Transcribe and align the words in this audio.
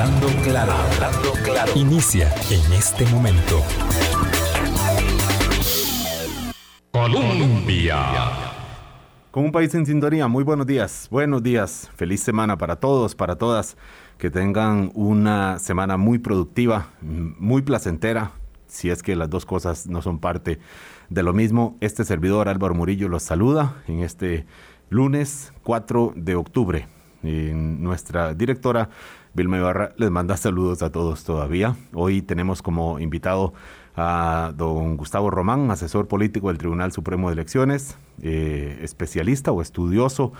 Hablando 0.00 0.28
claro, 0.42 0.72
hablando 0.72 1.32
claro. 1.44 1.72
Inicia 1.74 2.32
en 2.50 2.72
este 2.72 3.04
momento. 3.08 3.62
Colombia. 6.90 7.98
Con 9.30 9.44
un 9.44 9.52
país 9.52 9.74
en 9.74 9.84
sintonía, 9.84 10.26
muy 10.26 10.42
buenos 10.42 10.66
días, 10.66 11.06
buenos 11.10 11.42
días, 11.42 11.90
feliz 11.96 12.22
semana 12.22 12.56
para 12.56 12.76
todos, 12.76 13.14
para 13.14 13.36
todas, 13.36 13.76
que 14.16 14.30
tengan 14.30 14.90
una 14.94 15.58
semana 15.58 15.98
muy 15.98 16.18
productiva, 16.18 16.86
muy 17.02 17.60
placentera, 17.60 18.32
si 18.68 18.88
es 18.88 19.02
que 19.02 19.14
las 19.16 19.28
dos 19.28 19.44
cosas 19.44 19.86
no 19.86 20.00
son 20.00 20.18
parte 20.18 20.60
de 21.10 21.22
lo 21.22 21.34
mismo. 21.34 21.76
Este 21.82 22.06
servidor 22.06 22.48
Álvaro 22.48 22.74
Murillo 22.74 23.10
los 23.10 23.22
saluda 23.22 23.82
en 23.86 24.00
este 24.00 24.46
lunes 24.88 25.52
4 25.62 26.14
de 26.16 26.36
octubre. 26.36 26.88
nuestra 27.22 28.32
directora 28.32 28.88
Vilma 29.32 29.58
Ibarra 29.58 29.92
les 29.96 30.10
manda 30.10 30.36
saludos 30.36 30.82
a 30.82 30.90
todos 30.90 31.22
todavía. 31.22 31.76
Hoy 31.92 32.20
tenemos 32.20 32.62
como 32.62 32.98
invitado 32.98 33.52
a 33.96 34.52
don 34.56 34.96
Gustavo 34.96 35.30
Román, 35.30 35.70
asesor 35.70 36.08
político 36.08 36.48
del 36.48 36.58
Tribunal 36.58 36.90
Supremo 36.90 37.28
de 37.28 37.34
Elecciones, 37.34 37.96
eh, 38.22 38.80
especialista 38.82 39.52
o 39.52 39.62
estudioso 39.62 40.32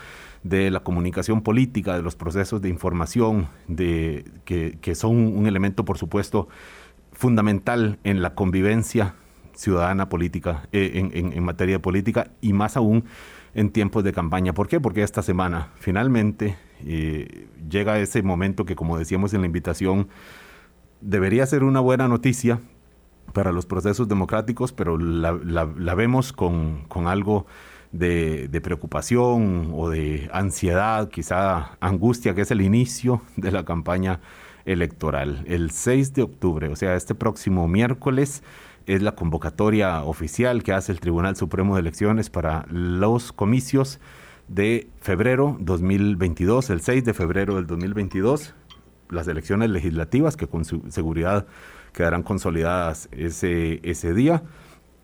de 0.43 0.71
la 0.71 0.81
comunicación 0.81 1.43
política, 1.43 1.95
de 1.95 2.03
los 2.03 2.17
procesos 2.17 2.63
de 2.63 2.69
información, 2.69 3.49
de, 3.69 4.25
que, 4.45 4.95
son 4.97 5.37
un 5.37 5.47
elemento, 5.47 5.85
por 5.85 5.97
supuesto, 5.97 6.49
fundamental 7.13 7.99
en 8.03 8.23
la 8.23 8.35
convivencia 8.35 9.15
ciudadana 9.55 10.09
política, 10.09 10.69
eh, 10.73 11.11
en, 11.13 11.45
materia 11.45 11.81
política 11.81 12.31
y 12.41 12.55
más 12.55 12.77
aún 12.77 13.05
en 13.55 13.71
tiempos 13.71 14.03
de 14.03 14.13
campaña. 14.13 14.53
¿Por 14.53 14.67
qué? 14.67 14.81
Porque 14.81 15.03
esta 15.03 15.23
semana 15.23 15.69
finalmente 15.77 16.57
eh, 16.87 17.49
llega 17.69 17.99
ese 17.99 18.23
momento 18.23 18.65
que, 18.65 18.77
como 18.77 18.99
decíamos 18.99 19.35
en 19.35 19.41
la 19.41 19.47
invitación, 19.47 20.09
debería 21.01 21.47
ser 21.47 21.65
una 21.65 21.81
buena 21.81 22.09
noticia 22.09 22.61
para 23.33 23.53
los 23.53 23.67
procesos 23.67 24.09
democráticos, 24.09 24.73
pero 24.73 24.99
la, 24.99 25.35
vemos 25.95 26.33
con, 26.33 26.87
algo 27.07 27.47
de, 27.93 28.61
preocupación 28.63 29.71
o 29.75 29.89
de 29.89 30.29
ansiedad, 30.33 31.09
quizá 31.09 31.77
angustia, 31.81 32.35
que 32.35 32.43
es 32.43 32.51
el 32.51 32.61
inicio 32.61 33.23
de 33.37 33.53
la 33.53 33.65
campaña 33.65 34.21
electoral. 34.65 35.45
El 35.47 35.71
6 35.71 36.15
de 36.15 36.23
octubre, 36.23 36.69
o 36.69 36.77
sea, 36.77 36.95
este 36.95 37.15
próximo 37.15 37.69
miércoles, 37.69 38.43
es 38.87 39.03
la 39.03 39.15
convocatoria 39.15 40.03
oficial 40.03 40.63
que 40.63 40.73
hace 40.73 40.91
el 40.91 41.01
Tribunal 41.01 41.37
Supremo 41.37 41.75
de 41.75 41.81
Elecciones 41.83 42.31
para 42.31 42.67
los 42.71 43.33
comicios 43.33 44.01
de 44.51 44.89
febrero 45.01 45.57
2022, 45.61 46.71
el 46.71 46.81
6 46.81 47.05
de 47.05 47.15
febrero 47.15 47.55
del 47.55 47.69
2022, 47.69 48.53
las 49.09 49.29
elecciones 49.29 49.71
legislativas 49.71 50.37
que 50.37 50.49
con 50.49 50.65
su 50.65 50.83
seguridad 50.89 51.47
quedarán 51.93 52.25
consolidadas 52.25 53.09
ese, 53.13 53.81
ese 53.89 54.13
día 54.13 54.43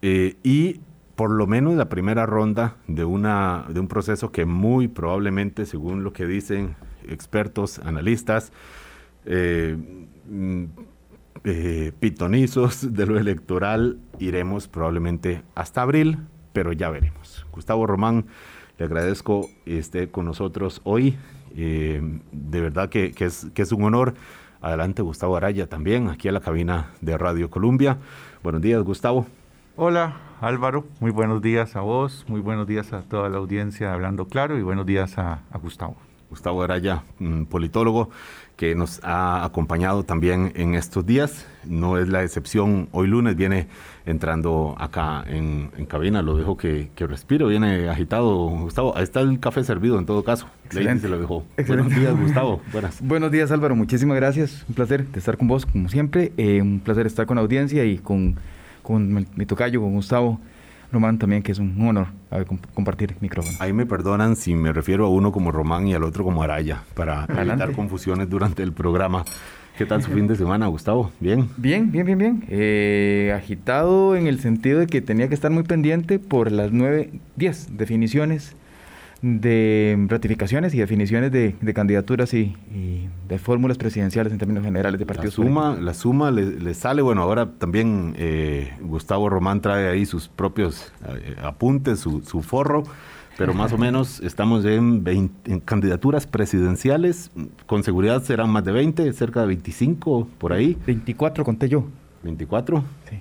eh, 0.03 0.37
y 0.43 0.81
por 1.15 1.31
lo 1.31 1.47
menos 1.47 1.77
la 1.77 1.89
primera 1.89 2.27
ronda 2.27 2.77
de, 2.89 3.05
una, 3.05 3.65
de 3.69 3.79
un 3.79 3.87
proceso 3.87 4.33
que 4.33 4.45
muy 4.45 4.89
probablemente, 4.89 5.65
según 5.65 6.03
lo 6.03 6.13
que 6.13 6.27
dicen 6.27 6.75
expertos, 7.09 7.79
analistas, 7.79 8.53
eh, 9.27 9.77
eh, 11.45 11.93
pitonizos 12.01 12.93
de 12.93 13.07
lo 13.07 13.17
electoral, 13.17 14.01
iremos 14.19 14.67
probablemente 14.67 15.43
hasta 15.55 15.83
abril, 15.83 16.19
pero 16.53 16.73
ya 16.73 16.91
veremos. 16.91 17.47
Gustavo 17.53 17.87
Román, 17.87 18.27
le 18.79 18.85
agradezco 18.85 19.49
esté 19.65 20.09
con 20.09 20.25
nosotros 20.27 20.81
hoy. 20.85 21.17
Eh, 21.57 22.01
de 22.33 22.61
verdad 22.61 22.89
que, 22.89 23.13
es, 23.19 23.47
que 23.55 23.63
es 23.63 23.73
un 23.73 23.85
honor. 23.85 24.15
Adelante, 24.61 25.03
Gustavo 25.03 25.37
Araya, 25.37 25.69
también 25.69 26.09
aquí 26.09 26.29
a 26.29 26.33
la 26.33 26.41
cabina 26.41 26.91
de 27.01 27.17
Radio 27.17 27.51
Colombia. 27.51 27.99
Buenos 28.43 28.63
días, 28.63 28.83
Gustavo. 28.83 29.27
Hola, 29.77 30.17
Álvaro. 30.41 30.87
Muy 31.01 31.11
buenos 31.11 31.43
días 31.43 31.77
a 31.77 31.81
vos, 31.81 32.25
muy 32.29 32.41
buenos 32.41 32.67
días 32.67 32.93
a 32.93 33.03
toda 33.03 33.29
la 33.29 33.37
audiencia 33.37 33.93
Hablando 33.93 34.27
Claro 34.27 34.59
y 34.59 34.63
buenos 34.63 34.87
días 34.87 35.19
a 35.19 35.43
Gustavo. 35.63 36.06
Gustavo 36.37 36.63
Araya, 36.63 37.03
politólogo 37.49 38.11
que 38.57 38.75
nos 38.75 39.01
ha 39.03 39.43
acompañado 39.43 40.03
también 40.03 40.53
en 40.55 40.75
estos 40.75 41.07
días. 41.07 41.47
No 41.65 41.97
es 41.97 42.09
la 42.09 42.23
excepción. 42.23 42.89
Hoy 42.93 43.07
lunes 43.07 43.37
viene 43.37 43.69
entrando 44.05 44.75
acá 44.79 45.25
en, 45.27 45.71
cabina. 45.89 46.21
Lo 46.21 46.37
dejo 46.37 46.59
que, 46.59 46.91
que 46.95 47.07
respiro. 47.07 47.49
Viene 47.49 47.89
agitado, 47.89 48.49
Gustavo. 48.49 48.95
Ahí 48.97 49.03
está 49.03 49.21
el 49.21 49.41
café 49.41 49.65
servido 49.65 49.99
en 49.99 50.05
todo 50.05 50.25
caso. 50.25 50.47
Excelente. 50.67 51.03
se 51.03 51.09
lo 51.09 51.19
dejó. 51.19 51.45
Buenos 51.67 51.89
días, 51.89 52.19
Gustavo. 52.19 52.61
Buenas. 52.71 52.99
Buenos 53.07 53.31
días, 53.31 53.51
Álvaro. 53.51 53.75
Muchísimas 53.77 54.17
gracias. 54.17 54.65
Un 54.69 54.75
placer 54.75 55.07
de 55.07 55.19
estar 55.19 55.39
con 55.39 55.49
vos, 55.49 55.65
como 55.65 55.89
siempre. 55.89 56.33
Eh, 56.37 56.61
un 56.61 56.81
placer 56.81 57.07
estar 57.07 57.25
con 57.25 57.37
la 57.37 57.43
audiencia 57.43 57.83
y 57.85 57.97
con, 57.97 58.37
con 58.83 59.27
mi 59.35 59.47
tocayo, 59.47 59.81
con 59.81 59.95
Gustavo. 59.95 60.39
Román 60.93 61.19
también, 61.19 61.43
que 61.43 61.53
es 61.53 61.59
un 61.59 61.81
honor 61.87 62.09
compartir 62.75 63.17
micrófono. 63.21 63.57
Ahí 63.61 63.73
me 63.73 63.87
perdonan 63.87 64.37
si 64.37 64.55
me 64.55 64.73
refiero 64.73 65.07
a 65.07 65.09
uno 65.09 65.33
como 65.33 65.53
Román 65.53 65.87
y 65.87 65.95
al 65.95 66.05
otro 66.05 66.25
como 66.25 66.43
Araya, 66.43 66.83
para 66.95 67.27
evitar 67.39 67.73
confusiones 67.73 68.29
durante 68.29 68.63
el 68.63 68.73
programa. 68.73 69.25
¿Qué 69.79 69.85
tal 69.85 70.03
su 70.03 70.11
fin 70.11 70.27
de 70.27 70.37
semana, 70.37 70.69
Gustavo? 70.69 71.11
¿Bien? 71.21 71.51
Bien, 71.59 71.93
bien, 71.93 72.07
bien, 72.07 72.19
bien. 72.19 72.45
Eh, 72.49 73.35
agitado 73.37 74.17
en 74.17 74.27
el 74.27 74.41
sentido 74.41 74.81
de 74.81 74.87
que 74.87 75.03
tenía 75.03 75.29
que 75.29 75.35
estar 75.35 75.51
muy 75.51 75.65
pendiente 75.65 76.19
por 76.19 76.51
las 76.51 76.73
nueve, 76.73 77.11
diez 77.37 77.77
definiciones 77.77 78.57
de 79.23 80.07
ratificaciones 80.09 80.75
y 80.75 80.79
definiciones 80.79 81.33
de, 81.33 81.55
candidaturas 81.75 82.33
y, 82.35 82.55
de 83.29 83.39
fórmulas 83.39 83.79
presidenciales 83.79 84.33
en 84.33 84.39
términos 84.39 84.65
generales 84.65 84.99
de 84.99 85.07
partidos. 85.07 85.39
La 85.39 85.45
suma, 85.45 85.77
la 85.81 85.95
suma 85.95 86.31
le, 86.31 86.75
sale, 86.75 87.03
bueno, 87.03 87.23
ahora 87.23 87.51
también 87.59 88.15
eh, 88.19 88.73
Gustavo 88.81 89.29
Román 89.29 89.61
trae 89.61 89.89
ahí 89.89 90.07
sus 90.07 90.29
propios 90.29 90.93
eh, 91.09 91.37
apuntes, 91.43 92.01
su, 92.01 92.43
forro, 92.43 92.85
pero 93.39 93.55
más 93.55 93.73
o 93.73 93.79
menos 93.87 94.21
estamos 94.21 94.65
en, 94.65 95.03
en 95.45 95.61
candidaturas 95.61 96.27
presidenciales, 96.27 97.31
con 97.67 97.83
seguridad 97.83 98.23
serán 98.23 98.51
más 98.51 98.65
de 98.65 98.73
20, 98.73 99.13
cerca 99.13 99.41
de 99.41 99.47
25 99.47 100.29
por 100.39 100.53
ahí. 100.53 100.77
24 100.87 101.45
conté 101.45 101.69
yo. 101.69 101.85
¿24? 102.25 102.83
Sí. 103.09 103.21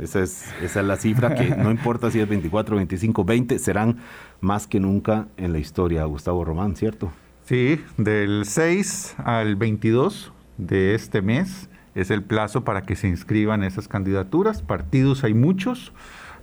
Esa 0.00 0.20
es, 0.20 0.52
esa 0.62 0.80
es 0.80 0.86
la 0.86 0.96
cifra 0.96 1.34
que 1.34 1.54
no 1.56 1.70
importa 1.72 2.10
si 2.10 2.20
es 2.20 2.28
24, 2.28 2.76
25, 2.76 3.24
20, 3.24 3.58
serán 3.58 3.98
más 4.40 4.66
que 4.66 4.80
nunca 4.80 5.28
en 5.36 5.52
la 5.52 5.58
historia, 5.58 6.04
Gustavo 6.04 6.44
Román, 6.44 6.76
¿cierto? 6.76 7.12
Sí, 7.44 7.80
del 7.96 8.44
6 8.46 9.16
al 9.18 9.56
22 9.56 10.32
de 10.58 10.94
este 10.94 11.22
mes 11.22 11.68
es 11.94 12.10
el 12.10 12.22
plazo 12.22 12.64
para 12.64 12.82
que 12.82 12.96
se 12.96 13.08
inscriban 13.08 13.64
esas 13.64 13.88
candidaturas. 13.88 14.62
Partidos 14.62 15.24
hay 15.24 15.34
muchos, 15.34 15.92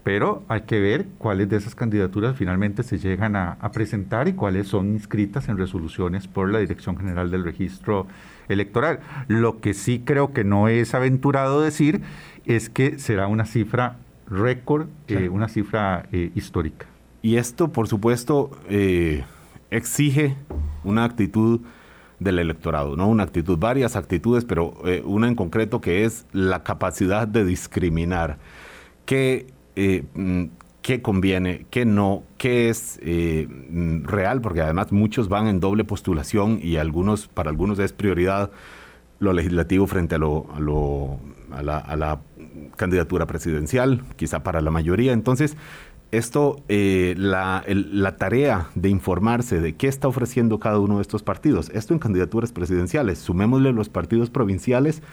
pero 0.04 0.44
hay 0.48 0.62
que 0.62 0.80
ver 0.80 1.08
cuáles 1.18 1.50
de 1.50 1.58
esas 1.58 1.74
candidaturas 1.74 2.36
finalmente 2.36 2.84
se 2.84 3.00
llegan 3.00 3.36
a, 3.36 3.54
a, 3.54 3.72
presentar 3.72 4.28
y 4.28 4.34
cuáles 4.34 4.68
son 4.68 4.90
inscritas 4.90 5.50
en 5.50 5.58
resoluciones 5.58 6.28
por 6.28 6.50
la 6.50 6.60
Dirección 6.60 6.98
General 6.98 7.31
del 7.31 7.44
Registro 7.44 8.08
Electoral. 8.50 9.00
Lo 9.28 9.62
que 9.62 9.74
sí 9.74 10.02
creo 10.04 10.34
que 10.34 10.44
no 10.44 10.68
es 10.68 10.94
aventurado 10.94 11.62
decir 11.62 12.02
es 12.46 12.70
que 12.70 13.00
será 13.00 13.28
una 13.28 13.46
cifra 13.46 13.98
récord, 14.30 14.88
eh, 15.08 15.30
una 15.30 15.48
cifra 15.48 16.08
eh, 16.12 16.32
histórica. 16.36 16.86
Y 17.22 17.36
esto, 17.38 17.72
por 17.72 17.88
supuesto, 17.88 18.52
eh, 18.70 19.24
exige 19.72 20.36
una 20.84 21.04
actitud 21.04 21.62
del 22.20 22.40
electorado, 22.40 22.96
¿no? 22.96 23.08
Una 23.08 23.24
actitud, 23.24 23.58
varias 23.58 23.96
actitudes, 23.96 24.44
pero 24.44 24.74
una 25.06 25.28
en 25.28 25.36
concreto 25.36 25.80
que 25.80 26.04
es 26.04 26.26
la 26.34 26.64
capacidad 26.64 27.28
de 27.28 27.46
discriminar. 27.46 28.38
¿Qué, 29.06 29.48
mm, 30.14 30.46
qué 30.90 31.04
conviene, 31.04 31.68
qué 31.70 31.86
no, 31.86 32.24
qué 32.40 32.70
es 32.70 33.00
mm, 33.00 34.06
real? 34.06 34.42
Porque 34.42 34.62
además 34.62 34.92
muchos 34.92 35.30
van 35.30 35.46
en 35.46 35.60
doble 35.60 35.84
postulación 35.84 36.60
y 36.64 36.78
algunos, 36.78 37.28
para 37.28 37.52
algunos 37.52 37.78
es 37.78 37.94
prioridad 37.94 38.50
lo 39.20 39.32
legislativo 39.34 39.86
frente 39.86 40.16
a, 40.16 40.18
lo, 40.18 40.48
a, 40.52 40.60
lo, 40.60 41.19
a, 41.52 41.62
la, 41.62 41.78
a 41.78 41.96
la 41.96 42.22
candidatura 42.75 43.28
presidencial, 43.28 44.02
quizá 44.16 44.42
para 44.42 44.62
la 44.62 44.72
mayoría. 44.72 45.13
Entonces, 45.13 45.58
esto, 46.12 46.63
eh, 46.69 47.13
la, 47.19 47.63
la, 47.68 48.18
tarea 48.18 48.69
de 48.74 48.90
informarse 48.90 49.62
de 49.62 49.75
qué 49.75 49.88
está 49.88 50.08
ofreciendo 50.08 50.60
cada 50.60 50.80
uno 50.80 50.96
de 50.96 51.04
estos 51.04 51.22
partidos, 51.22 51.69
esto 51.75 51.94
en 51.94 52.00
candidaturas 52.00 52.52
presidenciales, 52.52 53.19
sumémosle 53.19 53.74
los 53.74 53.90
partidos 53.90 54.31
provinciales 54.31 55.04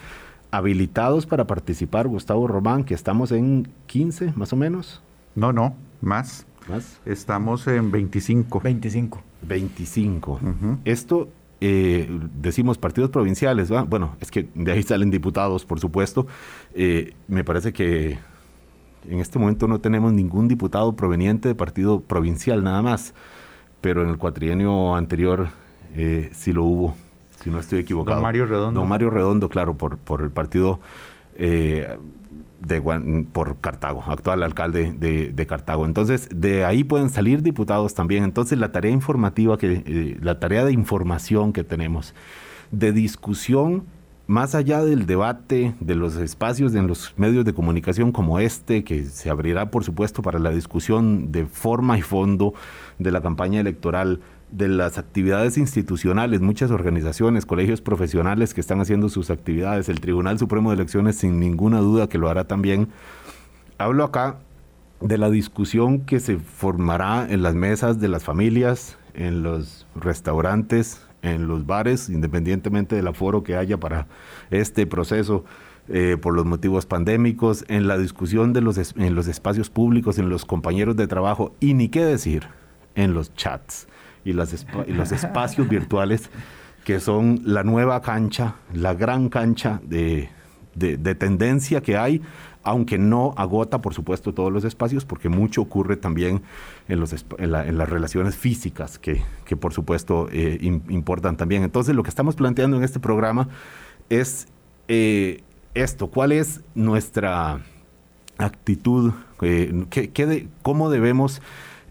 habilitados 0.51 1.27
para 1.27 1.47
participar, 1.47 2.09
Gustavo 2.09 2.47
Román, 2.47 2.83
que 2.83 2.95
estamos 2.95 3.31
en 3.31 3.69
15 3.89 4.33
más 4.37 4.55
o 4.55 4.57
menos. 4.57 5.03
No, 5.37 5.53
no, 5.53 5.77
más. 6.01 6.47
¿Más? 6.69 6.99
Estamos 7.05 7.69
en 7.69 7.93
25. 7.93 8.61
25. 8.61 9.23
25. 9.43 10.41
Esto 10.85 11.29
eh, 11.61 12.09
decimos 12.35 12.77
partidos 12.79 13.11
provinciales, 13.11 13.71
bueno, 13.89 14.17
es 14.21 14.31
que 14.31 14.49
de 14.55 14.73
ahí 14.73 14.83
salen 14.83 15.11
diputados, 15.11 15.65
por 15.65 15.79
supuesto. 15.79 16.27
Eh, 16.75 17.15
me 17.29 17.45
parece 17.45 17.73
que 17.73 18.19
en 19.09 19.21
este 19.21 19.39
momento 19.39 19.69
no 19.69 19.79
tenemos 19.81 20.13
ningún 20.13 20.49
diputado 20.49 20.97
proveniente 20.97 21.49
de 21.49 21.55
partido 21.55 22.01
provincial, 22.01 22.65
nada 22.65 22.83
más, 22.83 23.15
pero 23.81 24.03
en 24.03 24.09
el 24.09 24.19
cuatrienio 24.19 24.97
anterior 24.97 25.49
eh, 25.95 26.31
sí 26.33 26.53
lo 26.53 26.65
hubo. 26.65 26.97
si 27.43 27.51
no 27.51 27.61
estoy 27.61 27.81
equivocado. 27.81 28.17
Don 28.17 28.23
Mario 28.25 28.47
Redondo. 28.47 28.81
Don 28.81 28.89
Mario 28.89 29.11
Redondo, 29.11 29.49
claro, 29.49 29.75
por, 29.75 29.99
por 29.99 30.23
el 30.23 30.31
partido 30.31 30.81
eh, 31.39 31.97
de, 32.61 32.81
por 33.33 33.61
Cartago, 33.61 34.03
actual 34.07 34.43
alcalde 34.43 34.93
de, 34.93 35.47
Cartago. 35.47 35.87
Entonces, 35.87 36.29
de 36.35 36.65
ahí 36.65 36.85
pueden 36.85 37.11
salir 37.11 37.43
diputados 37.43 37.95
también. 37.95 38.25
Entonces, 38.25 38.59
la 38.59 38.73
tarea 38.73 38.91
informativa, 38.91 39.59
que, 39.59 39.83
eh, 39.87 40.19
la 40.21 40.39
tarea 40.39 40.65
de 40.65 40.73
información 40.73 41.53
que 41.53 41.65
tenemos, 41.65 42.15
de 42.71 42.93
discusión, 42.93 43.85
más 44.27 44.57
allá 44.57 44.83
del 44.85 45.07
debate, 45.07 45.75
de 45.79 45.95
los 45.95 46.17
espacios 46.17 46.75
en 46.75 46.89
los 46.89 47.15
medios 47.17 47.45
de 47.45 47.55
comunicación 47.55 48.11
como 48.11 48.41
este, 48.41 48.83
que 48.83 49.05
se 49.05 49.31
abrirá, 49.31 49.71
por 49.71 49.85
supuesto, 49.85 50.23
para 50.23 50.41
la 50.41 50.51
discusión 50.51 51.31
de 51.31 51.47
forma 51.47 51.97
y 51.97 52.03
fondo 52.03 52.55
de 52.99 53.13
la 53.13 53.21
campaña 53.21 53.61
electoral 53.61 54.21
de 54.51 54.69
las 54.69 54.99
actividades 54.99 55.59
institucionales, 55.59 56.41
muchas 56.41 56.71
organizaciones, 56.71 57.47
colegios 57.47 57.81
profesionales 57.81 58.55
que 58.55 58.61
están 58.61 58.81
haciendo 58.81 59.09
sus 59.09 59.31
actividades, 59.31 59.89
el 59.89 60.01
Tribunal 60.01 60.39
Supremo 60.39 60.71
de 60.71 60.77
Elecciones 60.77 61.17
sin 61.17 61.41
ninguna 61.41 61.81
duda 61.81 62.09
que 62.09 62.19
lo 62.19 62.29
hará 62.29 62.45
también. 62.45 62.89
Hablo 63.79 64.05
acá 64.05 64.39
de 65.01 65.19
la 65.19 65.31
discusión 65.31 66.01
que 66.01 66.21
se 66.21 66.39
formará 66.39 67.27
en 67.29 67.43
las 67.43 67.55
mesas 67.55 68.01
de 68.01 68.09
las 68.09 68.25
familias, 68.25 68.99
en 69.15 69.43
los 69.43 69.87
restaurantes, 69.95 71.05
en 71.23 71.49
los 71.49 71.67
bares, 71.67 72.09
independientemente 72.09 72.95
del 72.95 73.09
aforo 73.09 73.43
que 73.43 73.57
haya 73.57 73.79
para 73.79 74.07
este 74.51 74.87
proceso. 74.87 75.45
Eh, 75.89 76.17
por 76.21 76.35
los 76.35 76.45
motivos 76.45 76.85
pandémicos, 76.85 77.65
en 77.69 77.87
la 77.87 77.97
discusión 77.97 78.53
de 78.53 78.61
los 78.61 78.77
en 78.97 79.15
los 79.15 79.29
espacios 79.29 79.71
públicos, 79.71 80.19
en 80.19 80.29
los 80.29 80.45
compañeros 80.45 80.97
de 80.97 81.07
trabajo 81.07 81.55
y 81.61 81.75
ni 81.75 81.89
qué 81.91 82.05
decir 82.05 82.49
en 82.97 83.15
los 83.15 83.33
chats 83.35 83.87
y, 84.27 84.33
los 84.33 85.13
espacios 85.13 85.69
virtuales 85.69 86.31
que 86.85 87.01
son 87.01 87.41
la 87.45 87.65
nueva 87.65 88.01
cancha, 88.01 88.55
la 88.73 88.95
gran 88.95 89.29
cancha 89.29 89.81
de, 89.85 90.29
tendencia 91.19 91.81
que 91.81 91.97
hay, 91.97 92.23
aunque 92.63 92.99
no 92.99 93.35
agota, 93.37 93.81
por 93.81 93.95
supuesto, 93.95 94.35
todos 94.35 94.53
los 94.53 94.65
espacios, 94.65 95.05
porque 95.05 95.29
mucho 95.29 95.63
ocurre 95.63 95.97
también 95.97 96.43
en, 96.89 97.01
los, 97.01 97.13
en, 97.39 97.51
las 97.51 97.89
relaciones 97.89 98.37
físicas, 98.37 98.99
que, 99.01 99.21
por 99.59 99.73
supuesto 99.73 100.29
eh, 100.31 100.59
importan 100.63 101.37
también. 101.37 101.65
Entonces, 101.65 101.95
lo 101.95 102.05
que 102.05 102.11
estamos 102.11 102.37
planteando 102.37 102.77
en 102.77 102.85
este 102.85 103.01
programa 103.01 103.49
es 104.09 104.47
eh, 104.87 105.43
esto, 105.75 106.07
¿cuál 106.07 106.33
es 106.33 106.61
nuestra 106.77 107.61
actitud? 108.39 109.13
Eh, 109.43 110.47
¿Cómo 110.63 110.89
debemos 110.91 111.43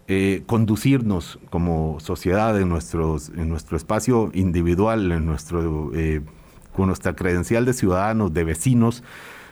eh, 0.08 0.42
conducirnos 0.46 1.38
como 1.50 1.98
sociedad 2.00 2.60
en, 2.60 2.68
nuestros, 2.68 3.30
en 3.30 3.48
nuestro 3.48 3.76
espacio 3.76 4.30
individual, 4.34 5.10
en 5.10 5.26
nuestro, 5.26 5.90
eh, 5.94 6.22
con 6.74 6.86
nuestra 6.86 7.16
credencial 7.16 7.64
de 7.64 7.72
ciudadanos, 7.72 8.32
de 8.32 8.44
vecinos, 8.44 9.02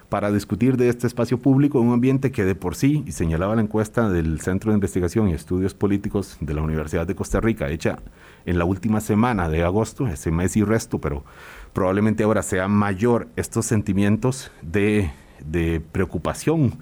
para 0.08 0.30
discutir 0.30 0.76
de 0.76 0.88
este 0.90 1.08
espacio 1.08 1.38
público 1.38 1.80
en 1.80 1.88
un 1.88 1.94
ambiente 1.94 2.30
que 2.30 2.44
de 2.44 2.54
por 2.54 2.76
sí, 2.76 3.02
y 3.04 3.10
señalaba 3.10 3.56
la 3.56 3.62
encuesta 3.62 4.08
del 4.08 4.40
Centro 4.40 4.70
de 4.70 4.76
Investigación 4.76 5.28
y 5.28 5.32
Estudios 5.32 5.74
Políticos 5.74 6.36
de 6.40 6.54
la 6.54 6.62
Universidad 6.62 7.04
de 7.04 7.16
Costa 7.16 7.40
Rica, 7.40 7.68
hecha 7.68 7.98
en 8.46 8.56
la 8.56 8.64
última 8.64 9.00
semana 9.00 9.48
de 9.48 9.64
agosto, 9.64 10.06
ese 10.06 10.30
mes 10.30 10.56
y 10.56 10.62
resto, 10.62 11.00
pero 11.00 11.24
probablemente 11.72 12.22
ahora 12.22 12.42
sea 12.42 12.68
mayor 12.68 13.26
estos 13.34 13.66
sentimientos 13.66 14.52
de, 14.62 15.10
de 15.44 15.80
preocupación 15.80 16.78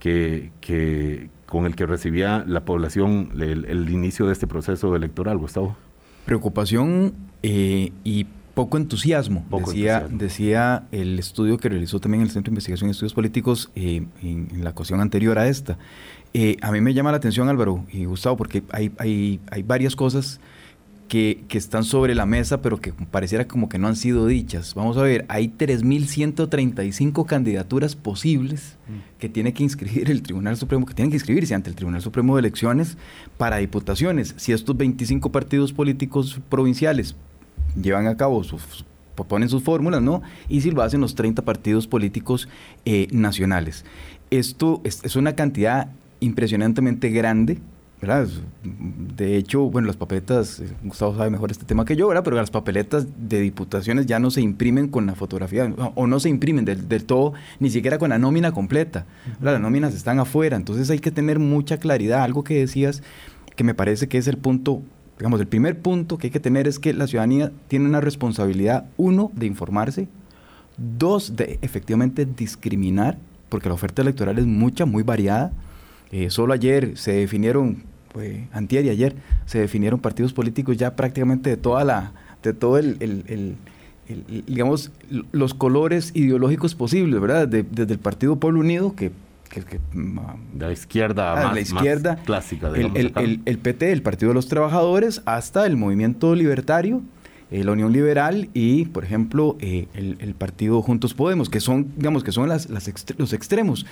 que, 0.00 0.50
que, 0.60 1.30
con 1.52 1.66
el 1.66 1.76
que 1.76 1.84
recibía 1.84 2.44
la 2.48 2.64
población 2.64 3.28
el, 3.38 3.90
inicio 3.90 4.24
de 4.24 4.32
este 4.32 4.46
proceso 4.46 4.96
electoral, 4.96 5.36
Gustavo? 5.36 5.76
Preocupación 6.24 7.12
eh, 7.42 7.92
y 8.04 8.24
poco 8.54 8.78
entusiasmo, 8.78 9.44
decía, 9.66 10.08
decía 10.10 10.84
el 10.92 11.18
estudio 11.18 11.58
que 11.58 11.68
realizó 11.68 12.00
también 12.00 12.22
el 12.22 12.30
Centro 12.30 12.48
de 12.48 12.54
Investigación 12.54 12.88
y 12.88 12.92
Estudios 12.92 13.12
Políticos 13.12 13.70
eh, 13.74 14.06
en, 14.22 14.64
la 14.64 14.70
ocasión 14.70 15.02
anterior 15.02 15.38
a 15.38 15.46
esta. 15.46 15.76
Eh, 16.32 16.56
a 16.62 16.72
mí 16.72 16.80
me 16.80 16.94
llama 16.94 17.10
la 17.10 17.18
atención, 17.18 17.50
Álvaro 17.50 17.84
y 17.92 18.06
Gustavo, 18.06 18.38
porque 18.38 18.62
hay, 18.70 18.90
hay, 18.96 19.38
hay 19.50 19.62
varias 19.62 19.94
cosas 19.94 20.40
que, 21.12 21.44
están 21.50 21.84
sobre 21.84 22.14
la 22.14 22.24
mesa, 22.24 22.62
pero 22.62 22.80
que 22.80 22.94
pareciera 22.94 23.46
como 23.46 23.68
que 23.68 23.78
no 23.78 23.86
han 23.86 23.96
sido 23.96 24.26
dichas. 24.26 24.74
Vamos 24.74 24.96
a 24.96 25.02
ver, 25.02 25.26
hay 25.28 25.48
3.135 25.48 27.26
candidaturas 27.26 27.96
posibles 27.96 28.78
mm. 28.88 29.18
que 29.20 29.28
tiene 29.28 29.52
que 29.52 29.62
inscribir 29.62 30.10
el 30.10 30.22
Tribunal 30.22 30.56
Supremo, 30.56 30.86
que 30.86 30.94
tienen 30.94 31.10
que 31.10 31.16
inscribirse 31.16 31.54
ante 31.54 31.68
el 31.68 31.76
Tribunal 31.76 32.00
Supremo 32.00 32.34
de 32.34 32.40
Elecciones 32.40 32.96
para 33.36 33.58
diputaciones. 33.58 34.34
Si 34.38 34.52
estos 34.52 34.74
25 34.74 35.30
partidos 35.30 35.74
políticos 35.74 36.40
provinciales 36.48 37.14
llevan 37.78 38.06
a 38.06 38.16
cabo 38.16 38.42
sus 38.42 38.86
ponen 39.28 39.50
sus 39.50 39.62
fórmulas, 39.62 40.00
¿no? 40.02 40.22
Y 40.48 40.62
si 40.62 40.70
lo 40.70 40.82
hacen 40.82 41.02
los 41.02 41.14
30 41.14 41.42
partidos 41.42 41.86
políticos 41.86 42.48
eh, 42.86 43.06
nacionales. 43.12 43.84
Esto 44.30 44.80
es 44.82 45.14
una 45.14 45.34
cantidad 45.36 45.90
impresionantemente 46.20 47.10
grande 47.10 47.58
de 48.02 49.36
hecho, 49.36 49.70
bueno, 49.70 49.86
las 49.86 49.96
papeletas, 49.96 50.58
eh, 50.58 50.66
Gustavo 50.82 51.16
sabe 51.16 51.30
mejor 51.30 51.52
este 51.52 51.64
tema 51.64 51.84
que 51.84 51.94
yo, 51.94 52.08
¿verdad? 52.08 52.24
Pero 52.24 52.36
las 52.36 52.50
papeletas 52.50 53.06
de 53.16 53.40
diputaciones 53.40 54.06
ya 54.06 54.18
no 54.18 54.32
se 54.32 54.40
imprimen 54.40 54.88
con 54.88 55.06
la 55.06 55.14
fotografía, 55.14 55.72
o 55.94 56.06
no 56.08 56.18
se 56.18 56.28
imprimen 56.28 56.64
del, 56.64 57.04
todo, 57.04 57.32
ni 57.60 57.70
siquiera 57.70 57.98
con 57.98 58.10
la 58.10 58.18
nómina 58.18 58.50
completa. 58.50 59.06
Las 59.40 59.60
nóminas 59.60 59.94
están 59.94 60.18
afuera, 60.18 60.56
entonces 60.56 60.90
hay 60.90 60.98
que 60.98 61.12
tener 61.12 61.38
mucha 61.38 61.76
claridad. 61.76 62.24
Algo 62.24 62.42
que 62.42 62.58
decías 62.58 63.04
que 63.54 63.62
me 63.62 63.72
parece 63.72 64.08
que 64.08 64.18
es 64.18 64.26
el 64.26 64.36
punto, 64.36 64.82
digamos, 65.18 65.40
el 65.40 65.46
primer 65.46 65.78
punto 65.78 66.18
que 66.18 66.26
hay 66.26 66.32
que 66.32 66.40
tener 66.40 66.66
es 66.66 66.80
que 66.80 66.92
la 66.94 67.06
ciudadanía 67.06 67.52
tiene 67.68 67.86
una 67.86 68.00
responsabilidad, 68.00 68.86
uno, 68.96 69.30
de 69.36 69.46
informarse, 69.46 70.08
dos, 70.76 71.36
de 71.36 71.60
efectivamente 71.62 72.26
discriminar, 72.26 73.16
porque 73.48 73.68
la 73.68 73.76
oferta 73.76 74.02
electoral 74.02 74.40
es 74.40 74.46
mucha, 74.46 74.86
muy 74.86 75.04
variada. 75.04 75.52
Eh, 76.10 76.30
solo 76.30 76.52
ayer 76.52 76.98
se 76.98 77.12
definieron 77.12 77.91
pues, 78.12 78.40
antier 78.52 78.84
y 78.84 78.90
ayer, 78.90 79.14
se 79.46 79.58
definieron 79.58 80.00
partidos 80.00 80.32
políticos 80.32 80.76
ya 80.76 80.94
prácticamente 80.94 81.50
de 81.50 81.56
toda 81.56 81.84
la, 81.84 82.12
de 82.42 82.52
todo 82.52 82.78
el, 82.78 83.56
digamos, 84.46 84.92
los 85.32 85.54
colores 85.54 86.12
ideológicos 86.14 86.74
posibles, 86.74 87.20
¿verdad? 87.20 87.48
desde 87.48 87.92
el 87.92 87.98
Partido 87.98 88.36
Pueblo 88.36 88.60
Unido, 88.60 88.94
que 88.94 89.10
mm, 89.92 90.18
la 90.58 90.72
izquierda 90.72 91.32
ah, 91.32 91.44
más, 91.46 91.54
la 91.54 91.60
izquierda, 91.60 92.16
clásica, 92.24 92.68
el, 92.68 93.40
el, 93.44 93.58
PT, 93.58 93.92
el 93.92 94.02
Partido 94.02 94.30
de 94.30 94.34
los 94.34 94.48
Trabajadores, 94.48 95.22
hasta 95.24 95.66
el 95.66 95.76
Movimiento 95.76 96.34
Libertario, 96.34 97.02
eh, 97.52 97.64
la 97.64 97.72
Unión 97.72 97.92
Liberal 97.92 98.48
y, 98.54 98.86
por 98.86 99.04
ejemplo, 99.04 99.58
eh, 99.60 99.86
el, 99.94 100.34
Partido 100.34 100.80
Juntos 100.80 101.12
Podemos, 101.12 101.50
que 101.50 101.60
son, 101.60 101.92
digamos, 101.96 102.24
que 102.24 102.32
son 102.32 102.48
las, 102.48 102.68
los 103.18 103.32
extremos. 103.34 103.84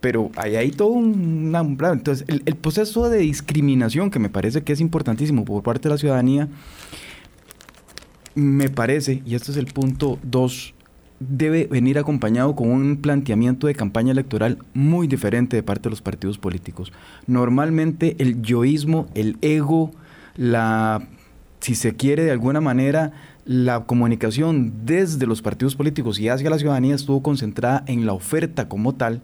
Pero 0.00 0.30
hay 0.36 0.56
ahí 0.56 0.70
todo 0.70 0.88
un, 0.88 1.54
Entonces, 1.54 2.24
el, 2.28 2.56
proceso 2.56 3.08
de 3.08 3.18
discriminación, 3.18 4.10
que 4.10 4.18
me 4.18 4.30
parece 4.30 4.62
que 4.62 4.72
es 4.72 4.80
importantísimo 4.80 5.44
por 5.44 5.62
parte 5.62 5.88
de 5.88 5.94
la 5.94 5.98
ciudadanía, 5.98 6.48
me 8.34 8.68
parece, 8.68 9.22
y 9.26 9.34
este 9.34 9.50
es 9.50 9.56
el 9.56 9.66
punto 9.66 10.18
dos, 10.22 10.74
debe 11.18 11.66
venir 11.66 11.98
acompañado 11.98 12.56
con 12.56 12.70
un 12.70 12.96
planteamiento 12.96 13.66
de 13.66 13.74
campaña 13.74 14.12
electoral 14.12 14.58
muy 14.72 15.06
diferente 15.06 15.56
de 15.56 15.62
parte 15.62 15.84
de 15.84 15.90
los 15.90 16.00
partidos 16.00 16.38
políticos. 16.38 16.92
Normalmente 17.26 18.16
el 18.18 18.40
yoísmo, 18.40 19.06
el 19.14 19.36
ego, 19.42 19.92
la, 20.36 21.06
si 21.60 21.74
se 21.74 21.94
quiere 21.94 22.24
de 22.24 22.30
alguna 22.30 22.62
manera, 22.62 23.12
la 23.44 23.84
comunicación 23.84 24.86
desde 24.86 25.26
los 25.26 25.42
partidos 25.42 25.76
políticos 25.76 26.18
y 26.18 26.28
hacia 26.28 26.50
la 26.50 26.58
ciudadanía 26.58 26.94
estuvo 26.94 27.22
concentrada 27.22 27.84
en 27.86 28.06
la 28.06 28.14
oferta 28.14 28.68
como 28.68 28.94
tal, 28.94 29.20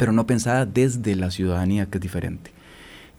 pero 0.00 0.12
no 0.12 0.26
pensada 0.26 0.64
desde 0.64 1.14
la 1.14 1.30
ciudadanía, 1.30 1.84
que 1.84 1.98
es 1.98 2.00
diferente. 2.00 2.52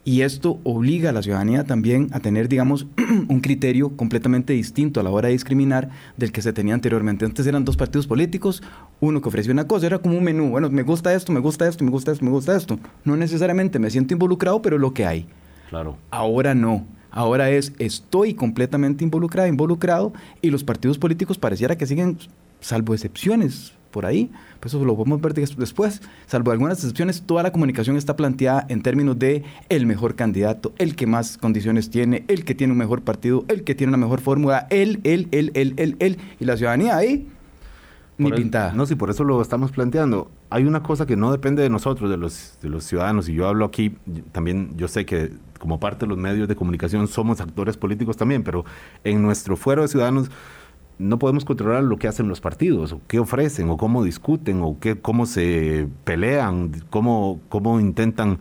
Y 0.04 0.22
esto 0.22 0.58
obliga 0.64 1.10
a 1.10 1.12
la 1.12 1.22
ciudadanía 1.22 1.62
también 1.62 2.08
a 2.10 2.18
tener, 2.18 2.48
digamos, 2.48 2.88
un 3.28 3.40
criterio 3.40 3.96
completamente 3.96 4.52
distinto 4.52 4.98
a 4.98 5.04
la 5.04 5.10
hora 5.10 5.28
de 5.28 5.34
discriminar 5.34 5.90
del 6.16 6.32
que 6.32 6.42
se 6.42 6.52
tenía 6.52 6.74
anteriormente. 6.74 7.24
Antes 7.24 7.46
eran 7.46 7.64
dos 7.64 7.76
partidos 7.76 8.08
políticos, 8.08 8.64
uno 8.98 9.20
que 9.20 9.28
ofrecía 9.28 9.52
una 9.52 9.68
cosa, 9.68 9.86
era 9.86 10.00
como 10.00 10.18
un 10.18 10.24
menú. 10.24 10.50
Bueno, 10.50 10.70
me 10.70 10.82
gusta 10.82 11.14
esto, 11.14 11.30
me 11.30 11.38
gusta 11.38 11.68
esto, 11.68 11.84
me 11.84 11.92
gusta 11.92 12.10
esto, 12.10 12.24
me 12.24 12.32
gusta 12.32 12.56
esto. 12.56 12.80
No 13.04 13.16
necesariamente 13.16 13.78
me 13.78 13.88
siento 13.88 14.14
involucrado, 14.14 14.60
pero 14.60 14.76
lo 14.76 14.92
que 14.92 15.06
hay. 15.06 15.28
Claro. 15.70 15.96
Ahora 16.10 16.52
no. 16.56 16.84
Ahora 17.12 17.48
es, 17.48 17.74
estoy 17.78 18.34
completamente 18.34 19.04
involucrado, 19.04 19.46
involucrado, 19.46 20.12
y 20.40 20.50
los 20.50 20.64
partidos 20.64 20.98
políticos 20.98 21.38
pareciera 21.38 21.78
que 21.78 21.86
siguen, 21.86 22.18
salvo 22.58 22.92
excepciones, 22.92 23.72
por 23.92 24.06
ahí, 24.06 24.30
pues 24.58 24.74
eso 24.74 24.84
lo 24.84 24.96
podemos 24.96 25.20
ver 25.20 25.34
después. 25.34 26.02
Salvo 26.26 26.50
algunas 26.50 26.78
excepciones, 26.78 27.22
toda 27.22 27.44
la 27.44 27.52
comunicación 27.52 27.96
está 27.96 28.16
planteada 28.16 28.66
en 28.68 28.82
términos 28.82 29.18
de 29.18 29.44
el 29.68 29.86
mejor 29.86 30.16
candidato, 30.16 30.72
el 30.78 30.96
que 30.96 31.06
más 31.06 31.38
condiciones 31.38 31.90
tiene, 31.90 32.24
el 32.26 32.44
que 32.44 32.56
tiene 32.56 32.72
un 32.72 32.78
mejor 32.78 33.02
partido, 33.02 33.44
el 33.48 33.62
que 33.62 33.74
tiene 33.76 33.90
una 33.90 33.98
mejor 33.98 34.20
fórmula, 34.20 34.66
él, 34.70 35.00
él, 35.04 35.28
él, 35.30 35.52
él, 35.54 35.74
él, 35.76 35.96
él, 36.00 36.18
y 36.40 36.44
la 36.44 36.56
ciudadanía 36.56 36.96
ahí 36.96 37.28
ni 38.18 38.32
pintada. 38.32 38.72
No, 38.72 38.86
sí, 38.86 38.94
por 38.94 39.10
eso 39.10 39.24
lo 39.24 39.40
estamos 39.40 39.72
planteando. 39.72 40.30
Hay 40.50 40.64
una 40.64 40.82
cosa 40.82 41.06
que 41.06 41.16
no 41.16 41.32
depende 41.32 41.62
de 41.62 41.70
nosotros, 41.70 42.10
de 42.10 42.16
los, 42.16 42.58
de 42.60 42.68
los 42.68 42.84
ciudadanos, 42.84 43.28
y 43.28 43.34
yo 43.34 43.48
hablo 43.48 43.64
aquí, 43.64 43.96
también 44.32 44.70
yo 44.76 44.88
sé 44.88 45.04
que 45.06 45.32
como 45.58 45.78
parte 45.78 46.06
de 46.06 46.08
los 46.08 46.18
medios 46.18 46.48
de 46.48 46.56
comunicación 46.56 47.06
somos 47.08 47.40
actores 47.40 47.76
políticos 47.76 48.16
también, 48.16 48.42
pero 48.42 48.64
en 49.04 49.22
nuestro 49.22 49.56
fuero 49.56 49.82
de 49.82 49.88
ciudadanos 49.88 50.30
no 50.98 51.18
podemos 51.18 51.44
controlar 51.44 51.82
lo 51.82 51.96
que 51.96 52.08
hacen 52.08 52.28
los 52.28 52.40
partidos, 52.40 52.92
o 52.92 53.00
qué 53.08 53.18
ofrecen, 53.18 53.68
o 53.70 53.76
cómo 53.76 54.04
discuten, 54.04 54.60
o 54.62 54.78
qué, 54.78 54.98
cómo 54.98 55.26
se 55.26 55.88
pelean, 56.04 56.72
cómo, 56.90 57.40
cómo 57.48 57.80
intentan 57.80 58.38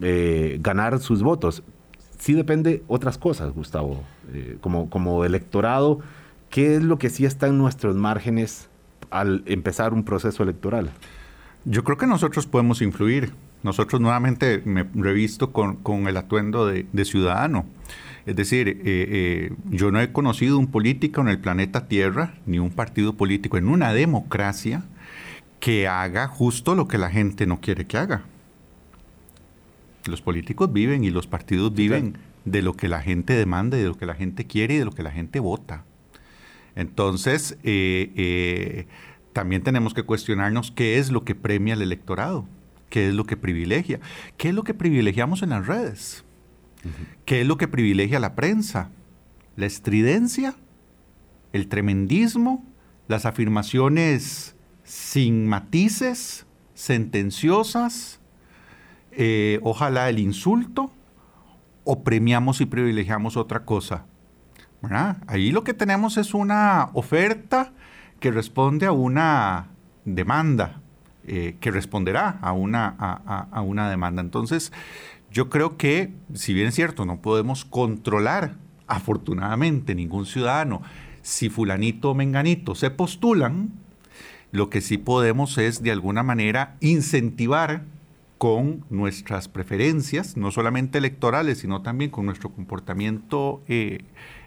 eh, 0.00 0.58
ganar 0.60 0.98
sus 1.00 1.22
votos. 1.22 1.62
Sí 2.18 2.34
depende 2.34 2.82
otras 2.86 3.18
cosas, 3.18 3.52
Gustavo. 3.52 4.02
Eh, 4.32 4.56
como, 4.60 4.88
como 4.88 5.24
electorado, 5.24 6.00
¿qué 6.50 6.76
es 6.76 6.82
lo 6.82 6.98
que 6.98 7.10
sí 7.10 7.24
está 7.24 7.48
en 7.48 7.58
nuestros 7.58 7.96
márgenes 7.96 8.68
al 9.10 9.42
empezar 9.46 9.92
un 9.92 10.04
proceso 10.04 10.42
electoral? 10.42 10.90
Yo 11.64 11.84
creo 11.84 11.96
que 11.96 12.06
nosotros 12.06 12.46
podemos 12.46 12.80
influir. 12.80 13.32
Nosotros 13.62 14.00
nuevamente 14.00 14.62
me 14.64 14.88
revisto 14.94 15.52
con, 15.52 15.76
con 15.76 16.08
el 16.08 16.16
atuendo 16.16 16.66
de, 16.66 16.86
de 16.92 17.04
ciudadano. 17.04 17.64
Es 18.24 18.36
decir, 18.36 18.68
eh, 18.68 18.74
eh, 18.84 19.52
yo 19.70 19.90
no 19.90 20.00
he 20.00 20.12
conocido 20.12 20.58
un 20.58 20.68
político 20.68 21.20
en 21.20 21.28
el 21.28 21.38
planeta 21.38 21.88
Tierra, 21.88 22.34
ni 22.46 22.58
un 22.58 22.70
partido 22.70 23.14
político 23.14 23.58
en 23.58 23.68
una 23.68 23.92
democracia 23.92 24.84
que 25.58 25.88
haga 25.88 26.28
justo 26.28 26.74
lo 26.74 26.86
que 26.86 26.98
la 26.98 27.10
gente 27.10 27.46
no 27.46 27.60
quiere 27.60 27.86
que 27.86 27.98
haga. 27.98 28.22
Los 30.06 30.22
políticos 30.22 30.72
viven 30.72 31.04
y 31.04 31.10
los 31.10 31.26
partidos 31.26 31.74
viven 31.74 32.16
de 32.44 32.62
lo 32.62 32.74
que 32.74 32.88
la 32.88 33.00
gente 33.00 33.34
demanda, 33.34 33.76
de 33.76 33.84
lo 33.84 33.96
que 33.96 34.06
la 34.06 34.14
gente 34.14 34.46
quiere 34.46 34.74
y 34.74 34.78
de 34.78 34.84
lo 34.84 34.92
que 34.92 35.02
la 35.02 35.12
gente 35.12 35.40
vota. 35.40 35.84
Entonces, 36.74 37.58
eh, 37.62 38.86
también 39.32 39.62
tenemos 39.62 39.94
que 39.94 40.02
cuestionarnos 40.02 40.72
qué 40.72 40.98
es 40.98 41.10
lo 41.10 41.24
que 41.24 41.34
premia 41.34 41.74
al 41.74 41.82
electorado, 41.82 42.46
qué 42.88 43.08
es 43.08 43.14
lo 43.14 43.24
que 43.24 43.36
privilegia, 43.36 44.00
qué 44.36 44.48
es 44.48 44.54
lo 44.54 44.64
que 44.64 44.74
privilegiamos 44.74 45.42
en 45.42 45.50
las 45.50 45.66
redes. 45.66 46.24
¿Qué 47.24 47.40
es 47.40 47.46
lo 47.46 47.56
que 47.56 47.68
privilegia 47.68 48.20
la 48.20 48.34
prensa? 48.34 48.90
La 49.56 49.66
estridencia, 49.66 50.54
el 51.52 51.68
tremendismo, 51.68 52.64
las 53.08 53.26
afirmaciones 53.26 54.56
sin 54.84 55.46
matices, 55.46 56.46
sentenciosas, 56.74 58.20
eh, 59.12 59.60
ojalá 59.62 60.08
el 60.08 60.18
insulto, 60.18 60.92
o 61.84 62.02
premiamos 62.02 62.60
y 62.60 62.66
privilegiamos 62.66 63.36
otra 63.36 63.64
cosa. 63.64 64.06
Ahí 65.26 65.52
lo 65.52 65.62
que 65.62 65.74
tenemos 65.74 66.16
es 66.16 66.34
una 66.34 66.90
oferta 66.94 67.72
que 68.18 68.32
responde 68.32 68.86
a 68.86 68.92
una 68.92 69.68
demanda, 70.04 70.80
eh, 71.24 71.56
que 71.60 71.70
responderá 71.70 72.38
a 72.40 72.52
una, 72.52 72.88
a 72.88 73.60
una 73.62 73.88
demanda. 73.88 74.22
Entonces, 74.22 74.72
yo 75.32 75.48
creo 75.48 75.76
que, 75.76 76.12
si 76.34 76.52
bien 76.52 76.68
es 76.68 76.74
cierto, 76.74 77.04
no 77.06 77.22
podemos 77.22 77.64
controlar, 77.64 78.56
afortunadamente, 78.86 79.94
ningún 79.94 80.26
ciudadano, 80.26 80.82
si 81.22 81.48
fulanito 81.48 82.10
o 82.10 82.14
menganito 82.14 82.74
se 82.74 82.90
postulan, 82.90 83.70
lo 84.50 84.68
que 84.68 84.82
sí 84.82 84.98
podemos 84.98 85.56
es, 85.56 85.82
de 85.82 85.90
alguna 85.90 86.22
manera, 86.22 86.76
incentivar 86.80 87.84
con 88.36 88.84
nuestras 88.90 89.48
preferencias, 89.48 90.36
no 90.36 90.50
solamente 90.50 90.98
electorales, 90.98 91.58
sino 91.58 91.80
también 91.80 92.10
con 92.10 92.26
nuestro 92.26 92.50
comportamiento 92.50 93.62
eh, 93.68 94.00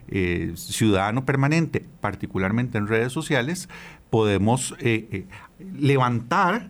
eh, 0.09 0.51
ciudadano 0.55 1.25
permanente, 1.25 1.85
particularmente 2.01 2.77
en 2.77 2.87
redes 2.87 3.11
sociales, 3.11 3.69
podemos 4.11 4.75
eh, 4.79 5.25
levantar 5.57 6.69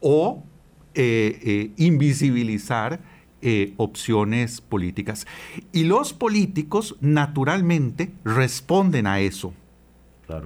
o 0.00 0.44
invisibilizar 1.76 3.00
eh, 3.48 3.74
opciones 3.76 4.60
políticas. 4.60 5.24
Y 5.70 5.84
los 5.84 6.12
políticos 6.12 6.96
naturalmente 7.00 8.12
responden 8.24 9.06
a 9.06 9.20
eso. 9.20 9.54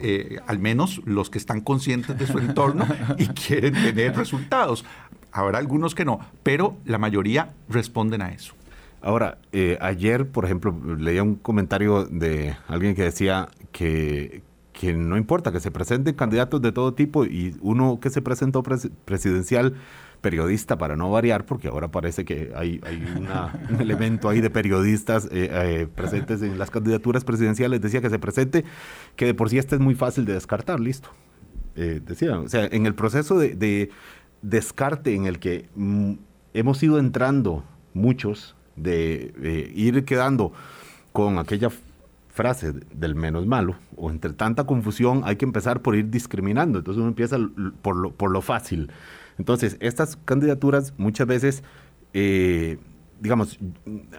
Eh, 0.02 0.38
al 0.46 0.58
menos 0.58 1.00
los 1.06 1.30
que 1.30 1.38
están 1.38 1.62
conscientes 1.62 2.18
de 2.18 2.26
su 2.26 2.38
entorno 2.38 2.86
y 3.16 3.26
quieren 3.46 3.72
tener 3.72 4.14
resultados. 4.14 4.84
Habrá 5.32 5.56
algunos 5.56 5.94
que 5.94 6.04
no, 6.04 6.20
pero 6.42 6.76
la 6.84 6.98
mayoría 6.98 7.54
responden 7.70 8.20
a 8.20 8.32
eso. 8.32 8.52
Ahora, 9.00 9.38
eh, 9.52 9.78
ayer, 9.80 10.28
por 10.28 10.44
ejemplo, 10.44 10.76
leía 10.98 11.22
un 11.22 11.36
comentario 11.36 12.04
de 12.04 12.54
alguien 12.68 12.94
que 12.94 13.04
decía 13.04 13.48
que, 13.72 14.42
que 14.74 14.92
no 14.92 15.16
importa, 15.16 15.52
que 15.52 15.60
se 15.60 15.70
presenten 15.70 16.14
candidatos 16.14 16.60
de 16.60 16.70
todo 16.70 16.92
tipo 16.92 17.24
y 17.24 17.56
uno 17.62 17.98
que 17.98 18.10
se 18.10 18.20
presentó 18.20 18.62
presidencial 18.62 19.74
periodista 20.20 20.78
para 20.78 20.96
no 20.96 21.10
variar, 21.10 21.46
porque 21.46 21.68
ahora 21.68 21.88
parece 21.88 22.24
que 22.24 22.52
hay, 22.54 22.80
un 23.68 23.80
elemento 23.80 24.28
ahí 24.28 24.40
de 24.40 24.50
periodistas 24.50 25.26
eh, 25.26 25.50
eh, 25.50 25.88
presentes 25.94 26.42
en 26.42 26.58
las 26.58 26.70
candidaturas 26.70 27.24
presidenciales, 27.24 27.80
decía 27.80 28.00
que 28.00 28.10
se 28.10 28.18
presente, 28.18 28.64
que 29.16 29.26
de 29.26 29.34
por 29.34 29.50
sí 29.50 29.58
este 29.58 29.76
es 29.76 29.80
muy 29.80 29.94
fácil 29.94 30.24
de 30.24 30.34
descartar, 30.34 30.80
listo. 30.80 31.10
Eh, 31.76 32.00
decía, 32.04 32.38
o 32.38 32.48
sea, 32.48 32.66
en 32.66 32.86
el 32.86 32.94
proceso 32.94 33.38
de, 33.38 33.90
descarte 34.42 35.14
en 35.14 35.26
el 35.26 35.38
que 35.38 35.68
mm, 35.74 36.14
hemos 36.54 36.82
ido 36.82 36.98
entrando 36.98 37.64
muchos, 37.94 38.56
de 38.76 39.72
ir 39.74 40.06
quedando 40.06 40.54
con 41.12 41.38
aquella 41.38 41.68
frase 42.28 42.72
del 42.94 43.14
menos 43.14 43.46
malo, 43.46 43.76
o 43.96 44.10
entre 44.10 44.32
tanta 44.32 44.64
confusión 44.64 45.22
hay 45.24 45.36
que 45.36 45.44
empezar 45.44 45.82
por 45.82 45.96
ir 45.96 46.08
discriminando, 46.08 46.78
entonces 46.78 46.98
uno 46.98 47.08
empieza 47.08 47.36
por 47.82 47.96
lo, 47.96 48.12
por 48.12 48.30
lo 48.30 48.40
fácil. 48.40 48.90
Entonces, 49.40 49.78
estas 49.80 50.18
candidaturas 50.26 50.92
muchas 50.98 51.26
veces, 51.26 51.64
eh, 52.12 52.76
digamos, 53.20 53.58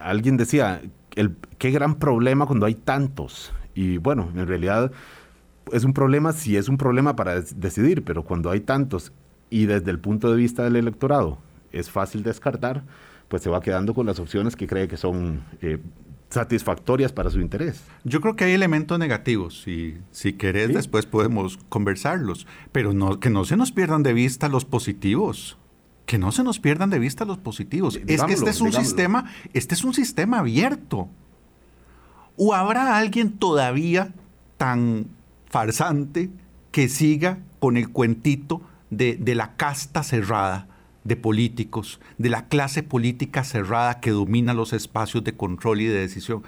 alguien 0.00 0.36
decía, 0.36 0.82
el, 1.14 1.36
qué 1.58 1.70
gran 1.70 1.94
problema 1.94 2.44
cuando 2.46 2.66
hay 2.66 2.74
tantos. 2.74 3.52
Y 3.72 3.98
bueno, 3.98 4.28
en 4.34 4.48
realidad 4.48 4.90
es 5.70 5.84
un 5.84 5.92
problema 5.92 6.32
si 6.32 6.56
es 6.56 6.68
un 6.68 6.76
problema 6.76 7.14
para 7.14 7.40
decidir, 7.40 8.02
pero 8.02 8.24
cuando 8.24 8.50
hay 8.50 8.62
tantos 8.62 9.12
y 9.48 9.66
desde 9.66 9.92
el 9.92 10.00
punto 10.00 10.28
de 10.28 10.36
vista 10.36 10.64
del 10.64 10.74
electorado 10.74 11.38
es 11.70 11.88
fácil 11.88 12.24
descartar, 12.24 12.82
pues 13.28 13.42
se 13.42 13.48
va 13.48 13.60
quedando 13.60 13.94
con 13.94 14.06
las 14.06 14.18
opciones 14.18 14.56
que 14.56 14.66
cree 14.66 14.88
que 14.88 14.96
son 14.96 15.44
eh, 15.60 15.78
satisfactorias 16.32 17.12
para 17.12 17.30
su 17.30 17.40
interés. 17.40 17.82
Yo 18.04 18.20
creo 18.20 18.36
que 18.36 18.44
hay 18.44 18.52
elementos 18.52 18.98
negativos 18.98 19.66
y 19.68 19.98
si 20.10 20.32
querés 20.32 20.74
después 20.74 21.06
podemos 21.06 21.58
conversarlos, 21.68 22.46
pero 22.72 22.92
no, 22.92 23.20
que 23.20 23.30
no 23.30 23.44
se 23.44 23.56
nos 23.56 23.72
pierdan 23.72 24.02
de 24.02 24.12
vista 24.12 24.48
los 24.48 24.64
positivos. 24.64 25.58
Que 26.06 26.18
no 26.18 26.32
se 26.32 26.42
nos 26.42 26.58
pierdan 26.58 26.90
de 26.90 26.98
vista 26.98 27.24
los 27.24 27.38
positivos. 27.38 28.00
es 28.06 28.22
que 28.24 28.32
este 28.32 28.50
es 28.50 28.60
un 28.60 28.72
sistema, 28.72 29.30
este 29.52 29.74
es 29.74 29.84
un 29.84 29.94
sistema 29.94 30.40
abierto. 30.40 31.08
¿O 32.36 32.54
habrá 32.54 32.96
alguien 32.96 33.38
todavía 33.38 34.12
tan 34.56 35.06
farsante 35.46 36.30
que 36.70 36.88
siga 36.88 37.38
con 37.60 37.76
el 37.76 37.90
cuentito 37.90 38.62
de, 38.90 39.16
de 39.16 39.34
la 39.34 39.54
casta 39.56 40.02
cerrada? 40.02 40.66
De 41.04 41.16
políticos, 41.16 42.00
de 42.18 42.28
la 42.28 42.46
clase 42.46 42.82
política 42.82 43.44
cerrada 43.44 44.00
que 44.00 44.10
domina 44.10 44.54
los 44.54 44.72
espacios 44.72 45.24
de 45.24 45.36
control 45.36 45.80
y 45.80 45.86
de 45.86 46.00
decisión. 46.00 46.42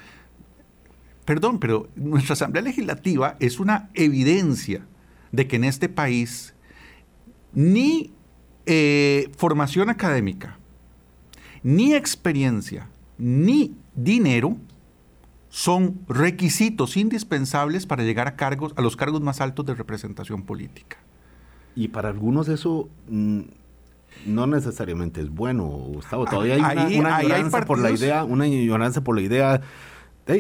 Perdón, 1.25 1.59
pero 1.59 1.89
nuestra 1.97 2.35
Asamblea 2.35 2.63
Legislativa 2.63 3.37
es 3.41 3.59
una 3.59 3.91
evidencia 3.95 4.87
de 5.33 5.49
que 5.49 5.57
en 5.57 5.65
este 5.65 5.89
país 5.89 6.55
ni 7.53 8.13
eh, 8.67 9.31
formación 9.37 9.91
académica, 9.91 10.59
ni 11.63 11.95
experiencia, 11.95 12.89
ni 13.19 13.75
dinero 13.95 14.57
son 15.49 16.01
requisitos 16.09 16.97
indispensables 16.97 17.87
para 17.87 18.03
llegar 18.03 18.27
a 18.27 18.37
cargos, 18.37 18.73
a 18.77 18.83
los 18.83 18.97
cargos 18.97 19.21
más 19.21 19.41
altos 19.41 19.65
de 19.65 19.75
representación 19.75 20.43
política. 20.43 20.99
Y 21.77 21.89
para 21.89 22.09
algunos 22.09 22.49
eso 22.49 22.89
mm, 23.09 23.41
no 24.27 24.47
necesariamente 24.47 25.21
es 25.21 25.31
bueno, 25.31 25.65
Gustavo. 25.65 26.25
Todavía 26.25 26.55
hay 26.55 26.99
una, 26.99 27.23
ignorancia 27.23 27.61
por 27.63 27.79
la 27.79 27.91
idea, 27.91 28.25
una 28.25 28.47
ignorancia 28.47 29.03
por 29.03 29.17
la 29.17 29.23
idea 29.23 29.61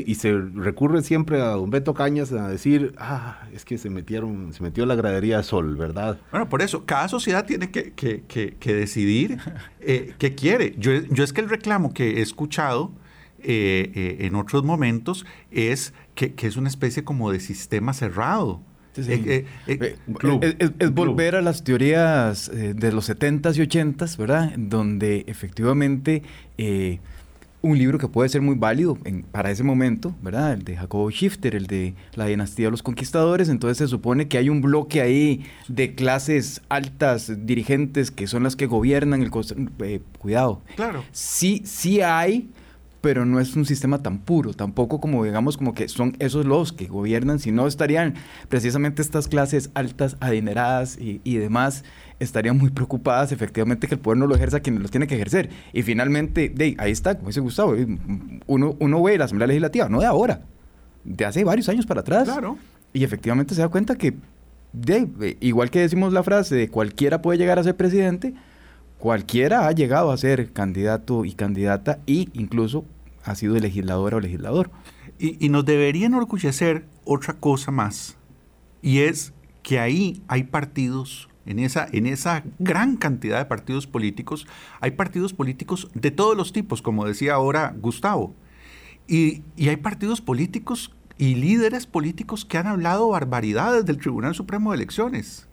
y 0.06 0.14
se 0.14 0.32
recurre 0.32 1.02
siempre 1.02 1.42
a 1.42 1.50
don 1.50 1.68
Beto 1.68 1.92
Cañas 1.92 2.32
a 2.32 2.48
decir, 2.48 2.94
ah, 2.98 3.42
es 3.52 3.66
que 3.66 3.76
se 3.76 3.90
metieron, 3.90 4.54
se 4.54 4.62
metió 4.62 4.86
la 4.86 4.94
gradería 4.94 5.36
de 5.36 5.42
sol, 5.42 5.76
¿verdad? 5.76 6.18
Bueno, 6.30 6.48
por 6.48 6.62
eso, 6.62 6.86
cada 6.86 7.08
sociedad 7.08 7.44
tiene 7.44 7.70
que, 7.70 7.92
que, 7.92 8.74
decidir 8.74 9.38
eh, 9.80 10.14
qué 10.18 10.34
quiere. 10.34 10.74
Yo, 10.78 10.92
yo, 10.92 11.22
es 11.22 11.34
que 11.34 11.42
el 11.42 11.50
reclamo 11.50 11.92
que 11.92 12.18
he 12.18 12.22
escuchado 12.22 12.92
eh, 13.40 13.92
eh, 13.94 14.16
en 14.20 14.36
otros 14.36 14.64
momentos 14.64 15.26
es 15.50 15.92
que, 16.14 16.32
que, 16.32 16.46
es 16.46 16.56
una 16.56 16.70
especie 16.70 17.04
como 17.04 17.30
de 17.30 17.40
sistema 17.40 17.92
cerrado. 17.92 18.62
Eh, 18.96 19.46
eh, 19.66 19.96
eh, 20.06 20.72
es, 20.78 20.90
volver 20.92 21.36
a 21.36 21.42
las 21.42 21.64
teorías 21.64 22.50
de 22.50 22.92
los 22.92 23.08
70s 23.08 23.56
y 23.56 23.66
80s, 23.66 24.16
¿verdad? 24.16 24.52
Donde 24.56 25.24
efectivamente 25.26 26.22
un 27.62 27.78
libro 27.78 27.98
que 27.98 28.08
puede 28.08 28.28
ser 28.28 28.42
muy 28.42 28.56
válido 28.56 28.98
para 29.32 29.50
ese 29.50 29.62
momento, 29.62 30.14
¿verdad? 30.20 30.52
El 30.52 30.64
de 30.64 30.76
Jacobo 30.76 31.10
Schifter, 31.10 31.54
el 31.54 31.66
de 31.66 31.94
La 32.14 32.26
dinastía 32.26 32.66
de 32.66 32.70
los 32.70 32.82
conquistadores. 32.82 33.48
Entonces 33.48 33.78
se 33.78 33.88
supone 33.88 34.28
que 34.28 34.36
hay 34.36 34.50
un 34.50 34.60
bloque 34.60 35.00
ahí 35.00 35.46
de 35.66 35.94
clases 35.94 36.60
altas, 36.68 37.46
dirigentes, 37.46 38.10
que 38.10 38.26
son 38.26 38.42
las 38.42 38.54
que 38.54 38.66
gobiernan 38.66 39.22
el... 39.22 39.30
cuidado. 40.18 40.60
Claro. 40.76 41.04
Sí, 41.10 41.62
sí 41.64 42.02
hay 42.02 42.50
pero 43.04 43.26
no 43.26 43.38
es 43.38 43.54
un 43.54 43.66
sistema 43.66 44.02
tan 44.02 44.18
puro, 44.18 44.54
tampoco 44.54 44.98
como 44.98 45.22
digamos 45.24 45.58
como 45.58 45.74
que 45.74 45.88
son 45.88 46.16
esos 46.20 46.46
los 46.46 46.72
que 46.72 46.86
gobiernan, 46.86 47.38
si 47.38 47.52
no 47.52 47.66
estarían 47.66 48.14
precisamente 48.48 49.02
estas 49.02 49.28
clases 49.28 49.70
altas, 49.74 50.16
adineradas 50.20 50.96
y, 50.98 51.20
y 51.22 51.36
demás, 51.36 51.84
estarían 52.18 52.56
muy 52.56 52.70
preocupadas 52.70 53.30
efectivamente 53.30 53.88
que 53.88 53.96
el 53.96 54.00
poder 54.00 54.16
no 54.16 54.26
lo 54.26 54.34
ejerza 54.34 54.60
quien 54.60 54.82
lo 54.82 54.88
tiene 54.88 55.06
que 55.06 55.16
ejercer. 55.16 55.50
Y 55.74 55.82
finalmente, 55.82 56.48
de, 56.48 56.76
ahí 56.78 56.92
está, 56.92 57.16
como 57.16 57.28
dice 57.28 57.40
Gustavo, 57.40 57.76
uno, 58.46 58.74
uno 58.78 59.02
ve 59.02 59.18
la 59.18 59.26
Asamblea 59.26 59.48
Legislativa, 59.48 59.90
no 59.90 60.00
de 60.00 60.06
ahora, 60.06 60.40
de 61.04 61.26
hace 61.26 61.44
varios 61.44 61.68
años 61.68 61.84
para 61.84 62.00
atrás. 62.00 62.24
Claro. 62.24 62.56
Y 62.94 63.04
efectivamente 63.04 63.54
se 63.54 63.60
da 63.60 63.68
cuenta 63.68 63.96
que, 63.96 64.14
de, 64.72 65.36
igual 65.40 65.70
que 65.70 65.80
decimos 65.80 66.14
la 66.14 66.22
frase 66.22 66.54
de 66.54 66.70
cualquiera 66.70 67.20
puede 67.20 67.36
llegar 67.36 67.58
a 67.58 67.64
ser 67.64 67.76
presidente, 67.76 68.32
cualquiera 69.04 69.68
ha 69.68 69.72
llegado 69.72 70.10
a 70.10 70.16
ser 70.16 70.54
candidato 70.54 71.26
y 71.26 71.34
candidata 71.34 71.98
e 72.06 72.30
incluso 72.32 72.86
ha 73.22 73.34
sido 73.34 73.54
legisladora 73.54 74.16
o 74.16 74.20
legislador. 74.20 74.70
Y, 75.18 75.50
nos 75.50 75.66
debería 75.66 76.06
enorgullecer 76.06 76.86
otra 77.04 77.34
cosa 77.34 77.70
más, 77.70 78.16
y 78.80 79.00
es 79.00 79.34
que 79.62 79.78
ahí 79.78 80.22
hay 80.26 80.44
partidos, 80.44 81.28
en 81.44 81.58
esa, 81.58 81.86
en 81.92 82.06
esa 82.06 82.44
gran 82.58 82.96
cantidad 82.96 83.36
de 83.36 83.44
partidos 83.44 83.86
políticos, 83.86 84.46
hay 84.80 84.92
partidos 84.92 85.34
políticos 85.34 85.90
de 85.92 86.10
todos 86.10 86.34
los 86.34 86.54
tipos, 86.54 86.80
como 86.80 87.04
decía 87.04 87.34
ahora 87.34 87.74
Gustavo. 87.78 88.34
Y, 89.06 89.42
y, 89.54 89.68
hay 89.68 89.76
partidos 89.76 90.22
políticos 90.22 90.96
y 91.18 91.34
líderes 91.34 91.86
políticos 91.86 92.46
que 92.46 92.56
han 92.56 92.68
hablado 92.68 93.10
barbaridades 93.10 93.84
del 93.84 93.98
Tribunal 93.98 94.34
Supremo 94.34 94.70
de 94.70 94.76
Elecciones. 94.76 95.46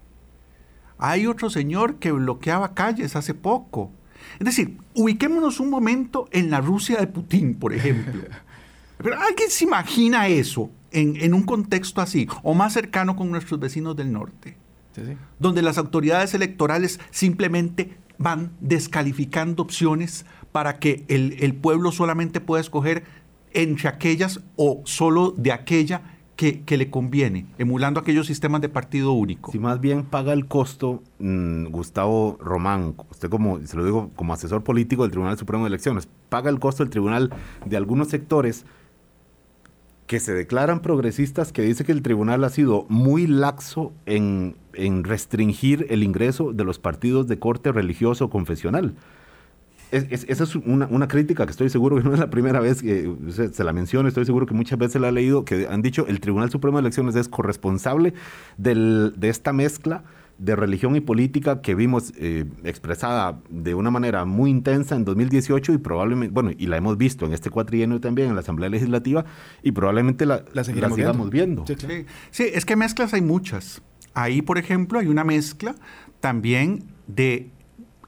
Hay 1.02 1.26
otro 1.26 1.50
señor 1.50 1.96
que 1.96 2.12
bloqueaba 2.12 2.76
calles 2.76 3.16
hace 3.16 3.34
poco. 3.34 3.92
Es 4.40 4.46
decir, 4.46 4.78
ubiquémonos 4.94 5.60
un 5.60 5.72
momento 5.72 6.30
en 6.32 6.52
la 6.52 6.62
Rusia 6.62 7.00
de 7.00 7.08
Putin, 7.08 7.56
por 7.56 7.74
ejemplo. 7.74 8.22
Pero 9.00 9.20
¿alguien 9.20 9.50
se 9.50 9.64
imagina 9.64 10.28
eso 10.28 10.70
en, 10.92 11.34
un 11.34 11.42
contexto 11.42 12.02
así, 12.02 12.28
o 12.44 12.54
más 12.54 12.74
cercano 12.74 13.16
con 13.16 13.32
nuestros 13.32 13.60
vecinos 13.60 13.96
del 13.96 14.12
norte? 14.12 14.58
Donde 15.40 15.64
las 15.64 15.80
autoridades 15.80 16.36
electorales 16.36 17.00
simplemente 17.10 17.98
van 18.20 18.52
descalificando 18.60 19.64
opciones 19.64 20.28
para 20.52 20.78
que 20.78 21.04
el, 21.08 21.36
el 21.40 21.56
pueblo 21.56 21.92
solamente 21.92 22.42
pueda 22.42 22.62
escoger 22.62 23.06
entre 23.54 23.90
aquellas 23.90 24.42
o 24.56 24.84
solo 24.86 25.34
de 25.36 25.52
aquella 25.52 26.21
que, 26.66 26.78
le 26.78 26.90
conviene, 26.90 27.46
emulando 27.60 28.00
aquellos 28.00 28.26
sistemas 28.26 28.62
de 28.62 28.70
partido 28.70 29.12
único. 29.12 29.52
Si 29.52 29.60
más 29.60 29.80
bien 29.80 30.04
paga 30.04 30.34
el 30.34 30.48
costo, 30.48 31.04
mm, 31.20 31.68
Gustavo 31.68 32.38
Román, 32.40 32.96
usted 33.12 33.30
como, 33.30 33.60
se 33.60 33.78
lo 33.78 33.86
digo 33.86 34.10
como 34.16 34.34
asesor 34.34 34.64
político 34.64 35.04
del 35.04 35.12
Tribunal 35.12 35.38
Supremo 35.38 35.66
de 35.66 35.68
Elecciones, 35.68 36.10
paga 36.30 36.50
el 36.50 36.60
costo 36.60 36.84
del 36.84 36.90
tribunal 36.90 37.32
de 37.64 37.78
algunos 37.78 38.08
sectores 38.08 38.66
que 40.08 40.20
se 40.20 40.34
declaran 40.34 40.82
progresistas, 40.82 41.54
que 41.54 41.62
dice 41.62 41.86
que 41.86 41.92
el 41.92 42.02
tribunal 42.02 42.44
ha 42.44 42.50
sido 42.50 42.88
muy 42.90 43.28
laxo 43.28 43.94
en, 44.08 44.56
en 44.74 45.04
restringir 45.04 45.86
el 45.92 46.02
ingreso 46.02 46.54
de 46.54 46.64
los 46.64 46.80
partidos 46.80 47.28
de 47.28 47.38
corte 47.38 47.72
religioso 47.72 48.32
confesional 49.92 50.30
esa 50.30 50.44
es 50.44 50.56
una, 50.56 51.08
crítica 51.08 51.46
que 51.46 51.52
estoy 51.52 51.70
seguro 51.70 51.98
que 51.98 52.04
no 52.04 52.14
es 52.14 52.20
la 52.20 52.30
primera 52.30 52.60
vez 52.60 52.82
que 52.82 53.14
se, 53.30 53.64
la 53.64 53.74
menciona, 53.74 54.08
estoy 54.08 54.26
seguro 54.26 54.46
que 54.46 54.54
muchas 54.54 54.80
veces 54.80 55.02
la 55.02 55.10
ha 55.10 55.12
leído, 55.12 55.44
que 55.44 55.68
han 55.68 55.82
dicho 55.82 56.06
el 56.08 56.20
Tribunal 56.20 56.50
Supremo 56.50 56.78
de 56.78 56.82
Elecciones 56.82 57.16
es 57.16 57.28
corresponsable 57.28 58.14
de 58.58 59.12
esta 59.30 59.54
mezcla 59.54 60.04
de 60.38 60.56
religión 60.56 60.96
y 60.96 61.02
política 61.02 61.62
que 61.62 61.76
vimos 61.76 62.14
eh, 62.18 62.46
expresada 62.64 63.40
de 63.50 63.76
una 63.76 63.92
manera 63.92 64.26
muy 64.26 64.50
intensa 64.50 64.96
en 64.96 65.06
2018 65.06 65.74
y 65.74 65.78
probablemente, 65.78 66.34
bueno, 66.34 66.50
y 66.58 66.66
la 66.66 66.78
hemos 66.78 66.98
visto 66.98 67.28
en 67.28 67.34
este 67.34 67.52
cuatrienio 67.52 68.02
también 68.02 68.30
en 68.30 68.36
la 68.36 68.42
Asamblea 68.42 68.68
Legislativa 68.70 69.24
y 69.62 69.72
probablemente 69.72 70.26
la, 70.26 70.44
la, 70.54 70.64
sigamos 70.64 71.30
viendo. 71.30 71.64
Sí, 72.32 72.50
es 72.52 72.66
que 72.66 72.76
mezclas 72.76 73.14
hay 73.14 73.22
muchas. 73.22 73.84
Ahí, 74.16 74.42
por 74.42 74.58
ejemplo, 74.58 74.98
hay 74.98 75.08
una 75.08 75.24
mezcla 75.24 75.76
también 76.22 76.86
de 77.06 77.52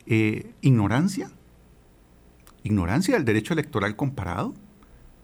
eh, 0.07 0.53
ignorancia 0.61 1.29
ignorancia 2.63 3.15
del 3.15 3.25
derecho 3.25 3.53
electoral 3.53 3.95
comparado, 3.95 4.53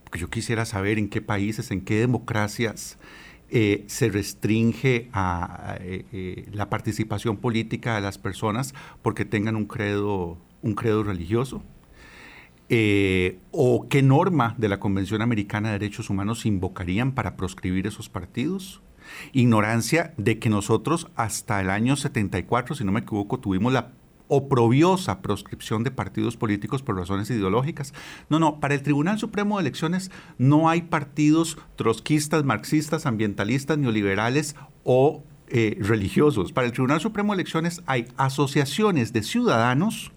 porque 0.04 0.19
yo 0.19 0.30
quisiera 0.30 0.65
saber 0.65 0.99
en 0.99 1.10
qué 1.10 1.21
países, 1.21 1.71
en 1.71 1.82
qué 1.82 1.99
democracias 1.99 2.97
eh, 3.52 3.84
se 3.88 4.10
restringe 4.10 5.10
a, 5.12 5.78
eh, 5.80 6.06
eh, 6.13 6.45
la 6.52 6.69
participación 6.69 7.38
política 7.38 7.95
de 7.95 8.02
las 8.02 8.19
personas 8.19 8.75
porque 9.02 9.25
tengan 9.25 9.56
un 9.56 9.65
credo, 9.65 10.38
un 10.62 10.75
credo 10.75 11.04
religioso. 11.04 11.63
o 13.52 13.88
qué 13.89 14.04
norma 14.04 14.54
de 14.60 14.69
la 14.69 14.80
Convención 14.80 15.23
Americana 15.23 15.69
de 15.69 15.80
Derechos 15.80 16.12
Humanos 16.12 16.45
invocarían 16.45 17.13
para 17.13 17.36
proscribir 17.36 17.88
esos 17.88 18.10
partidos. 18.10 18.82
Ignorancia 19.34 20.13
de 20.17 20.38
que 20.38 20.52
nosotros 20.52 21.08
hasta 21.15 21.60
el 21.62 21.71
año 21.71 21.95
74, 21.95 22.75
si 22.75 22.84
no 22.84 22.91
me 22.91 22.99
equivoco, 22.99 23.39
tuvimos 23.39 23.73
la 23.73 23.93
oprobiosa 24.29 25.21
proscripción 25.21 25.83
de 25.83 25.91
partidos 25.91 26.37
políticos 26.37 26.81
por 26.81 26.95
razones 26.95 27.29
ideológicas. 27.29 27.93
No, 28.29 28.39
no, 28.39 28.61
para 28.61 28.75
el 28.75 28.81
Tribunal 28.81 29.19
Supremo 29.19 29.57
de 29.57 29.63
Elecciones 29.63 30.11
no 30.37 30.69
hay 30.69 30.83
partidos 30.83 31.57
trotskistas, 31.75 32.45
marxistas, 32.45 33.05
ambientalistas, 33.05 33.77
neoliberales 33.77 34.55
o 34.85 35.23
eh, 35.49 35.77
religiosos. 35.81 36.53
Para 36.53 36.67
el 36.67 36.73
Tribunal 36.73 37.01
Supremo 37.01 37.33
de 37.33 37.41
Elecciones 37.41 37.81
hay 37.87 38.07
asociaciones 38.15 39.11
de 39.11 39.23
ciudadanos 39.23 40.11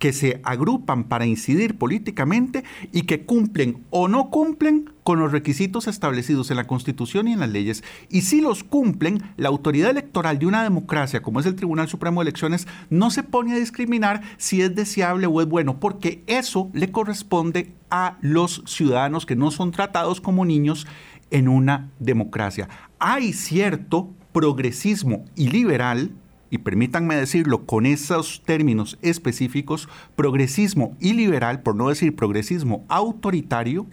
que 0.00 0.12
se 0.14 0.40
agrupan 0.44 1.04
para 1.04 1.26
incidir 1.26 1.76
políticamente 1.76 2.64
y 2.90 3.02
que 3.02 3.26
cumplen 3.26 3.84
o 3.90 4.08
no 4.08 4.30
cumplen 4.30 4.90
con 5.04 5.20
los 5.20 5.30
requisitos 5.30 5.86
establecidos 5.86 6.50
en 6.50 6.56
la 6.56 6.66
Constitución 6.66 7.28
y 7.28 7.34
en 7.34 7.40
las 7.40 7.50
leyes. 7.50 7.84
Y 8.08 8.22
si 8.22 8.40
los 8.40 8.64
cumplen, 8.64 9.22
la 9.36 9.50
autoridad 9.50 9.90
electoral 9.90 10.38
de 10.38 10.46
una 10.46 10.62
democracia, 10.62 11.20
como 11.20 11.38
es 11.38 11.46
el 11.46 11.54
Tribunal 11.54 11.88
Supremo 11.88 12.20
de 12.20 12.30
Elecciones, 12.30 12.66
no 12.88 13.10
se 13.10 13.22
pone 13.22 13.52
a 13.52 13.58
discriminar 13.58 14.22
si 14.38 14.62
es 14.62 14.74
deseable 14.74 15.26
o 15.26 15.40
es 15.42 15.46
bueno, 15.46 15.78
porque 15.78 16.24
eso 16.26 16.70
le 16.72 16.90
corresponde 16.90 17.74
a 17.90 18.16
los 18.22 18.62
ciudadanos 18.66 19.26
que 19.26 19.36
no 19.36 19.50
son 19.50 19.70
tratados 19.70 20.22
como 20.22 20.46
niños 20.46 20.86
en 21.30 21.46
una 21.46 21.90
democracia. 21.98 22.70
Hay 22.98 23.34
cierto 23.34 24.08
progresismo 24.32 25.26
y 25.36 25.48
liberal 25.48 26.12
y 26.50 26.58
permítanme 26.58 27.16
decirlo 27.16 27.64
con 27.64 27.86
esos 27.86 28.42
términos 28.44 28.98
específicos, 29.02 29.88
progresismo 30.16 30.96
y 31.00 31.12
liberal, 31.12 31.62
por 31.62 31.76
no 31.76 31.88
decir 31.88 32.14
progresismo 32.16 32.84
autoritario, 32.88 33.86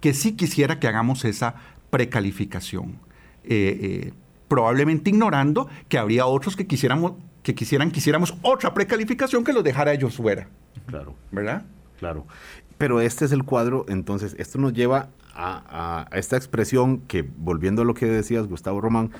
que 0.00 0.14
sí 0.14 0.32
quisiera 0.32 0.78
que 0.78 0.86
hagamos 0.86 1.24
esa 1.24 1.56
precalificación. 1.90 2.98
Eh, 3.42 3.78
eh, 3.82 4.12
probablemente 4.48 5.10
ignorando 5.10 5.68
que 5.88 5.98
habría 5.98 6.26
otros 6.26 6.56
que 6.56 6.66
quisiéramos 6.66 7.12
que 7.42 7.54
quisieran 7.54 7.90
quisiéramos 7.90 8.34
otra 8.42 8.74
precalificación 8.74 9.44
que 9.44 9.52
los 9.52 9.64
dejara 9.64 9.94
ellos 9.94 10.16
fuera. 10.16 10.48
Claro. 10.86 11.14
¿Verdad? 11.32 11.64
Claro. 11.98 12.26
Pero 12.76 13.00
este 13.00 13.24
es 13.24 13.32
el 13.32 13.44
cuadro, 13.44 13.86
entonces, 13.88 14.36
esto 14.38 14.58
nos 14.58 14.72
lleva 14.72 15.08
a, 15.34 16.06
a 16.10 16.18
esta 16.18 16.36
expresión 16.36 16.98
que, 17.00 17.22
volviendo 17.22 17.82
a 17.82 17.84
lo 17.84 17.94
que 17.94 18.06
decías, 18.06 18.46
Gustavo 18.46 18.80
Román, 18.80 19.10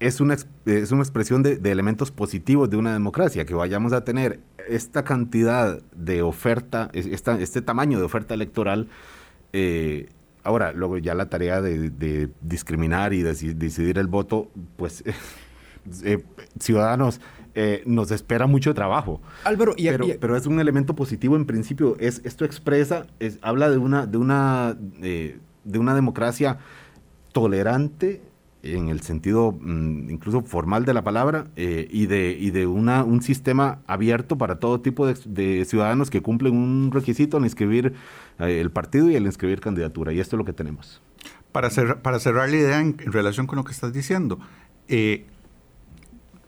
es 0.00 0.20
una, 0.20 0.36
es 0.64 0.92
una 0.92 1.02
expresión 1.02 1.42
de, 1.42 1.60
elementos 1.70 2.10
positivos 2.10 2.70
de 2.70 2.78
una 2.78 2.94
democracia, 2.94 3.44
que 3.44 3.54
vayamos 3.54 3.92
a 3.92 4.02
tener 4.02 4.40
esta 4.66 5.04
cantidad 5.04 5.80
de 5.94 6.22
oferta, 6.22 6.90
esta, 6.94 7.38
este 7.38 7.60
tamaño 7.60 7.98
de 7.98 8.04
oferta 8.04 8.32
electoral. 8.32 8.88
Eh, 9.52 10.08
ahora, 10.42 10.72
luego 10.72 10.96
ya 10.96 11.14
la 11.14 11.28
tarea 11.28 11.60
de, 11.60 12.30
discriminar 12.40 13.12
y 13.12 13.22
decidir 13.22 13.98
el 13.98 14.06
voto, 14.06 14.50
pues 14.76 15.04
eh, 16.02 16.24
ciudadanos, 16.58 17.20
eh, 17.54 17.82
nos 17.84 18.10
espera 18.10 18.46
mucho 18.46 18.72
trabajo. 18.72 19.20
Álvaro, 19.44 19.74
pero, 19.76 20.06
pero, 20.18 20.36
es 20.36 20.46
un 20.46 20.60
elemento 20.60 20.94
positivo 20.94 21.36
en 21.36 21.44
principio. 21.44 21.96
Es, 22.00 22.22
esto 22.24 22.46
expresa, 22.46 23.06
es, 23.18 23.38
habla 23.42 23.68
de 23.68 23.76
una, 23.76 24.06
de 24.06 24.16
una, 24.16 24.74
de 24.74 25.78
una 25.78 25.94
democracia 25.94 26.58
tolerante, 27.32 28.22
en 28.62 28.88
el 28.88 29.00
sentido 29.00 29.52
mm, 29.52 30.10
incluso 30.10 30.42
formal 30.42 30.84
de 30.84 30.94
la 30.94 31.02
palabra 31.02 31.48
eh, 31.56 31.88
y 31.90 32.06
de, 32.06 32.36
y 32.38 32.50
de 32.50 32.66
un 32.66 33.22
sistema 33.22 33.80
abierto 33.86 34.36
para 34.38 34.58
todo 34.58 34.80
tipo 34.80 35.06
de, 35.06 35.64
ciudadanos 35.64 36.10
que 36.10 36.22
cumplen 36.22 36.54
un 36.54 36.90
requisito 36.92 37.36
al 37.36 37.44
inscribir 37.44 37.94
eh, 38.38 38.60
el 38.60 38.70
partido 38.70 39.10
y 39.10 39.16
al 39.16 39.24
inscribir 39.24 39.60
candidatura. 39.60 40.12
Y 40.12 40.20
esto 40.20 40.36
es 40.36 40.38
lo 40.38 40.44
que 40.44 40.52
tenemos. 40.52 41.00
Para, 41.52 41.70
cerrar, 41.70 42.02
para 42.02 42.18
cerrar 42.18 42.48
la 42.48 42.56
idea 42.56 42.80
en, 42.80 42.96
relación 42.98 43.46
con 43.46 43.56
lo 43.56 43.64
que 43.64 43.72
estás 43.72 43.92
diciendo, 43.92 44.38
eh, 44.88 45.26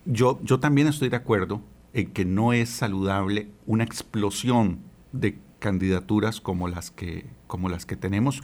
yo, 0.04 0.40
yo 0.42 0.60
también 0.60 0.88
estoy 0.88 1.08
de 1.08 1.16
acuerdo 1.16 1.62
en 1.92 2.10
que 2.10 2.24
no 2.24 2.52
es 2.52 2.68
saludable 2.70 3.48
una 3.66 3.84
explosión 3.84 4.78
de 5.12 5.38
candidaturas 5.58 6.40
como 6.40 6.68
las 6.68 6.90
que, 6.90 7.26
como 7.46 7.68
las 7.68 7.86
que 7.86 7.96
tenemos, 7.96 8.42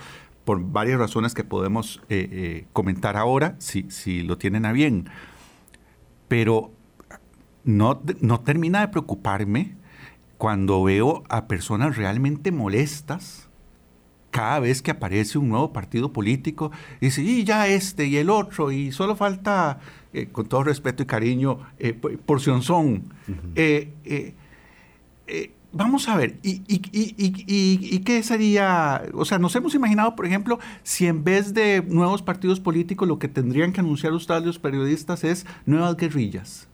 por 0.48 0.62
varias 0.72 0.98
razones 0.98 1.34
que 1.34 1.44
podemos 1.44 2.00
eh, 2.08 2.26
eh, 2.32 2.64
comentar 2.72 3.18
ahora, 3.18 3.56
si, 3.58 3.82
si, 3.90 4.22
lo 4.22 4.38
tienen 4.38 4.64
a 4.64 4.72
bien. 4.72 5.10
Pero 6.26 6.70
no, 7.64 8.00
no 8.22 8.40
termina 8.40 8.80
de 8.80 8.88
preocuparme 8.88 9.74
cuando 10.38 10.82
veo 10.82 11.22
a 11.28 11.48
personas 11.48 11.98
realmente 11.98 12.50
molestas 12.50 13.50
cada 14.30 14.60
vez 14.60 14.80
que 14.80 14.90
aparece 14.90 15.36
un 15.36 15.50
nuevo 15.50 15.74
partido 15.74 16.14
político, 16.14 16.72
y 17.02 17.06
dice, 17.06 17.20
y 17.22 17.44
ya 17.44 17.68
este 17.68 18.06
y 18.06 18.16
el 18.16 18.30
otro, 18.30 18.72
y 18.72 18.90
solo 18.90 19.16
falta, 19.16 19.80
eh, 20.14 20.28
con 20.32 20.46
todo 20.46 20.64
respeto 20.64 21.02
y 21.02 21.06
cariño, 21.06 21.58
eh, 21.78 21.92
porción 21.92 22.62
son. 22.62 23.04
Eh, 23.54 23.92
vamos 25.72 26.08
a 26.08 26.16
ver, 26.16 26.38
¿y, 26.42 26.62
y, 26.66 27.98
qué 28.00 28.22
sería? 28.22 29.02
O 29.14 29.24
sea, 29.24 29.38
nos 29.38 29.54
hemos 29.56 29.74
imaginado, 29.74 30.16
por 30.16 30.26
ejemplo, 30.26 30.58
si 30.82 31.06
en 31.06 31.24
vez 31.24 31.54
de 31.54 31.82
nuevos 31.86 32.22
partidos 32.22 32.60
políticos 32.60 33.06
lo 33.06 33.18
que 33.18 33.28
tendrían 33.28 33.72
que 33.72 33.80
anunciar 33.80 34.12
ustedes 34.12 34.44
los 34.44 34.58
periodistas 34.58 35.24
es 35.24 35.46
nuevas 35.66 35.96
guerrillas 35.96 36.68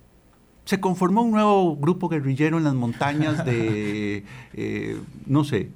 se 0.65 0.81
conformó 0.81 1.23
un 1.23 1.33
nuevo 1.33 1.77
grupo 1.77 2.09
guerrillero 2.09 2.59
en 2.59 2.65
las 2.65 2.75
montañas 2.75 3.45
de, 3.45 4.25
no 5.27 5.45
sé, 5.45 5.71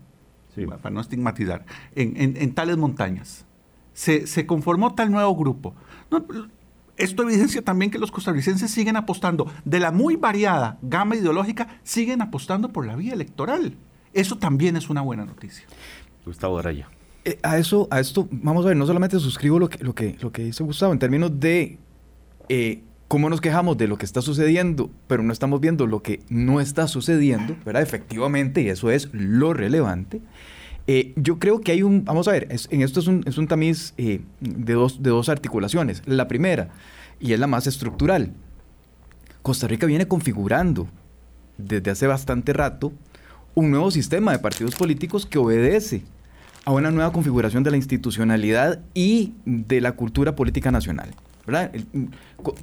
para 0.67 0.91
no 0.91 1.01
estigmatizar, 1.01 1.65
en, 1.95 2.55
tales 2.55 2.77
montañas. 2.77 3.45
Se, 3.93 4.47
conformó 4.47 4.95
tal 4.95 5.11
nuevo 5.11 5.35
grupo. 5.37 5.75
Esto 6.99 7.23
evidencia 7.23 7.63
también 7.63 7.91
que 7.91 7.99
los 7.99 8.11
costarricenses 8.11 8.71
siguen 8.71 8.97
apostando, 8.97 9.51
de 9.65 9.81
la 9.81 9.93
muy 9.93 10.17
variada 10.17 10.79
gama 10.83 11.17
ideológica, 11.17 11.81
siguen 11.83 12.21
apostando 12.21 12.71
por 12.71 12.87
la 12.87 12.97
vía 12.97 13.15
electoral. 13.15 13.75
Eso 14.13 14.37
también 14.39 14.77
es 14.77 14.91
una 14.91 15.01
buena 15.01 15.25
noticia. 15.25 15.67
Gustavo 16.27 16.59
Araya. 16.59 16.89
Eh, 17.25 17.39
a 17.43 17.59
eso, 17.59 17.89
a 17.91 18.01
esto, 18.01 18.29
vamos 18.31 18.65
a 18.65 18.69
ver, 18.69 18.77
no 18.77 18.87
solamente 18.87 19.19
suscribo 19.19 19.59
lo 19.59 19.69
que, 19.69 19.83
lo 19.83 19.95
que, 19.95 20.17
lo 20.21 20.33
que 20.33 20.45
dice 20.45 20.63
Gustavo 20.63 20.93
en 20.93 20.99
términos 20.99 21.39
de 21.39 21.79
eh, 22.49 22.83
cómo 23.07 23.31
nos 23.31 23.41
quejamos 23.41 23.77
de 23.79 23.89
lo 23.89 23.97
que 23.97 24.05
está 24.05 24.23
sucediendo, 24.23 24.91
pero 25.07 25.23
no 25.23 25.33
estamos 25.33 25.61
viendo 25.61 25.87
lo 25.87 26.03
que 26.03 26.21
no 26.29 26.61
está 26.61 26.87
sucediendo, 26.89 27.57
¿verdad? 27.65 27.83
Efectivamente, 27.83 28.63
y 28.63 28.69
eso 28.69 28.91
es 28.91 29.09
lo 29.13 29.55
relevante. 29.55 30.21
Eh, 30.91 31.13
yo 31.17 31.39
creo 31.39 31.61
que 31.61 31.73
hay 31.73 31.83
un, 31.83 32.07
vamos 32.07 32.29
a 32.29 32.33
ver, 32.33 32.49
en 32.49 32.81
esto 32.81 33.01
es 33.01 33.07
un, 33.07 33.23
es 33.27 33.37
un 33.37 33.47
tamiz 33.47 33.93
eh, 33.99 34.23
de, 34.41 34.73
dos, 34.73 35.03
de 35.03 35.11
dos 35.11 35.29
articulaciones. 35.29 36.03
La 36.07 36.29
primera, 36.29 36.71
y 37.21 37.35
es 37.35 37.39
la 37.39 37.47
más 37.47 37.67
estructural, 37.67 38.33
Costa 39.43 39.69
Rica 39.69 39.87
viene 39.87 40.09
configurando 40.09 40.89
desde 41.59 41.91
hace 41.91 42.07
bastante 42.07 42.55
rato 42.55 42.95
un 43.55 43.71
nuevo 43.71 43.91
sistema 43.91 44.33
de 44.33 44.39
partidos 44.39 44.77
políticos 44.77 45.27
que 45.27 45.39
obedece 45.39 46.05
a 46.65 46.73
una 46.73 46.91
nueva 46.91 47.13
configuración 47.13 47.63
de 47.65 47.71
la 47.71 47.77
institucionalidad 47.77 48.81
y 48.95 49.35
de 49.45 49.83
la 49.83 49.93
cultura 49.93 50.35
política 50.37 50.71
nacional. 50.71 51.11
Mm, 51.49 52.05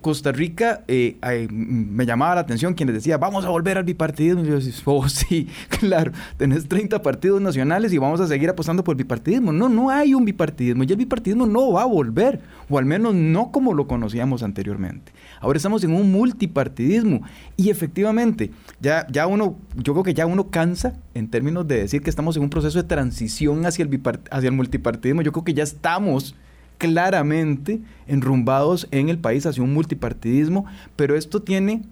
Costa 0.02 0.32
Rica 0.32 0.84
eh, 0.88 1.18
me 1.52 2.06
llamaba 2.06 2.36
la 2.36 2.42
atención 2.42 2.74
quienes 2.76 2.96
decía, 2.96 3.18
vamos 3.18 3.44
a 3.44 3.50
volver 3.50 3.78
al 3.78 3.84
bipartidismo. 3.84 4.44
Y 4.44 4.48
yo 4.48 4.56
decía, 4.56 4.74
oh, 4.86 5.10
sí, 5.10 5.48
claro, 5.80 6.12
tenés 6.38 6.68
30 6.68 7.02
partidos 7.02 7.42
nacionales 7.42 7.92
y 7.94 7.98
vamos 7.98 8.22
a 8.22 8.28
seguir 8.28 8.50
apostando 8.50 8.84
por 8.84 8.94
el 8.94 8.98
bipartidismo. 8.98 9.52
No, 9.52 9.70
no 9.70 9.90
hay 9.90 10.14
un 10.14 10.24
bipartidismo 10.24 10.84
y 10.84 10.88
el 10.88 10.98
bipartidismo 10.98 11.46
no 11.46 11.72
va 11.72 11.84
a 11.84 11.86
volver, 11.86 12.42
o 12.70 12.78
al 12.78 12.86
menos 12.86 13.14
no 13.16 13.52
como 13.52 13.74
lo 13.74 13.88
conocíamos 13.88 14.44
anteriormente. 14.44 15.12
Ahora 15.40 15.58
estamos 15.58 15.84
en 15.84 15.94
un 15.94 16.12
multipartidismo 16.12 17.22
y 17.58 17.70
efectivamente, 17.70 18.52
ya, 18.80 19.08
ya 19.10 19.28
uno, 19.28 19.58
yo 19.76 19.94
creo 19.94 20.04
que 20.04 20.14
ya 20.14 20.26
uno 20.26 20.50
cansa 20.50 20.94
en 21.14 21.30
términos 21.30 21.68
de 21.68 21.80
decir 21.80 22.02
que 22.02 22.10
estamos 22.10 22.38
en 22.38 22.44
un 22.44 22.50
proceso 22.50 22.82
de 22.82 22.88
transición 22.88 23.66
hacia 23.66 23.84
el, 23.84 24.02
hacia 24.32 24.48
el 24.48 24.56
multipartidismo. 24.56 25.22
Yo 25.22 25.32
creo 25.32 25.44
que 25.44 25.54
ya 25.54 25.64
estamos 25.64 26.36
claramente 26.78 27.82
enrumbados 28.08 28.88
en 28.92 29.10
el 29.10 29.18
país 29.18 29.46
hacia 29.46 29.64
un 29.64 29.74
multipartidismo, 29.74 30.66
pero 30.96 31.16
esto 31.16 31.42
tiene 31.42 31.84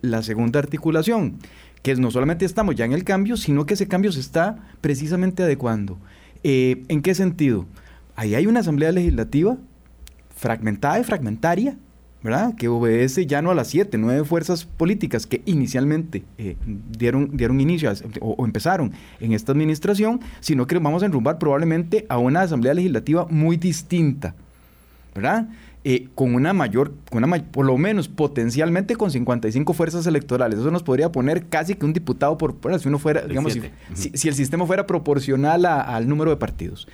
la 0.00 0.22
segunda 0.22 0.58
articulación, 0.58 1.38
que 1.82 1.92
es 1.92 1.98
no 1.98 2.10
solamente 2.10 2.44
estamos 2.44 2.74
ya 2.74 2.84
en 2.84 2.92
el 2.92 3.04
cambio, 3.04 3.36
sino 3.36 3.66
que 3.66 3.74
ese 3.74 3.88
cambio 3.88 4.12
se 4.12 4.20
está 4.20 4.56
precisamente 4.80 5.42
adecuando. 5.42 5.98
Eh, 6.44 6.84
¿En 6.88 7.02
qué 7.02 7.14
sentido? 7.14 7.66
Ahí 8.16 8.34
hay 8.34 8.46
una 8.46 8.60
asamblea 8.60 8.92
legislativa 8.92 9.56
fragmentada 10.34 10.98
y 10.98 11.04
fragmentaria, 11.04 11.76
¿verdad? 12.22 12.54
Que 12.54 12.68
obedece 12.68 13.26
ya 13.26 13.42
no 13.42 13.50
a 13.50 13.54
las 13.54 13.68
siete, 13.68 13.98
nueve 13.98 14.24
fuerzas 14.24 14.64
políticas 14.64 15.26
que 15.26 15.42
inicialmente 15.44 16.22
eh, 16.38 16.56
dieron, 16.96 17.36
dieron 17.36 17.60
inicio 17.60 17.92
o, 18.20 18.44
empezaron 18.44 18.92
en 19.20 19.32
esta 19.32 19.52
administración, 19.52 20.20
sino 20.40 20.66
que 20.66 20.78
vamos 20.78 21.02
a 21.02 21.06
enrumbar 21.06 21.38
probablemente 21.38 22.06
a 22.08 22.18
una 22.18 22.42
asamblea 22.42 22.74
legislativa 22.74 23.26
muy 23.28 23.56
distinta, 23.56 24.34
¿verdad? 25.14 25.48
Eh, 25.84 26.10
con 26.14 26.36
una 26.36 26.52
mayor, 26.52 26.92
con 27.10 27.24
una 27.24 27.42
por 27.42 27.66
lo 27.66 27.76
menos 27.76 28.06
potencialmente 28.06 28.94
con 28.94 29.10
55 29.10 29.72
fuerzas 29.72 30.06
electorales. 30.06 30.60
Eso 30.60 30.70
nos 30.70 30.84
podría 30.84 31.10
poner 31.10 31.46
casi 31.48 31.74
que 31.74 31.84
un 31.84 31.92
diputado 31.92 32.38
por, 32.38 32.54
si 32.78 32.86
uno 32.86 33.00
fuera, 33.00 33.22
digamos, 33.26 33.58
si, 33.94 34.28
el 34.28 34.34
sistema 34.34 34.64
fuera 34.64 34.86
proporcional 34.86 35.66
al 35.66 36.08
número 36.08 36.30
de 36.30 36.36
partidos. 36.36 36.86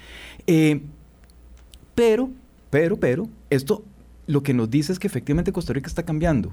Eh, 0.46 0.80
pero, 1.94 2.30
pero, 2.70 2.96
pero, 2.96 3.28
esto 3.50 3.84
lo 4.28 4.42
que 4.42 4.54
nos 4.54 4.70
dice 4.70 4.92
es 4.92 4.98
que 4.98 5.08
efectivamente 5.08 5.52
Costa 5.52 5.72
Rica 5.72 5.88
está 5.88 6.04
cambiando 6.04 6.52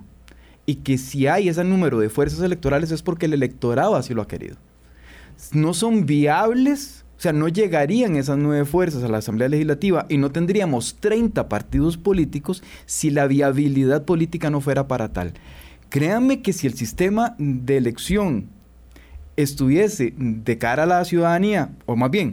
y 0.65 0.75
que 0.75 0.97
si 0.97 1.27
hay 1.27 1.49
ese 1.49 1.63
número 1.63 1.99
de 1.99 2.09
fuerzas 2.09 2.39
electorales 2.39 2.89
es 2.91 3.03
porque 3.03 3.27
el 3.27 3.33
electorado 3.33 3.95
así 3.95 4.13
lo 4.13 4.21
ha 4.21 4.27
querido. 4.27 4.55
No 5.51 5.73
son 5.73 6.05
viables, 6.05 7.05
o 7.17 7.21
sea, 7.21 7.33
no 7.33 7.49
llegarían 7.49 8.15
esas 8.15 8.37
nueve 8.37 8.65
fuerzas 8.65 9.03
a 9.03 9.09
la 9.09 9.17
Asamblea 9.17 9.49
Legislativa 9.49 10.05
y 10.09 10.17
no 10.17 10.31
tendríamos 10.31 10.95
30 11.01 11.49
partidos 11.49 11.97
políticos 11.97 12.63
si 12.85 13.11
la 13.11 13.27
viabilidad 13.27 14.05
política 14.05 14.49
no 14.49 14.61
fuera 14.61 14.87
para 14.87 15.11
tal. 15.11 15.33
Créanme 15.89 16.41
que 16.41 16.53
si 16.53 16.67
el 16.67 16.73
sistema 16.75 17.35
de 17.37 17.75
elección 17.77 18.47
estuviese 19.35 20.13
de 20.17 20.57
cara 20.57 20.83
a 20.83 20.87
la 20.87 21.03
ciudadanía, 21.03 21.71
o 21.85 21.97
más 21.97 22.09
bien, 22.09 22.31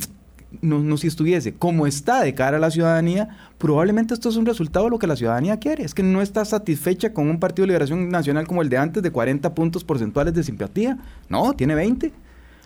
no, 0.61 0.97
si 0.97 1.07
estuviese 1.07 1.55
como 1.55 1.87
está 1.87 2.23
de 2.23 2.35
cara 2.35 2.59
a 2.59 2.61
la 2.61 2.71
ciudadanía, 2.71 3.29
probablemente 3.59 4.15
esto 4.15 4.29
es 4.29 4.37
un 4.37 4.47
resultado 4.47 4.87
de 4.87 4.91
lo 4.91 4.99
que 4.99 5.07
la 5.07 5.17
ciudadanía 5.17 5.59
quiere. 5.59 5.85
Es 5.85 5.95
que 5.95 6.03
no 6.03 6.21
está 6.21 6.45
satisfecha 6.45 7.13
con 7.13 7.29
un 7.29 7.39
Partido 7.39 7.65
de 7.65 7.69
Liberación 7.69 8.11
Nacional 8.11 8.47
como 8.47 8.63
el 8.63 8.69
de 8.69 8.79
antes 8.79 9.03
de 9.03 9.11
40 9.11 9.55
puntos 9.55 9.85
porcentuales 9.85 10.35
de 10.35 10.43
simpatía. 10.43 10.99
No, 11.29 11.53
tiene 11.55 11.75
20. 11.75 12.13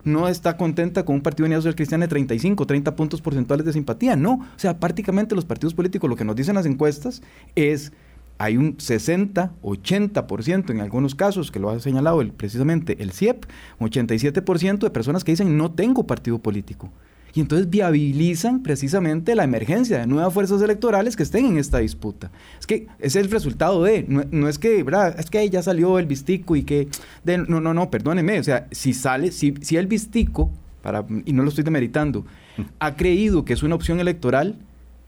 No 0.04 0.28
está 0.28 0.56
contenta 0.56 1.04
con 1.04 1.16
un 1.16 1.20
Partido 1.20 1.46
Unido 1.46 1.60
Social 1.60 1.74
Cristiano 1.74 2.02
de 2.02 2.08
35, 2.08 2.66
30 2.66 2.96
puntos 2.96 3.20
porcentuales 3.20 3.66
de 3.66 3.72
simpatía. 3.72 4.16
No. 4.16 4.34
O 4.34 4.58
sea, 4.58 4.78
prácticamente 4.78 5.34
los 5.34 5.44
partidos 5.44 5.74
políticos 5.74 6.08
lo 6.08 6.16
que 6.16 6.24
nos 6.24 6.36
dicen 6.36 6.54
las 6.54 6.66
encuestas 6.66 7.22
es 7.54 7.92
hay 8.38 8.56
un 8.56 8.78
60, 8.78 9.52
80% 9.62 10.70
en 10.70 10.80
algunos 10.80 11.14
casos, 11.14 11.50
que 11.50 11.58
lo 11.58 11.70
ha 11.70 11.80
señalado 11.80 12.20
el, 12.20 12.32
precisamente 12.32 13.02
el 13.02 13.12
CIEP, 13.12 13.46
87% 13.80 14.78
de 14.78 14.90
personas 14.90 15.24
que 15.24 15.32
dicen 15.32 15.56
no 15.56 15.72
tengo 15.72 16.06
partido 16.06 16.38
político 16.38 16.92
y 17.36 17.40
entonces 17.40 17.68
viabilizan 17.68 18.62
precisamente 18.62 19.34
la 19.34 19.44
emergencia 19.44 19.98
de 19.98 20.06
nuevas 20.06 20.32
fuerzas 20.32 20.62
electorales 20.62 21.16
que 21.16 21.22
estén 21.22 21.44
en 21.44 21.58
esta 21.58 21.78
disputa. 21.78 22.30
Es 22.58 22.66
que 22.66 22.86
ese 22.98 23.20
es 23.20 23.26
el 23.26 23.30
resultado 23.30 23.82
de, 23.82 24.06
no, 24.08 24.48
es 24.48 24.58
que, 24.58 24.82
¿verdad? 24.82 25.20
Es 25.20 25.28
que 25.28 25.36
ahí 25.36 25.50
ya 25.50 25.62
salió 25.62 25.98
el 25.98 26.06
vistico 26.06 26.56
y 26.56 26.62
que, 26.62 26.88
no, 27.26 27.60
no, 27.60 27.74
no, 27.74 27.90
perdóneme, 27.90 28.40
o 28.40 28.42
sea, 28.42 28.68
si 28.70 28.94
sale, 28.94 29.32
si, 29.32 29.52
si 29.60 29.76
el 29.76 29.86
vistico, 29.86 30.50
para, 30.80 31.04
y 31.26 31.34
no 31.34 31.42
lo 31.42 31.50
estoy 31.50 31.62
demeritando, 31.62 32.24
ha 32.78 32.96
creído 32.96 33.44
que 33.44 33.52
es 33.52 33.62
una 33.62 33.74
opción 33.74 34.00
electoral, 34.00 34.56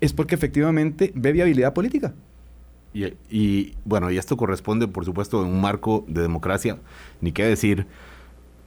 es 0.02 0.12
porque 0.12 0.34
efectivamente 0.34 1.12
ve 1.14 1.32
viabilidad 1.32 1.72
política. 1.72 2.12
Y, 2.92 3.06
y, 3.30 3.74
bueno, 3.86 4.10
y 4.10 4.18
esto 4.18 4.36
corresponde, 4.36 4.86
por 4.86 5.06
supuesto, 5.06 5.42
en 5.42 5.48
un 5.48 5.62
marco 5.62 6.04
de 6.08 6.20
democracia, 6.20 6.76
ni 7.22 7.32
qué 7.32 7.46
decir 7.46 7.86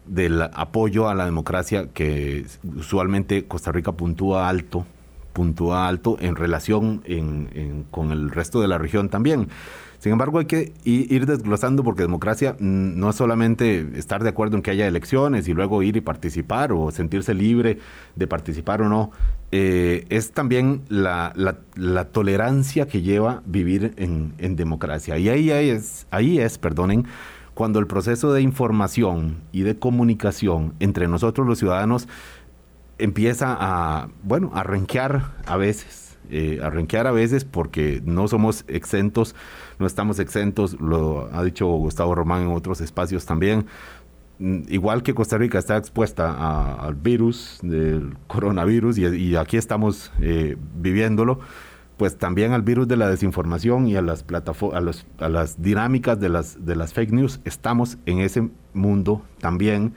del 0.06 0.42
apoyo 0.42 1.10
a 1.10 1.16
la 1.16 1.26
democracia 1.26 1.88
que 1.94 2.46
usualmente 2.78 3.46
Costa 3.46 3.72
Rica 3.72 3.92
puntúa 3.92 4.50
alto, 4.50 4.86
puntúa 5.34 5.88
alto 5.88 6.18
en 6.20 6.36
relación 6.36 7.04
con 7.92 8.12
el 8.12 8.32
resto 8.32 8.62
de 8.62 8.68
la 8.68 8.78
región 8.78 9.10
también. 9.10 9.48
Sin 10.02 10.14
embargo, 10.14 10.40
hay 10.40 10.46
que 10.46 10.74
ir 10.84 11.28
desglosando 11.28 11.84
porque 11.84 12.02
democracia 12.02 12.56
no 12.60 13.12
es 13.12 13.16
solamente 13.16 13.88
estar 13.96 14.24
de 14.24 14.30
acuerdo 14.30 14.56
en 14.56 14.64
que 14.64 14.72
haya 14.72 14.88
elecciones 14.88 15.48
y 15.48 15.54
luego 15.54 15.84
ir 15.84 15.96
y 15.96 16.02
participar 16.02 16.72
o 16.72 16.90
sentirse 16.90 17.36
libre 17.36 17.78
de 18.16 18.26
participar 18.26 18.82
o 18.82 18.90
no. 18.90 19.12
Eh, 19.52 20.08
es 20.10 20.32
también 20.32 20.82
la, 20.90 21.34
tolerancia 22.12 22.88
que 22.88 23.04
lleva 23.04 23.44
vivir 23.46 23.94
en, 23.98 24.56
democracia. 24.56 25.20
Y 25.20 25.30
ahí 25.30 25.52
es, 25.52 26.08
ahí 26.10 26.40
es, 26.40 26.58
perdonen, 26.58 27.06
cuando 27.54 27.80
el 27.80 27.88
proceso 27.88 28.34
de 28.34 28.42
información 28.42 29.42
y 29.52 29.62
de 29.62 29.78
comunicación 29.78 30.74
entre 30.80 31.08
nosotros 31.08 31.46
los 31.48 31.60
ciudadanos 31.60 32.08
empieza 32.98 33.58
a, 33.60 34.10
bueno, 34.24 34.52
a 34.54 34.64
renquear 34.64 35.34
a 35.46 35.58
veces, 35.58 36.18
eh, 36.30 36.60
a 36.64 36.70
renquear 36.70 37.08
a 37.08 37.12
veces 37.12 37.46
porque 37.46 38.02
no 38.06 38.28
somos 38.28 38.64
exentos, 38.68 39.36
no 39.80 39.88
estamos 39.88 40.20
exentos, 40.20 40.80
lo 40.80 41.30
ha 41.34 41.44
dicho 41.44 41.66
Gustavo 41.68 42.16
Román 42.16 42.44
en 42.44 42.52
otros 42.52 42.80
espacios 42.80 43.26
también. 43.26 43.66
Mm, 44.40 44.62
igual 44.70 45.04
que 45.04 45.14
Costa 45.14 45.38
Rica 45.38 45.60
está 45.60 45.78
expuesta 45.78 46.76
al 46.76 46.96
virus 46.96 47.60
del 47.62 48.18
coronavirus 48.28 48.98
y, 48.98 49.36
aquí 49.36 49.58
estamos 49.58 50.12
eh, 50.20 50.58
viviéndolo, 50.76 51.40
pues 52.02 52.18
también 52.18 52.52
al 52.52 52.64
virus 52.64 52.88
de 52.88 52.98
la 52.98 53.08
desinformación 53.08 53.88
y 53.88 53.96
a 53.96 54.02
las 54.02 54.24
plataformas, 54.24 55.06
a, 55.20 55.30
las 55.30 55.62
dinámicas 55.62 56.20
de 56.20 56.30
las, 56.30 56.66
de 56.66 56.76
las 56.76 56.96
fake 56.96 57.12
news. 57.12 57.42
Estamos 57.46 58.00
en 58.08 58.22
ese 58.22 58.50
mundo 58.74 59.22
también 59.40 59.94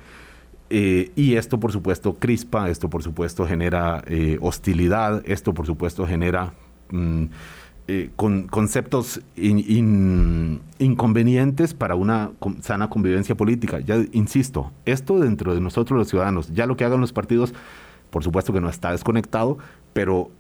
Eh, 0.69 1.13
y 1.17 1.37
esto, 1.37 1.59
por 1.59 1.73
supuesto, 1.73 2.17
crispa, 2.19 2.69
esto, 2.69 2.91
por 2.91 3.03
supuesto, 3.03 3.47
genera 3.47 4.05
eh, 4.07 4.37
hostilidad, 4.43 5.23
esto, 5.25 5.55
por 5.55 5.65
supuesto, 5.65 6.07
genera 6.07 6.53
mm, 6.91 7.25
eh, 7.89 8.11
con, 8.17 8.49
conceptos 8.49 9.23
inconvenientes 10.79 11.73
para 11.73 11.95
una 11.95 12.33
sana 12.61 12.91
convivencia 12.91 13.35
política. 13.35 13.81
Ya 13.81 13.97
insisto, 14.13 14.73
esto 14.85 15.21
dentro 15.21 15.55
de 15.55 15.63
nosotros 15.63 15.97
los 15.99 16.09
ciudadanos, 16.09 16.53
ya 16.53 16.67
lo 16.67 16.77
que 16.77 16.85
hagan 16.85 17.01
los 17.01 17.15
partidos, 17.15 17.55
por 18.11 18.23
supuesto 18.23 18.53
que 18.53 18.61
no 18.61 18.69
está 18.69 18.91
desconectado, 18.91 19.57
pero 19.95 20.31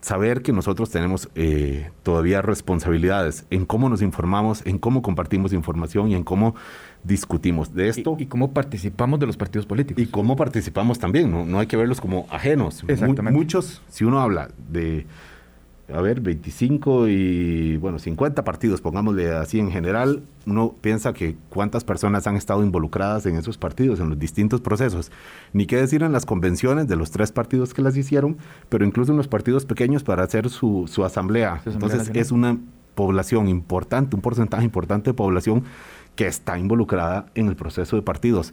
saber 0.00 0.42
que 0.42 0.52
nosotros 0.52 0.90
tenemos 0.90 1.28
eh, 1.34 1.90
todavía 2.02 2.42
responsabilidades 2.42 3.44
en 3.50 3.66
cómo 3.66 3.88
nos 3.88 4.02
informamos, 4.02 4.64
en 4.66 4.78
cómo 4.78 5.02
compartimos 5.02 5.52
información 5.52 6.10
y 6.10 6.14
en 6.14 6.24
cómo 6.24 6.54
discutimos 7.04 7.74
de 7.74 7.88
esto. 7.88 8.16
Y, 8.18 8.26
cómo 8.26 8.52
participamos 8.52 9.20
de 9.20 9.26
los 9.26 9.36
partidos 9.36 9.66
políticos. 9.66 10.02
Y 10.02 10.06
cómo 10.06 10.36
participamos 10.36 10.98
también, 10.98 11.30
no, 11.30 11.44
no 11.44 11.58
hay 11.58 11.66
que 11.66 11.76
verlos 11.76 12.00
como 12.00 12.26
ajenos. 12.30 12.84
Exactamente. 12.86 13.32
muchos, 13.32 13.82
si 13.88 14.04
uno 14.04 14.20
habla 14.20 14.50
de 14.70 15.06
a 15.92 16.02
ver, 16.02 16.20
25 16.20 17.08
y, 17.08 17.78
bueno, 17.78 17.98
50 17.98 18.44
partidos, 18.44 18.82
pongámosle 18.82 19.30
así 19.32 19.58
en 19.58 19.70
general, 19.70 20.22
uno 20.46 20.74
piensa 20.80 21.14
que 21.14 21.36
cuántas 21.48 21.82
personas 21.82 22.26
han 22.26 22.36
estado 22.36 22.62
involucradas 22.62 23.24
en 23.24 23.36
esos 23.36 23.56
partidos, 23.56 23.98
en 23.98 24.10
los 24.10 24.18
distintos 24.18 24.60
procesos. 24.60 25.10
Ni 25.54 25.64
qué 25.66 25.76
decir 25.76 26.02
en 26.02 26.12
las 26.12 26.26
convenciones 26.26 26.88
de 26.88 26.96
los 26.96 27.10
tres 27.10 27.32
partidos 27.32 27.72
que 27.72 27.80
las 27.80 27.96
hicieron, 27.96 28.36
pero 28.68 28.84
incluso 28.84 29.12
en 29.12 29.16
los 29.16 29.28
partidos 29.28 29.64
pequeños 29.64 30.04
para 30.04 30.24
hacer 30.24 30.50
su, 30.50 30.86
su 30.88 31.04
asamblea. 31.04 31.62
Entonces 31.64 32.10
es 32.12 32.32
una 32.32 32.58
población 32.94 33.48
importante, 33.48 34.14
un 34.14 34.22
porcentaje 34.22 34.64
importante 34.64 35.10
de 35.10 35.14
población 35.14 35.64
que 36.16 36.26
está 36.26 36.58
involucrada 36.58 37.26
en 37.34 37.48
el 37.48 37.56
proceso 37.56 37.96
de 37.96 38.02
partidos. 38.02 38.52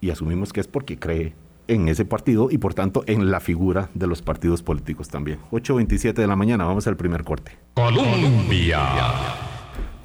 Y 0.00 0.10
asumimos 0.10 0.52
que 0.52 0.60
es 0.60 0.66
porque 0.66 0.98
cree 0.98 1.34
en 1.68 1.88
ese 1.88 2.04
partido 2.04 2.48
y 2.50 2.58
por 2.58 2.74
tanto 2.74 3.04
en 3.06 3.30
la 3.30 3.40
figura 3.40 3.90
de 3.94 4.06
los 4.06 4.22
partidos 4.22 4.62
políticos 4.62 5.08
también. 5.08 5.38
8.27 5.50 6.14
de 6.14 6.26
la 6.26 6.36
mañana, 6.36 6.64
vamos 6.64 6.86
al 6.86 6.96
primer 6.96 7.24
corte. 7.24 7.52
Colombia. 7.74 8.80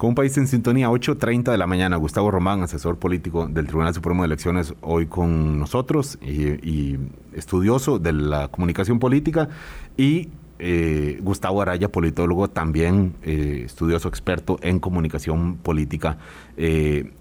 Con 0.00 0.10
un 0.10 0.14
país 0.14 0.34
en 0.38 0.46
sintonía, 0.46 0.88
8.30 0.88 1.50
de 1.50 1.58
la 1.58 1.66
mañana, 1.66 1.96
Gustavo 1.96 2.30
Román, 2.30 2.62
asesor 2.62 2.98
político 2.98 3.46
del 3.46 3.66
Tribunal 3.66 3.92
Supremo 3.92 4.22
de 4.22 4.28
Elecciones, 4.28 4.72
hoy 4.80 5.04
con 5.04 5.58
nosotros 5.58 6.18
y, 6.22 6.96
estudioso 7.34 7.98
de 7.98 8.14
la 8.14 8.48
comunicación 8.48 8.98
política 8.98 9.50
y 9.98 10.30
eh, 10.58 11.18
Gustavo 11.20 11.60
Araya, 11.60 11.92
politólogo, 11.92 12.48
también 12.48 13.14
eh, 13.22 13.64
estudioso 13.66 14.08
experto 14.08 14.58
en 14.62 14.78
comunicación 14.78 15.56
política. 15.56 16.16
Eh, 16.56 17.12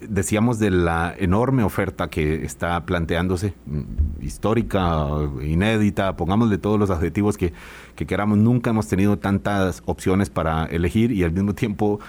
decíamos 0.00 0.58
de 0.58 0.70
la 0.70 1.14
enorme 1.18 1.62
oferta 1.62 2.08
que 2.08 2.44
está 2.44 2.84
planteándose, 2.84 3.54
mm, 3.66 4.22
histórica, 4.22 5.06
inédita, 5.42 6.16
pongámosle 6.16 6.58
todos 6.58 6.78
los 6.78 6.90
adjetivos 6.90 7.36
que, 7.36 7.52
queramos, 7.96 8.38
nunca 8.38 8.70
hemos 8.70 8.86
tenido 8.88 9.18
tantas 9.18 9.82
opciones 9.86 10.30
para 10.30 10.66
elegir 10.66 11.12
y 11.12 11.24
al 11.24 11.32
mismo 11.32 11.54
tiempo 11.54 12.00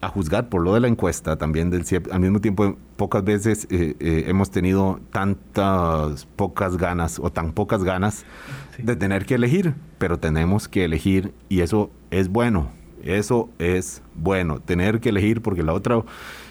a 0.00 0.08
juzgar 0.08 0.48
por 0.48 0.62
lo 0.62 0.74
de 0.74 0.80
la 0.80 0.88
encuesta 0.88 1.36
también 1.36 1.70
del 1.70 1.84
CIEP, 1.84 2.12
al 2.12 2.20
mismo 2.20 2.40
tiempo 2.40 2.76
pocas 2.96 3.24
veces 3.24 3.66
eh, 3.70 3.96
eh, 3.98 4.24
hemos 4.28 4.50
tenido 4.50 5.00
tantas 5.10 6.26
pocas 6.36 6.76
ganas 6.76 7.18
o 7.18 7.32
tan 7.32 7.52
pocas 7.52 7.82
ganas 7.82 8.24
de 8.78 8.94
tener 8.94 9.26
que 9.26 9.34
elegir, 9.34 9.74
pero 9.98 10.18
tenemos 10.18 10.68
que 10.68 10.84
elegir 10.84 11.32
y 11.48 11.62
eso 11.62 11.90
es 12.12 12.28
bueno, 12.28 12.70
eso 13.02 13.48
es 13.58 14.02
bueno, 14.14 14.60
tener 14.60 15.00
que 15.00 15.08
elegir 15.08 15.42
porque 15.42 15.62
la 15.62 15.72
otra 15.72 16.02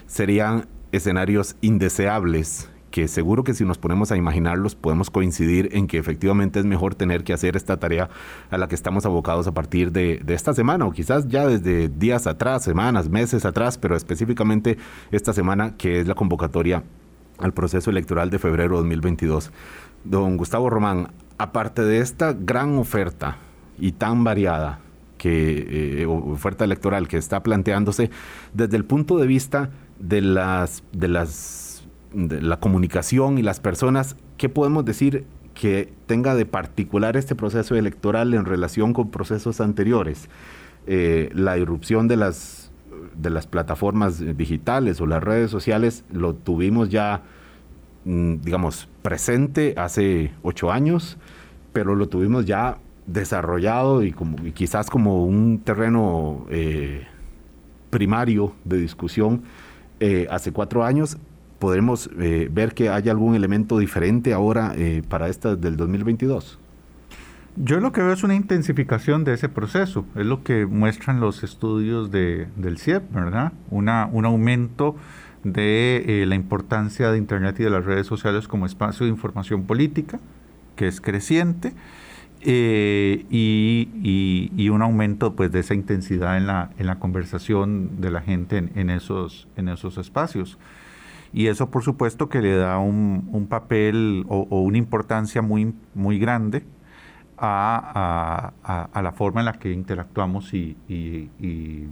serían 0.08 0.68
escenarios 0.92 1.56
indeseables 1.62 2.70
que 2.92 3.08
seguro 3.08 3.44
que 3.44 3.54
si 3.54 3.66
nos 3.66 3.78
ponemos 3.78 4.12
a 4.12 4.18
imaginarlos 4.18 4.74
podemos 4.74 5.10
coincidir 5.10 5.70
en 5.74 5.88
que 5.88 5.98
efectivamente 5.98 6.60
es 6.60 6.66
mejor 6.66 6.96
tener 6.96 7.24
que 7.24 7.34
hacer 7.34 7.56
esta 7.56 7.78
tarea 7.78 8.10
a 8.50 8.58
la 8.58 8.68
que 8.68 8.76
estamos 8.76 9.06
abocados 9.06 9.46
a 9.48 9.54
partir 9.54 9.92
de, 9.92 10.24
esta 10.28 10.54
semana 10.54 10.86
o 10.86 10.92
quizás 10.92 11.28
ya 11.28 11.46
desde 11.46 11.90
días 11.90 12.26
atrás, 12.26 12.64
semanas, 12.64 13.10
meses 13.10 13.46
atrás, 13.46 13.78
pero 13.78 13.96
específicamente 13.96 14.78
esta 15.12 15.34
semana 15.34 15.76
que 15.78 16.00
es 16.00 16.08
la 16.08 16.16
convocatoria 16.16 16.84
al 17.38 17.54
proceso 17.54 17.92
electoral 17.92 18.30
de 18.30 18.40
febrero 18.40 18.78
de 18.78 18.84
2022. 18.84 19.52
Don 20.04 20.38
Gustavo 20.38 20.70
Román, 20.70 21.10
aparte 21.38 21.84
de 21.84 22.00
esta 22.00 22.34
gran 22.34 22.78
oferta 22.78 23.38
y 23.78 23.92
tan 23.92 24.24
variada 24.24 24.80
que 25.18 26.02
eh, 26.02 26.06
oferta 26.06 26.64
electoral 26.64 27.08
que 27.08 27.18
está 27.18 27.44
planteándose 27.44 28.10
desde 28.54 28.78
el 28.78 28.86
punto 28.86 29.18
de 29.18 29.28
vista 29.28 29.70
de 30.00 30.22
las 30.22 30.84
de 30.92 31.08
las 31.08 31.88
de 32.14 32.42
la 32.42 32.60
comunicación 32.60 33.38
y 33.38 33.44
las 33.44 33.60
personas, 33.60 34.16
¿qué 34.38 34.50
podemos 34.50 34.86
decir 34.86 35.26
que 35.54 35.94
tenga 36.06 36.36
de 36.36 36.46
particular 36.46 37.18
este 37.18 37.36
proceso 37.36 37.76
electoral 37.76 38.34
en 38.34 38.46
relación 38.46 38.94
con 38.94 39.12
procesos 39.12 39.62
anteriores? 39.62 40.30
Eh, 40.86 41.30
la 41.34 41.58
irrupción 41.58 42.08
de 42.08 42.18
las 42.18 42.72
de 43.16 43.30
las 43.30 43.48
plataformas 43.48 44.24
digitales 44.38 45.02
o 45.02 45.08
las 45.08 45.24
redes 45.24 45.50
sociales 45.50 46.06
lo 46.12 46.36
tuvimos 46.36 46.90
ya, 46.90 47.24
mm, 48.06 48.36
digamos, 48.42 48.88
presente 49.02 49.74
hace 49.78 50.32
ocho 50.44 50.72
años, 50.72 51.18
pero 51.74 51.96
lo 51.96 52.08
tuvimos 52.08 52.46
ya 52.46 52.78
desarrollado 53.08 54.04
y, 54.04 54.12
como, 54.12 54.38
quizás 54.54 54.90
como 54.90 55.26
un 55.26 55.60
terreno 55.60 56.46
eh, 56.50 57.08
primario 57.90 58.54
de 58.66 58.78
discusión 58.78 59.44
eh, 60.00 60.28
hace 60.30 60.52
cuatro 60.52 60.84
años, 60.84 61.18
podremos 61.60 62.10
eh, 62.20 62.50
ver 62.52 62.74
que 62.74 62.90
hay 62.90 63.10
algún 63.10 63.36
elemento 63.36 63.78
diferente 63.80 64.34
ahora 64.34 64.76
para 65.10 65.28
esta 65.28 65.56
del 65.56 65.78
2022. 65.78 66.60
Yo 67.56 67.80
lo 67.80 67.92
que 67.92 68.02
veo 68.02 68.14
es 68.14 68.24
una 68.24 68.36
intensificación 68.36 69.24
de 69.24 69.34
ese 69.34 69.50
proceso, 69.50 70.06
es 70.16 70.26
lo 70.26 70.44
que 70.44 70.68
muestran 70.68 71.20
los 71.20 71.44
estudios 71.44 72.12
de, 72.12 72.48
del 72.56 72.78
CIEP, 72.78 73.12
¿verdad? 73.12 73.54
Un 73.72 73.90
aumento 73.90 74.96
de 75.44 76.24
la 76.28 76.36
importancia 76.36 77.12
de 77.12 77.18
Internet 77.18 77.60
y 77.60 77.64
de 77.64 77.72
las 77.72 77.86
redes 77.86 78.06
sociales 78.06 78.48
como 78.48 78.68
espacio 78.68 79.08
de 79.08 79.12
información 79.12 79.64
política, 79.64 80.20
que 80.76 80.88
es 80.88 81.02
creciente, 81.02 81.74
eh, 82.42 83.26
y, 83.30 84.70
un 84.70 84.82
aumento 84.82 85.36
pues, 85.36 85.52
de 85.52 85.60
esa 85.60 85.74
intensidad 85.74 86.38
en 86.38 86.48
la, 86.48 86.70
en 86.78 86.86
la 86.88 87.00
conversación 87.00 88.00
de 88.00 88.12
la 88.12 88.22
gente 88.22 88.58
en, 88.76 88.90
esos, 88.90 89.48
en 89.56 89.70
esos 89.70 89.98
espacios. 89.98 90.58
Y 91.34 91.48
eso 91.48 91.70
por 91.70 91.84
supuesto 91.84 92.30
que 92.30 92.42
le 92.42 92.56
da 92.56 92.78
un, 92.80 93.48
papel 93.50 94.26
o, 94.28 94.62
una 94.62 94.78
importancia 94.78 95.42
muy, 95.42 95.74
muy 95.94 96.20
grande 96.20 96.64
a, 97.38 98.54
la 98.94 99.12
forma 99.14 99.42
en 99.42 99.46
la 99.46 99.54
que 99.54 99.72
interactuamos 99.72 100.54
y, 100.54 100.78
y, 100.88 101.88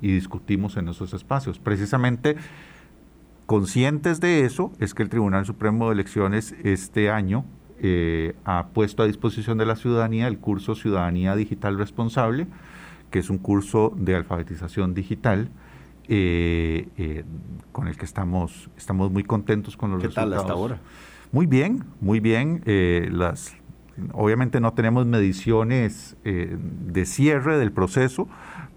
discutimos 0.00 0.76
en 0.76 0.88
esos 0.88 1.14
espacios. 1.14 1.58
Precisamente 1.58 2.36
conscientes 3.46 4.20
de 4.20 4.44
eso 4.44 4.72
es 4.78 4.94
que 4.94 5.02
el 5.02 5.08
Tribunal 5.08 5.46
Supremo 5.46 5.88
de 5.88 5.94
Elecciones 5.94 6.54
este 6.64 7.10
año 7.10 7.44
eh, 7.80 8.34
ha 8.44 8.68
puesto 8.68 9.02
a 9.02 9.06
disposición 9.06 9.58
de 9.58 9.66
la 9.66 9.76
ciudadanía 9.76 10.28
el 10.28 10.38
curso 10.38 10.74
Ciudadanía 10.74 11.34
Digital 11.36 11.78
Responsable, 11.78 12.46
que 13.10 13.18
es 13.18 13.30
un 13.30 13.38
curso 13.38 13.92
de 13.96 14.14
alfabetización 14.14 14.94
digital 14.94 15.50
eh, 16.08 16.88
eh, 16.96 17.24
con 17.72 17.88
el 17.88 17.96
que 17.96 18.04
estamos, 18.04 18.70
estamos 18.76 19.10
muy 19.10 19.24
contentos 19.24 19.76
con 19.76 19.90
los 19.90 20.00
¿Qué 20.00 20.08
resultados. 20.08 20.30
Tal 20.32 20.40
hasta 20.40 20.52
ahora? 20.52 20.78
Muy 21.32 21.46
bien, 21.46 21.84
muy 22.00 22.20
bien. 22.20 22.62
las, 22.64 23.54
obviamente 24.12 24.60
no 24.60 24.72
tenemos 24.72 25.06
mediciones 25.06 26.16
de 26.24 27.04
cierre 27.04 27.58
del 27.58 27.70
proceso, 27.72 28.28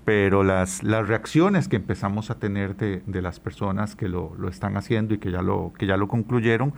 pero 0.06 0.44
las, 0.44 0.84
las 0.84 1.08
reacciones 1.08 1.68
que 1.68 1.76
empezamos 1.76 2.32
a 2.32 2.36
tener 2.36 2.76
de, 2.76 3.02
de 3.06 3.22
las 3.22 3.40
personas 3.40 3.96
que 3.96 4.10
lo, 4.10 4.34
lo, 4.38 4.50
están 4.50 4.76
haciendo 4.76 5.14
y 5.14 5.20
que 5.20 5.32
ya 5.32 5.42
lo, 5.42 5.74
que 5.78 5.86
ya 5.86 5.98
lo 5.98 6.08
concluyeron, 6.08 6.74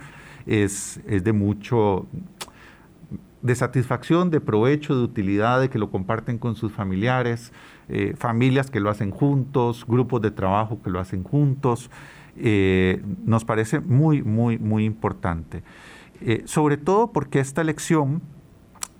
es, 0.46 1.00
de 1.06 1.32
mucho 1.32 2.06
de 3.42 3.54
satisfacción, 3.54 4.30
de 4.30 4.40
provecho, 4.40 4.96
de 4.96 5.02
utilidad, 5.02 5.60
de 5.60 5.68
que 5.68 5.78
lo 5.78 5.90
comparten 5.90 6.38
con 6.38 6.56
sus 6.56 6.72
familiares, 6.72 7.52
eh, 7.88 8.14
familias 8.16 8.70
que 8.70 8.80
lo 8.80 8.88
hacen 8.88 9.10
juntos, 9.10 9.84
grupos 9.86 10.22
de 10.22 10.30
trabajo 10.30 10.80
que 10.82 10.90
lo 10.90 10.98
hacen 10.98 11.22
juntos. 11.22 11.90
Eh, 12.36 13.02
nos 13.24 13.44
parece 13.44 13.80
muy, 13.80 14.22
muy, 14.22 14.58
muy 14.58 14.84
importante. 14.84 15.62
Eh, 16.22 16.42
sobre 16.46 16.78
todo 16.78 17.12
porque 17.12 17.38
esta 17.40 17.60
elección, 17.60 18.22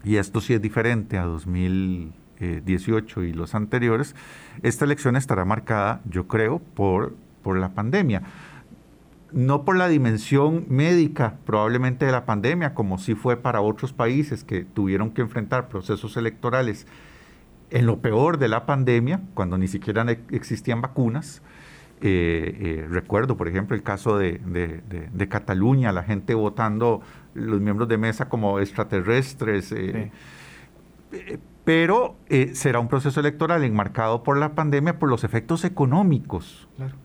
y 0.04 0.16
esto 0.16 0.42
sí 0.42 0.52
es 0.52 0.60
diferente 0.60 1.16
a 1.16 1.24
2018 1.24 3.22
y 3.22 3.32
los 3.32 3.54
anteriores, 3.54 4.14
esta 4.62 4.84
elección 4.84 5.16
estará 5.16 5.46
marcada, 5.46 6.02
yo 6.10 6.28
creo, 6.28 6.58
por, 6.58 7.14
por 7.42 7.56
la 7.56 7.70
pandemia 7.70 8.22
no 9.34 9.64
por 9.64 9.76
la 9.76 9.88
dimensión 9.88 10.64
médica 10.68 11.38
probablemente 11.44 12.06
de 12.06 12.12
la 12.12 12.24
pandemia, 12.24 12.72
como 12.72 12.98
sí 12.98 13.14
fue 13.14 13.36
para 13.36 13.60
otros 13.60 13.92
países 13.92 14.44
que 14.44 14.64
tuvieron 14.64 15.10
que 15.10 15.22
enfrentar 15.22 15.68
procesos 15.68 16.16
electorales 16.16 16.86
en 17.70 17.86
lo 17.86 17.98
peor 17.98 18.38
de 18.38 18.48
la 18.48 18.64
pandemia, 18.64 19.20
cuando 19.34 19.58
ni 19.58 19.66
siquiera 19.66 20.06
existían 20.30 20.80
vacunas, 20.80 21.42
recuerdo, 22.00 23.36
por 23.36 23.48
ejemplo, 23.48 23.74
el 23.74 23.82
caso 23.82 24.18
de, 24.18 24.40
Cataluña, 25.28 25.90
la 25.90 26.04
gente 26.04 26.34
votando, 26.34 27.00
los 27.34 27.60
miembros 27.60 27.88
de 27.88 27.98
mesa 27.98 28.28
como 28.28 28.60
extraterrestres. 28.60 29.74
pero 31.64 32.16
será 32.52 32.78
un 32.78 32.88
proceso 32.88 33.18
electoral 33.18 33.64
enmarcado 33.64 34.22
por 34.22 34.36
la 34.38 34.54
pandemia, 34.54 34.98
por 34.98 35.08
los 35.08 35.24
efectos 35.24 35.64
económicos. 35.64 36.68
Claro. 36.76 37.03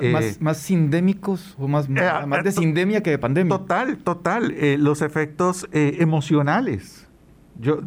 Eh, 0.00 0.36
más, 0.40 0.58
sindémicos 0.58 1.54
o 1.58 1.68
más, 1.68 1.88
eh, 1.88 2.26
más 2.26 2.44
de 2.44 2.50
eh, 2.50 2.52
sindemia 2.52 3.02
que 3.02 3.10
de 3.10 3.18
pandemia. 3.18 3.56
Total, 3.56 3.98
total. 3.98 4.54
los 4.78 5.02
efectos 5.02 5.66
emocionales. 5.72 7.08
Yo, 7.60 7.80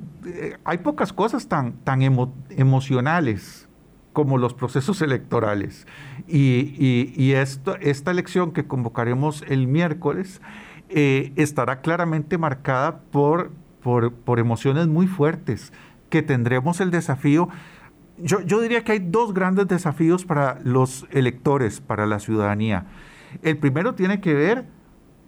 hay 0.63 0.77
pocas 0.79 1.11
cosas 1.11 1.47
tan, 1.47 1.73
tan 1.83 2.01
emocionales 2.01 3.67
como 4.13 4.37
los 4.37 4.53
procesos 4.53 5.01
electorales. 5.01 5.87
Y, 6.27 7.31
esto, 7.33 7.75
esta 7.81 8.11
elección 8.11 8.51
que 8.51 8.65
convocaremos 8.65 9.43
el 9.47 9.67
miércoles 9.67 10.41
estará 10.89 11.81
claramente 11.81 12.37
marcada 12.37 12.99
por, 13.11 13.51
por, 13.81 14.13
por 14.13 14.39
emociones 14.39 14.87
muy 14.87 15.07
fuertes, 15.07 15.73
que 16.09 16.21
tendremos 16.21 16.79
el 16.79 16.91
desafío 16.91 17.49
yo, 18.17 18.61
diría 18.61 18.83
que 18.83 18.93
hay 18.93 18.99
dos 18.99 19.33
grandes 19.33 19.67
desafíos 19.67 20.25
para 20.25 20.59
los 20.63 21.05
electores, 21.11 21.81
para 21.81 22.05
la 22.05 22.19
ciudadanía. 22.19 22.85
El 23.41 23.57
primero 23.57 23.95
tiene 23.95 24.21
que 24.21 24.33
ver 24.33 24.65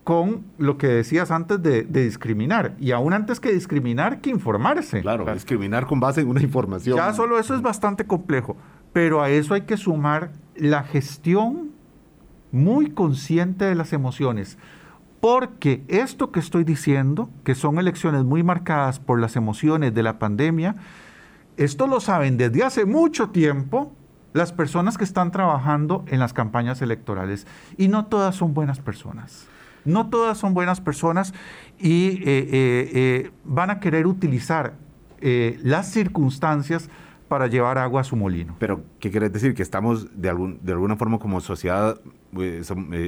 con 0.03 0.45
lo 0.57 0.77
que 0.77 0.87
decías 0.87 1.31
antes 1.31 1.61
de, 1.61 1.83
discriminar. 1.83 2.75
Y 2.79 2.91
aún 2.91 3.11
antes 3.11 3.41
que 3.41 3.51
discriminar, 3.51 4.21
que 4.21 4.29
informarse. 4.29 5.01
Claro, 5.01 5.25
discriminar 5.33 5.85
con 5.85 5.99
base 5.99 6.21
en 6.21 6.29
una 6.29 6.41
información. 6.41 6.95
Ya 6.95 7.13
solo 7.13 7.39
eso 7.39 7.55
es 7.55 7.61
bastante 7.61 8.05
complejo. 8.05 8.55
Pero 8.93 9.21
a 9.21 9.29
eso 9.29 9.53
hay 9.53 9.61
que 9.61 9.75
sumar 9.75 10.31
la 10.55 10.83
gestión 10.83 11.71
muy 12.53 12.91
consciente 12.91 13.65
de 13.65 13.75
las 13.75 13.91
emociones. 13.91 14.57
Porque 15.19 15.83
esto 15.89 16.31
que 16.31 16.39
estoy 16.39 16.63
diciendo, 16.63 17.29
que 17.43 17.53
son 17.53 17.77
elecciones 17.77 18.23
muy 18.23 18.43
marcadas 18.43 18.99
por 18.99 19.19
las 19.19 19.35
emociones 19.35 19.93
de 19.93 20.03
la 20.03 20.19
pandemia, 20.19 20.77
esto 21.57 21.87
lo 21.87 21.99
saben 21.99 22.37
desde 22.37 22.63
hace 22.63 22.85
mucho 22.85 23.29
tiempo 23.29 23.91
las 24.33 24.53
personas 24.53 24.97
que 24.97 25.03
están 25.03 25.31
trabajando 25.31 26.05
en 26.07 26.19
las 26.19 26.33
campañas 26.33 26.81
electorales 26.81 27.47
y 27.77 27.87
no 27.87 28.05
todas 28.05 28.35
son 28.35 28.53
buenas 28.53 28.79
personas. 28.79 29.47
No 29.83 30.09
todas 30.09 30.37
son 30.37 30.53
buenas 30.53 30.81
personas 30.81 31.33
y 31.79 32.07
eh, 32.07 32.21
eh, 32.25 32.91
eh, 32.93 33.31
van 33.45 33.69
a 33.69 33.79
querer 33.79 34.05
utilizar 34.05 34.73
las 35.19 35.89
circunstancias 35.89 36.89
para 37.27 37.47
llevar 37.47 37.79
agua 37.79 38.01
a 38.01 38.03
su 38.03 38.15
molino. 38.15 38.55
Pero, 38.59 38.83
¿qué 38.99 39.09
quiere 39.09 39.29
decir? 39.29 39.55
Que 39.55 39.63
estamos 39.63 40.07
de, 40.19 40.29
algún, 40.29 40.59
de 40.61 40.73
alguna 40.73 40.95
forma 40.95 41.17
como 41.17 41.41
sociedad, 41.41 41.99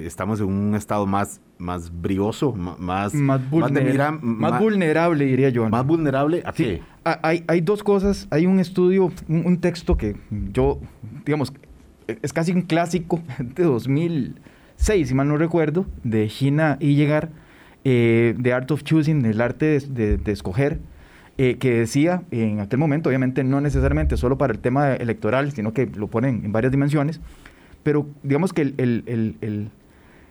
estamos 0.06 0.40
en 0.40 0.48
un 0.48 0.76
estado 0.76 1.06
más, 1.06 1.42
más 1.58 1.92
brioso, 2.02 2.54
más, 2.54 3.14
más, 3.14 3.42
vulnerable, 3.50 5.26
diría 5.26 5.50
yo. 5.50 5.70
¿Más 5.70 5.86
vulnerable 5.86 6.42
a 6.46 6.54
qué? 6.54 6.82
hay, 7.04 7.44
hay 7.48 7.62
dos 7.62 7.84
cosas. 7.84 8.28
Hay 8.32 8.46
un 8.46 8.60
estudio, 8.60 9.12
un, 9.28 9.58
texto 9.60 9.98
que 9.98 10.16
yo, 10.52 10.80
digamos, 11.26 11.54
es 12.08 12.34
casi 12.34 12.52
un 12.52 12.62
clásico 12.64 13.22
de 13.40 13.64
2006, 13.64 15.08
si 15.08 15.14
mal 15.14 15.28
no 15.28 15.38
recuerdo, 15.38 15.86
de 16.04 16.28
Gina 16.30 16.78
Illegar, 16.80 17.30
eh, 17.84 18.36
The 18.42 18.54
Art 18.54 18.72
of 18.72 18.84
Choosing, 18.84 19.26
el 19.26 19.42
arte 19.42 19.80
de, 19.80 20.20
escoger, 20.32 20.80
eh, 21.38 21.58
que 21.58 21.80
decía 21.80 22.24
en 22.32 22.60
aquel 22.60 22.80
momento, 22.80 23.10
obviamente 23.10 23.44
no 23.44 23.62
necesariamente 23.62 24.18
solo 24.18 24.38
para 24.38 24.54
el 24.54 24.60
tema 24.60 24.94
electoral, 24.94 25.52
sino 25.52 25.74
que 25.74 25.86
lo 25.86 26.08
ponen 26.08 26.44
en 26.46 26.52
varias 26.52 26.72
dimensiones, 26.72 27.22
pero 27.84 28.08
digamos 28.24 28.54
que 28.54 28.74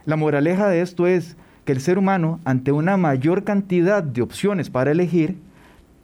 la 0.04 0.16
moraleja 0.16 0.68
de 0.68 0.80
esto 0.80 1.06
es 1.06 1.37
que 1.64 1.72
el 1.72 1.80
ser 1.80 1.98
humano, 1.98 2.40
ante 2.44 2.72
una 2.72 2.96
mayor 2.96 3.44
cantidad 3.44 4.02
de 4.02 4.22
opciones 4.22 4.70
para 4.70 4.90
elegir, 4.90 5.37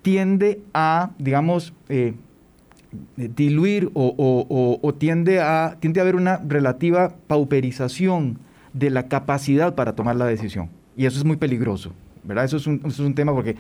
tiende 0.03 0.61
a, 0.75 1.13
digamos, 1.19 1.73
eh, 1.89 2.15
diluir 3.17 3.91
o, 3.95 4.95
tiende, 4.99 5.41
a, 5.41 5.77
tiende 5.81 6.01
a 6.01 6.03
haber 6.03 6.17
una 6.17 6.37
relativa 6.47 7.15
pauperización 7.27 8.39
de 8.75 8.91
la 8.91 9.09
capacidad 9.09 9.75
para 9.75 9.95
tomar 9.95 10.17
la 10.17 10.27
decisión. 10.27 10.69
Y 10.97 11.07
eso 11.07 11.19
es 11.19 11.25
muy 11.25 11.37
peligroso, 11.37 11.93
¿verdad? 12.25 12.45
Eso 12.45 12.59
es 12.59 12.67
un, 12.67 12.83
es 12.85 12.99
un 12.99 13.15
tema 13.15 13.33
porque 13.33 13.57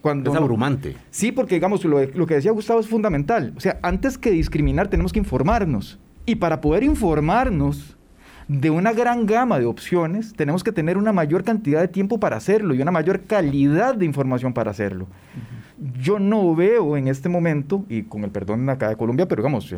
cuando... 0.00 0.30
Es 0.30 0.36
abrumante. 0.36 0.96
sí, 1.10 1.32
porque 1.32 1.56
digamos, 1.56 1.84
lo, 1.84 2.04
lo 2.04 2.26
que 2.26 2.34
decía 2.34 2.52
Gustavo 2.52 2.78
es 2.78 2.86
fundamental. 2.86 3.52
O 3.56 3.60
sea, 3.60 3.78
antes 3.82 4.16
que 4.18 4.30
discriminar 4.30 4.88
tenemos 4.88 5.12
que 5.12 5.18
informarnos. 5.18 5.98
Y 6.26 6.36
para 6.36 6.60
poder 6.60 6.82
informarnos 6.82 7.96
de 8.48 8.70
una 8.70 8.92
gran 8.92 9.26
gama 9.26 9.58
de 9.58 9.66
opciones, 9.66 10.32
tenemos 10.34 10.64
que 10.64 10.72
tener 10.72 10.96
una 10.96 11.12
mayor 11.12 11.44
cantidad 11.44 11.80
de 11.80 11.88
tiempo 11.88 12.18
para 12.18 12.36
hacerlo 12.36 12.74
y 12.74 12.80
una 12.80 12.90
mayor 12.90 13.22
calidad 13.22 13.94
de 13.94 14.06
información 14.06 14.52
para 14.52 14.70
hacerlo. 14.70 15.06
Yo 16.00 16.18
no 16.18 16.54
veo 16.54 16.96
en 16.96 17.08
este 17.08 17.28
momento, 17.28 17.84
y 17.88 18.04
con 18.04 18.24
el 18.24 18.30
perdón 18.30 18.68
acá 18.70 18.88
de 18.88 18.96
Colombia, 18.96 19.26
pero 19.28 19.42
digamos, 19.42 19.74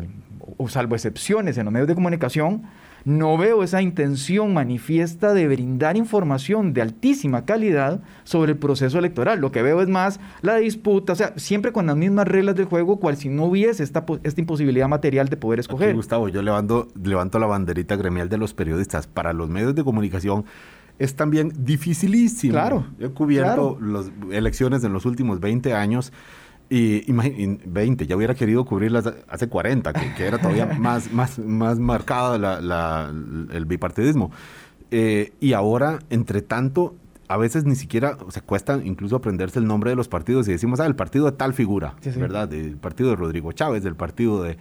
o 0.57 0.69
salvo 0.69 0.95
excepciones 0.95 1.57
en 1.57 1.65
los 1.65 1.73
medios 1.73 1.87
de 1.87 1.95
comunicación, 1.95 2.63
no 3.07 3.37
veo 3.37 3.63
esa 3.63 3.81
intención 3.81 4.53
manifiesta 4.53 5.33
de 5.33 5.47
brindar 5.47 5.95
información 5.95 6.73
de 6.73 6.81
altísima 6.81 7.45
calidad 7.45 8.01
sobre 8.25 8.51
el 8.51 8.57
proceso 8.57 8.99
electoral. 8.99 9.39
Lo 9.39 9.49
que 9.49 9.61
veo 9.61 9.81
es 9.81 9.87
más 9.87 10.19
la 10.41 10.57
disputa, 10.57 11.13
o 11.13 11.15
sea, 11.15 11.31
siempre 11.37 11.71
con 11.71 11.85
las 11.85 11.95
mismas 11.95 12.27
reglas 12.27 12.55
del 12.55 12.65
juego, 12.65 12.99
cual 12.99 13.15
si 13.15 13.29
no 13.29 13.45
hubiese 13.45 13.81
esta, 13.81 14.05
esta 14.23 14.41
imposibilidad 14.41 14.89
material 14.89 15.29
de 15.29 15.37
poder 15.37 15.61
escoger. 15.61 15.95
Gustavo, 15.95 16.27
yo 16.27 16.41
levanto, 16.41 16.89
levanto 17.01 17.39
la 17.39 17.47
banderita 17.47 17.95
gremial 17.95 18.27
de 18.27 18.39
los 18.39 18.53
periodistas. 18.53 19.07
Para 19.07 19.31
los 19.31 19.47
medios 19.47 19.73
de 19.73 19.85
comunicación, 19.85 20.43
es 20.99 21.15
también 21.15 21.53
dificilísimo. 21.57 22.51
Claro. 22.51 22.87
Yo 22.99 23.07
he 23.07 23.11
cubierto 23.11 23.77
las 23.79 24.11
elecciones 24.31 24.83
en 24.83 24.91
los 24.91 25.05
últimos 25.05 25.39
20 25.39 25.73
años. 25.73 26.11
Y 26.69 27.09
20, 27.11 28.07
ya 28.07 28.17
hubiera 28.17 28.35
querido 28.35 28.65
cubrirlas 28.65 29.13
hace 29.29 29.47
40, 29.47 29.93
que, 29.93 30.25
era 30.25 30.37
todavía 30.37 30.65
más, 30.79 31.11
más, 31.13 31.39
más 31.39 31.79
marcado 31.79 32.35
el 32.35 33.65
bipartidismo. 33.65 34.31
Eh, 34.91 35.33
y 35.39 35.53
ahora, 35.53 35.99
entre 36.09 36.41
tanto, 36.41 36.95
a 37.27 37.37
veces 37.37 37.65
ni 37.65 37.75
siquiera, 37.75 38.17
o 38.25 38.31
sea, 38.31 38.41
cuesta 38.41 38.79
incluso 38.83 39.15
aprenderse 39.15 39.59
el 39.59 39.67
nombre 39.67 39.89
de 39.89 39.95
los 39.95 40.07
partidos 40.07 40.47
y 40.47 40.51
decimos, 40.51 40.79
ah, 40.79 40.85
el 40.85 40.95
partido 40.95 41.25
de 41.25 41.33
tal 41.33 41.53
figura, 41.53 41.95
¿verdad? 42.15 42.51
El 42.53 42.77
partido 42.77 43.09
de 43.09 43.15
Rodrigo 43.17 43.51
Chávez, 43.51 43.83
el 43.85 43.95
partido 43.95 44.43
de, 44.43 44.57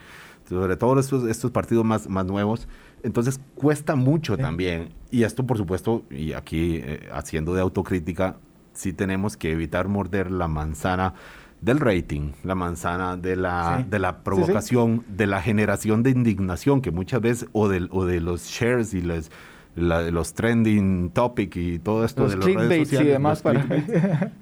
sobre 0.49 0.77
todo 0.77 0.99
estos, 0.99 1.25
estos 1.29 1.51
partidos 1.51 1.85
más, 1.85 2.09
más 2.09 2.27
nuevos. 2.27 2.69
Entonces 3.03 3.41
cuesta 3.55 3.95
mucho 3.95 4.37
también. 4.37 4.91
Y 5.11 5.23
esto, 5.23 5.47
por 5.47 5.59
supuesto, 5.59 6.05
y 6.11 6.33
aquí 6.33 6.81
eh, 6.83 7.09
haciendo 7.13 7.55
de 7.55 7.61
autocrítica, 7.61 8.37
sí 8.73 8.93
tenemos 8.93 9.37
que 9.37 9.53
evitar 9.53 9.87
morder 9.89 10.31
la 10.31 10.49
manzana 10.49 11.15
del 11.61 11.81
rating, 11.81 12.33
la 12.45 12.55
manzana 12.55 13.17
de 13.17 13.37
la, 13.37 13.85
de 13.89 13.99
la 13.99 14.23
provocación, 14.23 15.05
de 15.09 15.27
la 15.27 15.43
generación 15.43 16.03
de 16.03 16.11
indignación, 16.11 16.81
que 16.81 16.91
muchas 16.91 17.21
veces, 17.21 17.49
o 17.53 17.69
de, 17.69 17.89
o 17.91 18.05
de 18.05 18.21
los 18.21 18.47
shares 18.47 18.95
y 18.95 19.03
los, 19.03 19.31
los 19.75 20.35
trending 20.35 21.11
topic 21.11 21.57
y 21.57 21.79
todo 21.79 22.05
esto 22.05 22.23
los 22.23 22.33
de 22.33 22.37
las 22.37 22.47
redes 22.47 22.89
sociales. 22.89 23.09
Y 23.09 23.11
demás 23.11 23.43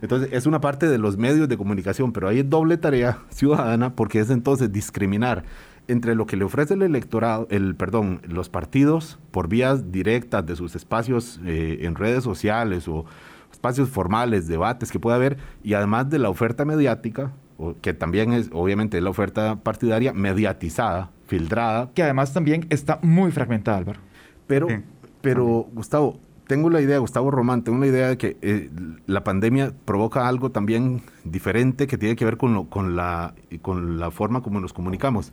Entonces, 0.03 0.29
es 0.33 0.46
una 0.46 0.61
parte 0.61 0.88
de 0.88 0.98
los 0.98 1.16
medios 1.16 1.48
de 1.48 1.57
comunicación, 1.57 2.12
pero 2.12 2.29
hay 2.29 2.42
doble 2.42 2.77
tarea 2.77 3.18
ciudadana 3.31 3.94
porque 3.94 4.20
es 4.20 4.31
entonces 4.31 4.72
discriminar 4.72 5.44
entre 5.87 6.14
lo 6.14 6.27
que 6.27 6.37
le 6.37 6.44
ofrece 6.44 6.74
el 6.74 6.83
electorado, 6.83 7.46
el, 7.50 7.74
perdón, 7.74 8.22
los 8.27 8.48
partidos 8.48 9.18
por 9.31 9.48
vías 9.48 9.92
directas 9.92 10.46
de 10.46 10.57
sus 10.57 10.74
espacios 10.77 11.40
eh, 11.44 11.81
en 11.83 11.94
redes 11.94 12.24
sociales 12.24 12.88
o 12.88 13.05
espacios 13.64 13.88
formales, 13.88 14.46
debates 14.46 14.92
que 14.92 15.00
pueda 15.00 15.16
haber, 15.16 15.38
y 15.62 15.72
además 15.72 16.11
de 16.11 16.18
la 16.18 16.29
oferta 16.29 16.66
mediática, 16.66 17.33
que 17.81 17.94
también 17.94 18.35
es 18.35 18.50
obviamente 18.53 19.00
la 19.00 19.09
oferta 19.09 19.57
partidaria 19.57 20.12
mediatizada, 20.12 21.11
filtrada. 21.27 21.90
Que 21.94 22.03
además 22.03 22.35
también 22.35 22.66
está 22.68 22.98
muy 23.00 23.31
fragmentada, 23.31 23.79
Álvaro. 23.79 24.00
Pero, 24.46 24.68
pero 25.22 25.66
Gustavo, 25.72 26.20
tengo 26.46 26.68
la 26.68 26.83
idea, 26.83 26.98
Gustavo 26.98 27.31
Román, 27.31 27.64
tengo 27.64 27.79
la 27.79 27.87
idea 27.87 28.09
de 28.09 28.18
que 28.18 28.37
eh, 28.42 28.68
la 29.07 29.24
pandemia 29.24 29.72
provoca 29.87 30.29
algo 30.29 30.50
también 30.50 31.00
diferente 31.25 31.87
que 31.87 31.96
tiene 31.96 32.17
que 32.17 32.27
ver 32.27 32.37
con, 32.37 32.52
lo, 32.52 32.69
con, 32.69 32.96
la, 32.96 33.35
con 33.62 33.98
la 33.98 34.10
forma 34.10 34.42
como 34.42 34.60
nos 34.60 34.75
comunicamos. 34.75 35.33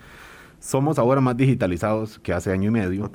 Somos 0.60 1.00
ahora 1.00 1.20
más 1.20 1.36
digitalizados 1.36 2.18
que 2.20 2.32
hace 2.32 2.54
año 2.54 2.70
y 2.70 2.72
medio. 2.72 3.12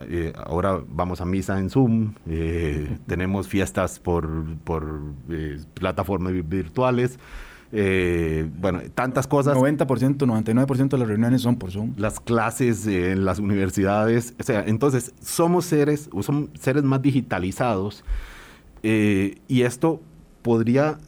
Eh, 0.00 0.32
ahora 0.36 0.80
vamos 0.88 1.20
a 1.20 1.24
misa 1.24 1.58
en 1.58 1.70
Zoom, 1.70 2.14
eh, 2.26 2.98
tenemos 3.06 3.48
fiestas 3.48 3.98
por, 3.98 4.28
por 4.58 5.00
eh, 5.28 5.58
plataformas 5.74 6.32
virtuales. 6.48 7.18
bueno, 7.70 8.80
tantas 8.94 9.26
cosas. 9.26 9.56
90%, 9.56 9.86
99% 9.86 10.88
de 10.88 10.98
las 10.98 11.08
reuniones 11.08 11.42
son 11.42 11.56
por 11.56 11.70
Zoom. 11.70 11.94
Las 11.96 12.20
clases 12.20 12.86
en 12.86 13.24
las 13.24 13.38
universidades. 13.38 14.34
O 14.40 14.42
sea, 14.42 14.64
entonces 14.66 15.14
somos 15.20 15.64
seres, 15.64 16.08
somos 16.22 16.50
seres 16.58 16.82
más 16.84 17.02
digitalizados 17.02 18.04
y 18.82 19.62
esto 19.62 20.00
podría 20.42 20.98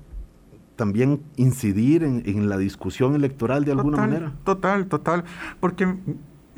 también 0.80 1.20
incidir 1.36 2.02
en, 2.04 2.48
la 2.48 2.56
discusión 2.56 3.14
electoral 3.14 3.66
de 3.66 3.72
alguna 3.72 3.98
manera. 3.98 4.32
Total, 4.44 4.86
total, 4.86 5.24
porque 5.60 5.94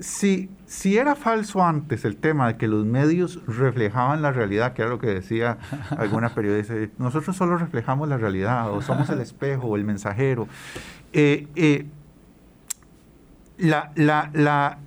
si, 0.02 0.50
si 0.66 0.98
era 0.98 1.14
falso 1.14 1.64
antes 1.64 2.04
el 2.04 2.16
tema 2.16 2.48
de 2.48 2.56
que 2.56 2.66
los 2.66 2.84
medios 2.84 3.40
reflejaban 3.46 4.20
la 4.20 4.32
realidad, 4.32 4.72
que 4.72 4.82
era 4.82 4.90
lo 4.90 4.98
que 4.98 5.06
decía 5.06 5.58
alguna 5.96 6.28
periodista, 6.34 6.74
nosotros 6.98 7.36
solo 7.36 7.56
reflejamos 7.56 8.08
la 8.08 8.18
realidad, 8.18 8.72
o 8.72 8.82
somos 8.82 9.08
el 9.10 9.20
espejo, 9.20 9.68
o 9.68 9.76
el 9.76 9.84
mensajero. 9.84 10.48
Eh, 11.12 11.46
eh, 11.54 11.86
la, 13.58 13.92
la, 13.94 14.78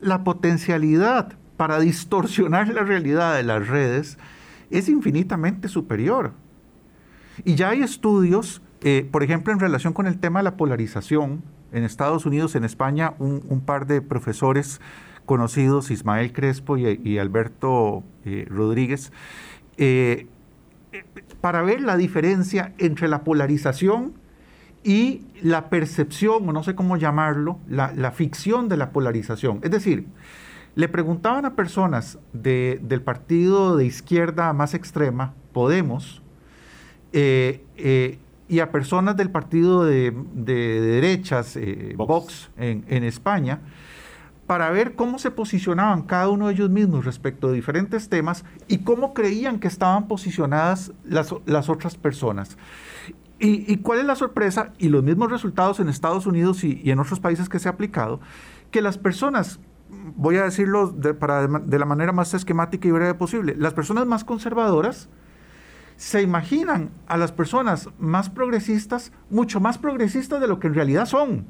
la 0.00 0.24
potencialidad 0.24 1.34
para 1.58 1.78
distorsionar 1.78 2.68
la 2.68 2.82
realidad 2.82 3.36
de 3.36 3.42
las 3.42 3.68
redes 3.68 4.18
es 4.70 4.88
infinitamente 4.88 5.68
superior. 5.68 6.32
Y 7.44 7.56
ya 7.56 7.70
hay 7.70 7.82
estudios, 7.82 8.62
eh, 8.84 9.08
por 9.10 9.22
ejemplo, 9.22 9.52
en 9.52 9.60
relación 9.60 9.92
con 9.92 10.06
el 10.06 10.18
tema 10.18 10.40
de 10.40 10.44
la 10.44 10.56
polarización, 10.56 11.42
en 11.72 11.84
Estados 11.84 12.26
Unidos, 12.26 12.54
en 12.56 12.64
España, 12.64 13.14
un, 13.18 13.62
par 13.64 13.86
de 13.86 14.02
profesores 14.02 14.80
conocidos, 15.24 15.90
Ismael 15.90 16.32
Crespo 16.32 16.76
y, 16.76 17.18
Alberto 17.18 18.02
eh, 18.24 18.46
Rodríguez, 18.48 19.12
eh, 19.76 20.26
para 21.40 21.62
ver 21.62 21.80
la 21.80 21.96
diferencia 21.96 22.74
entre 22.78 23.08
la 23.08 23.24
polarización 23.24 24.14
y 24.84 25.22
la 25.40 25.70
percepción, 25.70 26.48
o 26.48 26.52
no 26.52 26.62
sé 26.62 26.74
cómo 26.74 26.96
llamarlo, 26.96 27.58
la, 27.68 28.10
ficción 28.10 28.68
de 28.68 28.76
la 28.76 28.90
polarización. 28.90 29.60
Es 29.62 29.70
decir, 29.70 30.06
le 30.74 30.88
preguntaban 30.88 31.44
a 31.44 31.54
personas 31.54 32.18
del 32.32 33.02
partido 33.02 33.76
de 33.76 33.86
izquierda 33.86 34.52
más 34.52 34.74
extrema, 34.74 35.34
Podemos, 35.52 36.22
eh, 37.12 38.18
y 38.52 38.60
a 38.60 38.70
personas 38.70 39.16
del 39.16 39.30
partido 39.30 39.82
de, 39.82 40.12
derechas, 40.34 41.56
eh, 41.56 41.94
Vox, 41.96 42.50
en, 42.58 43.02
España, 43.02 43.62
para 44.46 44.68
ver 44.68 44.94
cómo 44.94 45.18
se 45.18 45.30
posicionaban 45.30 46.02
cada 46.02 46.28
uno 46.28 46.48
de 46.48 46.52
ellos 46.52 46.68
mismos 46.68 47.06
respecto 47.06 47.48
de 47.48 47.54
diferentes 47.54 48.10
temas 48.10 48.44
y 48.68 48.80
cómo 48.80 49.14
creían 49.14 49.58
que 49.58 49.68
estaban 49.68 50.06
posicionadas 50.06 50.92
las, 51.02 51.32
otras 51.70 51.96
personas. 51.96 52.58
Y, 53.38 53.78
cuál 53.78 54.00
es 54.00 54.04
la 54.04 54.16
sorpresa? 54.16 54.74
Y 54.76 54.90
los 54.90 55.02
mismos 55.02 55.30
resultados 55.30 55.80
en 55.80 55.88
Estados 55.88 56.26
Unidos 56.26 56.62
y, 56.62 56.90
en 56.90 56.98
otros 56.98 57.20
países 57.20 57.48
que 57.48 57.58
se 57.58 57.70
ha 57.70 57.72
aplicado, 57.72 58.20
que 58.70 58.82
las 58.82 58.98
personas, 58.98 59.60
voy 60.14 60.36
a 60.36 60.42
decirlo 60.42 60.88
de, 60.88 61.14
para, 61.14 61.48
de 61.48 61.78
la 61.78 61.86
manera 61.86 62.12
más 62.12 62.34
esquemática 62.34 62.86
y 62.86 62.90
breve 62.90 63.14
posible, 63.14 63.54
las 63.56 63.72
personas 63.72 64.04
más 64.04 64.24
conservadoras, 64.24 65.08
se 65.96 66.22
imaginan 66.22 66.90
a 67.06 67.16
las 67.16 67.32
personas 67.32 67.88
más 67.98 68.30
progresistas 68.30 69.12
mucho 69.30 69.60
más 69.60 69.78
progresistas 69.78 70.40
de 70.40 70.48
lo 70.48 70.58
que 70.58 70.68
en 70.68 70.74
realidad 70.74 71.06
son. 71.06 71.46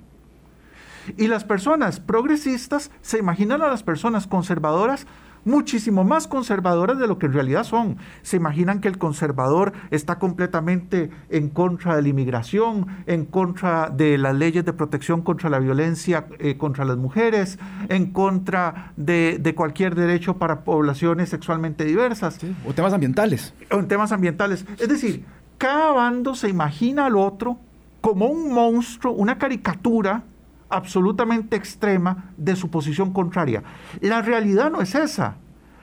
Y 1.16 1.26
las 1.26 1.44
personas 1.44 2.00
progresistas 2.00 2.90
se 3.00 3.18
imaginan 3.18 3.62
a 3.62 3.68
las 3.68 3.82
personas 3.82 4.26
conservadoras 4.26 5.06
muchísimo 5.44 6.04
más 6.04 6.26
conservadoras 6.26 6.98
de 6.98 7.06
lo 7.06 7.18
que 7.18 7.26
en 7.26 7.32
realidad 7.32 7.64
son. 7.64 7.96
Se 8.22 8.36
imaginan 8.36 8.80
que 8.80 8.88
el 8.88 8.98
conservador 8.98 9.72
está 9.90 10.18
completamente 10.18 11.10
en 11.30 11.48
contra 11.48 11.96
de 11.96 12.02
la 12.02 12.08
inmigración, 12.08 12.86
en 13.06 13.24
contra 13.24 13.90
de 13.90 14.18
las 14.18 14.34
leyes 14.34 14.64
de 14.64 14.72
protección 14.72 15.22
contra 15.22 15.50
la 15.50 15.58
violencia 15.58 16.26
eh, 16.38 16.56
contra 16.56 16.84
las 16.84 16.96
mujeres, 16.96 17.58
en 17.88 18.12
contra 18.12 18.92
de, 18.96 19.52
cualquier 19.56 19.94
derecho 19.94 20.38
para 20.38 20.64
poblaciones 20.64 21.28
sexualmente 21.28 21.84
diversas. 21.84 22.38
o 22.66 22.72
temas 22.72 22.92
ambientales. 22.92 23.54
O 23.70 23.78
en 23.78 23.88
temas 23.88 24.12
ambientales. 24.12 24.64
Es 24.78 24.88
decir, 24.88 25.24
cada 25.58 25.92
bando 25.92 26.34
se 26.34 26.48
imagina 26.48 27.06
al 27.06 27.16
otro 27.16 27.58
como 28.00 28.26
un 28.26 28.52
monstruo, 28.52 29.12
una 29.12 29.38
caricatura 29.38 30.24
absolutamente 30.72 31.56
extrema 31.56 32.32
de 32.36 32.56
su 32.56 32.70
posición 32.70 33.12
contraria. 33.12 33.62
La 34.00 34.22
realidad 34.22 34.70
no 34.70 34.80
es 34.80 34.94
esa. 34.94 35.36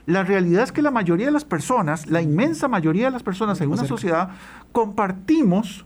La 0.06 0.24
realidad 0.24 0.64
es 0.64 0.72
que 0.72 0.82
la 0.82 0.92
mayoría 0.92 1.28
de 1.28 1.32
las 1.32 1.46
personas, 1.46 2.08
la 2.08 2.22
inmensa 2.22 2.68
mayoría 2.68 3.06
de 3.06 3.12
las 3.12 3.24
personas 3.24 3.62
en 3.62 3.72
una 3.72 3.86
sociedad, 3.86 4.32
compartimos 4.72 5.86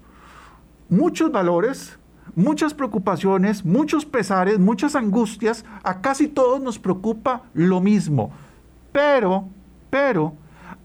muchos 0.88 1.32
valores, 1.32 2.00
muchas 2.36 2.74
preocupaciones, 2.74 3.66
muchos 3.66 4.06
pesares, 4.06 4.60
muchas 4.60 4.96
angustias. 4.96 5.66
A 5.84 6.00
casi 6.00 6.28
todos 6.28 6.62
nos 6.62 6.80
preocupa 6.80 7.44
lo 7.54 7.82
mismo. 7.82 8.32
Pero, 8.94 9.50
pero, 9.90 10.36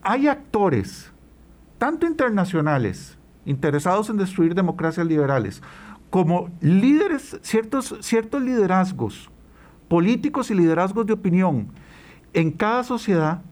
hay 0.03 0.27
actores, 0.27 1.13
tanto 1.79 2.07
internacionales, 2.07 3.19
interesados 3.45 4.11
en 4.11 4.17
destruir 4.17 4.55
democracias 4.55 5.07
liberales, 5.07 5.63
como 6.11 6.51
líderes, 6.61 7.39
ciertos, 7.43 7.97
ciertos 8.01 8.43
liderazgos 8.43 9.31
políticos 9.89 10.51
y 10.51 10.55
liderazgos 10.55 11.07
de 11.07 11.15
opinión 11.15 11.69
en 12.35 12.51
cada 12.51 12.85
sociedad 12.85 13.43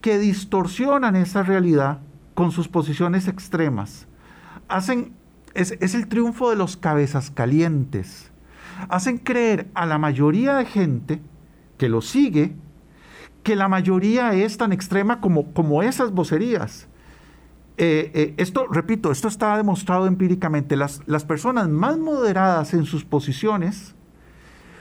que 0.00 0.18
distorsionan 0.18 1.16
esa 1.16 1.42
realidad 1.42 2.00
con 2.34 2.50
sus 2.50 2.68
posiciones 2.68 3.28
extremas. 3.28 4.06
Hacen, 4.68 5.12
es, 5.54 5.76
es 5.80 5.94
el 5.94 6.08
triunfo 6.08 6.50
de 6.50 6.56
los 6.56 6.76
cabezas 6.76 7.30
calientes. 7.30 8.30
Hacen 8.88 9.18
creer 9.18 9.68
a 9.74 9.86
la 9.86 9.98
mayoría 9.98 10.56
de 10.56 10.66
gente 10.66 11.20
que 11.78 11.88
lo 11.88 12.00
sigue 12.00 12.54
que 13.44 13.54
la 13.54 13.68
mayoría 13.68 14.32
es 14.32 14.56
tan 14.56 14.72
extrema 14.72 15.20
como, 15.20 15.52
como 15.52 15.82
esas 15.82 16.10
vocerías. 16.10 16.88
Eh, 17.76 18.10
eh, 18.14 18.34
esto, 18.36 18.66
repito, 18.68 19.10
esto 19.10 19.28
está 19.28 19.56
demostrado 19.56 20.06
empíricamente. 20.06 20.76
Las, 20.76 21.00
las 21.06 21.24
personas 21.24 21.68
más 21.68 21.98
moderadas 21.98 22.72
en 22.74 22.84
sus 22.84 23.04
posiciones 23.04 23.94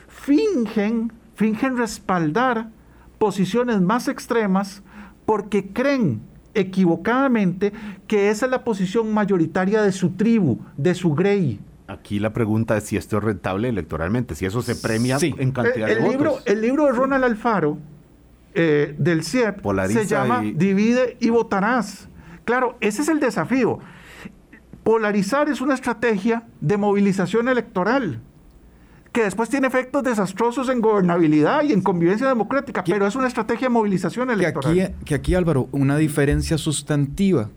fingen, 0.08 1.12
fingen 1.36 1.78
respaldar 1.78 2.70
posiciones 3.18 3.82
más 3.82 4.08
extremas 4.08 4.84
porque 5.26 5.68
creen 5.74 6.22
equivocadamente 6.54 7.74
que 8.08 8.30
esa 8.30 8.46
es 8.46 8.52
la 8.52 8.64
posición 8.64 9.14
mayoritaria 9.14 9.82
de 9.82 9.92
su 9.92 10.12
tribu, 10.12 10.60
de 10.78 10.94
su 10.94 11.14
grey. 11.14 11.60
Aquí 11.88 12.20
la 12.20 12.32
pregunta 12.32 12.78
es 12.78 12.86
si 12.86 12.98
esto 12.98 13.18
es 13.18 13.24
rentable 13.24 13.70
electoralmente, 13.70 14.36
si 14.36 14.46
eso 14.46 14.62
se 14.62 14.76
premia 14.76 15.18
en 15.22 15.52
cantidad 15.52 15.90
el, 15.90 16.04
de 16.04 16.10
libro, 16.10 16.32
votos. 16.32 16.48
El 16.48 16.62
libro 16.62 16.86
de 16.86 16.92
Ronald 16.92 17.24
Alfaro, 17.24 17.78
eh, 18.54 18.96
del 18.98 19.24
CIEP, 19.24 19.62
se 19.88 20.06
llama 20.06 20.42
Divide 20.42 21.18
y 21.20 21.30
votarás. 21.30 22.08
Claro, 22.46 22.78
ese 22.82 23.02
es 23.02 23.10
el 23.10 23.20
desafío. 23.20 23.80
Polarizar 24.84 25.50
es 25.50 25.62
una 25.62 25.76
estrategia 25.76 26.44
de 26.60 26.78
movilización 26.78 27.48
electoral 27.48 28.20
que 29.14 29.24
después 29.24 29.48
tiene 29.48 29.68
efectos 29.68 30.04
desastrosos 30.04 30.70
en 30.70 30.82
gobernabilidad 30.82 31.64
y 31.64 31.72
en 31.72 31.82
convivencia 31.82 32.28
democrática, 32.28 32.84
pero 32.84 33.06
es 33.06 33.16
una 33.16 33.28
estrategia 33.28 33.68
de 33.68 33.74
movilización 33.74 34.32
electoral. 34.32 34.74
Que 34.74 34.84
aquí, 34.84 34.94
que 35.06 35.16
aquí, 35.16 35.36
Álvaro, 35.36 35.70
una 35.72 35.98
diferencia 35.98 36.58
sustantiva 36.58 37.50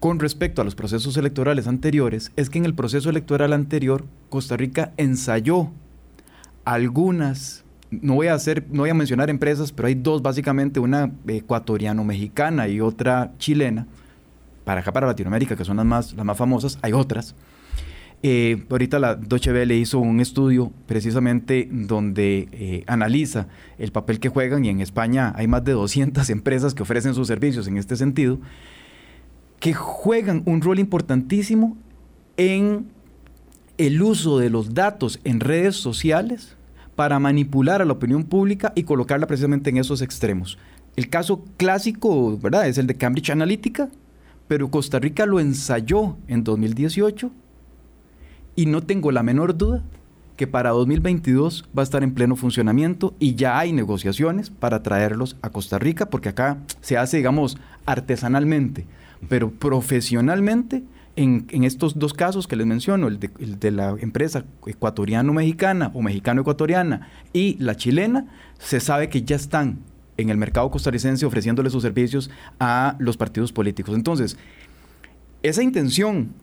con 0.00 0.18
respecto 0.18 0.60
a 0.60 0.64
los 0.64 0.74
procesos 0.74 1.16
electorales 1.16 1.66
anteriores 1.66 2.32
es 2.36 2.50
que 2.50 2.58
en 2.58 2.64
el 2.64 2.74
proceso 2.74 3.08
electoral 3.10 3.52
anterior 3.52 4.04
Costa 4.28 4.56
Rica 4.56 4.92
ensayó 4.96 5.70
algunas 6.64 7.64
no 8.02 8.14
voy 8.14 8.28
a 8.28 8.34
hacer, 8.34 8.64
no 8.70 8.82
voy 8.82 8.90
a 8.90 8.94
mencionar 8.94 9.30
empresas, 9.30 9.72
pero 9.72 9.88
hay 9.88 9.94
dos 9.94 10.22
básicamente, 10.22 10.80
una 10.80 11.10
ecuatoriano-mexicana 11.26 12.68
y 12.68 12.80
otra 12.80 13.32
chilena, 13.38 13.86
para 14.64 14.80
acá 14.80 14.92
para 14.92 15.06
Latinoamérica, 15.06 15.56
que 15.56 15.64
son 15.64 15.76
las 15.76 15.86
más, 15.86 16.12
las 16.14 16.24
más 16.24 16.36
famosas, 16.36 16.78
hay 16.82 16.92
otras. 16.92 17.34
Eh, 18.22 18.64
ahorita 18.70 18.98
la 18.98 19.14
Deutsche 19.14 19.52
Welle 19.52 19.76
hizo 19.76 19.98
un 19.98 20.20
estudio 20.20 20.72
precisamente 20.86 21.68
donde 21.70 22.48
eh, 22.50 22.82
analiza 22.86 23.46
el 23.78 23.92
papel 23.92 24.18
que 24.18 24.30
juegan 24.30 24.64
y 24.64 24.70
en 24.70 24.80
España 24.80 25.34
hay 25.36 25.46
más 25.46 25.62
de 25.64 25.72
200 25.72 26.28
empresas 26.30 26.74
que 26.74 26.82
ofrecen 26.82 27.14
sus 27.14 27.28
servicios 27.28 27.68
en 27.68 27.76
este 27.76 27.94
sentido, 27.96 28.38
que 29.60 29.74
juegan 29.74 30.42
un 30.46 30.62
rol 30.62 30.78
importantísimo 30.78 31.76
en 32.36 32.86
el 33.78 34.02
uso 34.02 34.38
de 34.38 34.50
los 34.50 34.74
datos 34.74 35.20
en 35.24 35.40
redes 35.40 35.76
sociales 35.76 36.56
para 36.96 37.18
manipular 37.18 37.82
a 37.82 37.84
la 37.84 37.92
opinión 37.92 38.24
pública 38.24 38.72
y 38.74 38.82
colocarla 38.82 39.26
precisamente 39.26 39.70
en 39.70 39.76
esos 39.76 40.02
extremos. 40.02 40.58
El 40.96 41.10
caso 41.10 41.44
clásico, 41.58 42.38
¿verdad? 42.38 42.66
Es 42.66 42.78
el 42.78 42.86
de 42.86 42.94
Cambridge 42.96 43.30
Analytica, 43.30 43.90
pero 44.48 44.70
Costa 44.70 44.98
Rica 44.98 45.26
lo 45.26 45.38
ensayó 45.38 46.16
en 46.26 46.42
2018 46.42 47.30
y 48.56 48.66
no 48.66 48.82
tengo 48.82 49.12
la 49.12 49.22
menor 49.22 49.56
duda 49.56 49.82
que 50.36 50.46
para 50.46 50.70
2022 50.70 51.68
va 51.76 51.82
a 51.82 51.84
estar 51.84 52.02
en 52.02 52.14
pleno 52.14 52.36
funcionamiento 52.36 53.14
y 53.18 53.34
ya 53.34 53.58
hay 53.58 53.72
negociaciones 53.72 54.50
para 54.50 54.82
traerlos 54.82 55.36
a 55.42 55.50
Costa 55.50 55.78
Rica, 55.78 56.10
porque 56.10 56.30
acá 56.30 56.58
se 56.80 56.98
hace, 56.98 57.18
digamos, 57.18 57.58
artesanalmente, 57.86 58.86
pero 59.28 59.50
profesionalmente 59.50 60.84
en, 61.16 61.64
estos 61.64 61.98
dos 61.98 62.12
casos 62.12 62.46
que 62.46 62.56
les 62.56 62.66
menciono, 62.66 63.08
el 63.08 63.18
de, 63.18 63.70
la 63.70 63.96
empresa 63.98 64.44
ecuatoriano-mexicana 64.66 65.90
o 65.94 66.02
mexicano-ecuatoriana 66.02 67.08
y 67.32 67.56
la 67.58 67.74
chilena, 67.74 68.26
se 68.58 68.80
sabe 68.80 69.08
que 69.08 69.22
ya 69.22 69.36
están 69.36 69.78
en 70.18 70.30
el 70.30 70.36
mercado 70.36 70.70
costarricense 70.70 71.26
ofreciéndole 71.26 71.70
sus 71.70 71.82
servicios 71.82 72.30
a 72.60 72.96
los 72.98 73.16
partidos 73.16 73.52
políticos. 73.52 73.94
Entonces, 73.94 74.36
esa 75.42 75.62
intención 75.62 76.34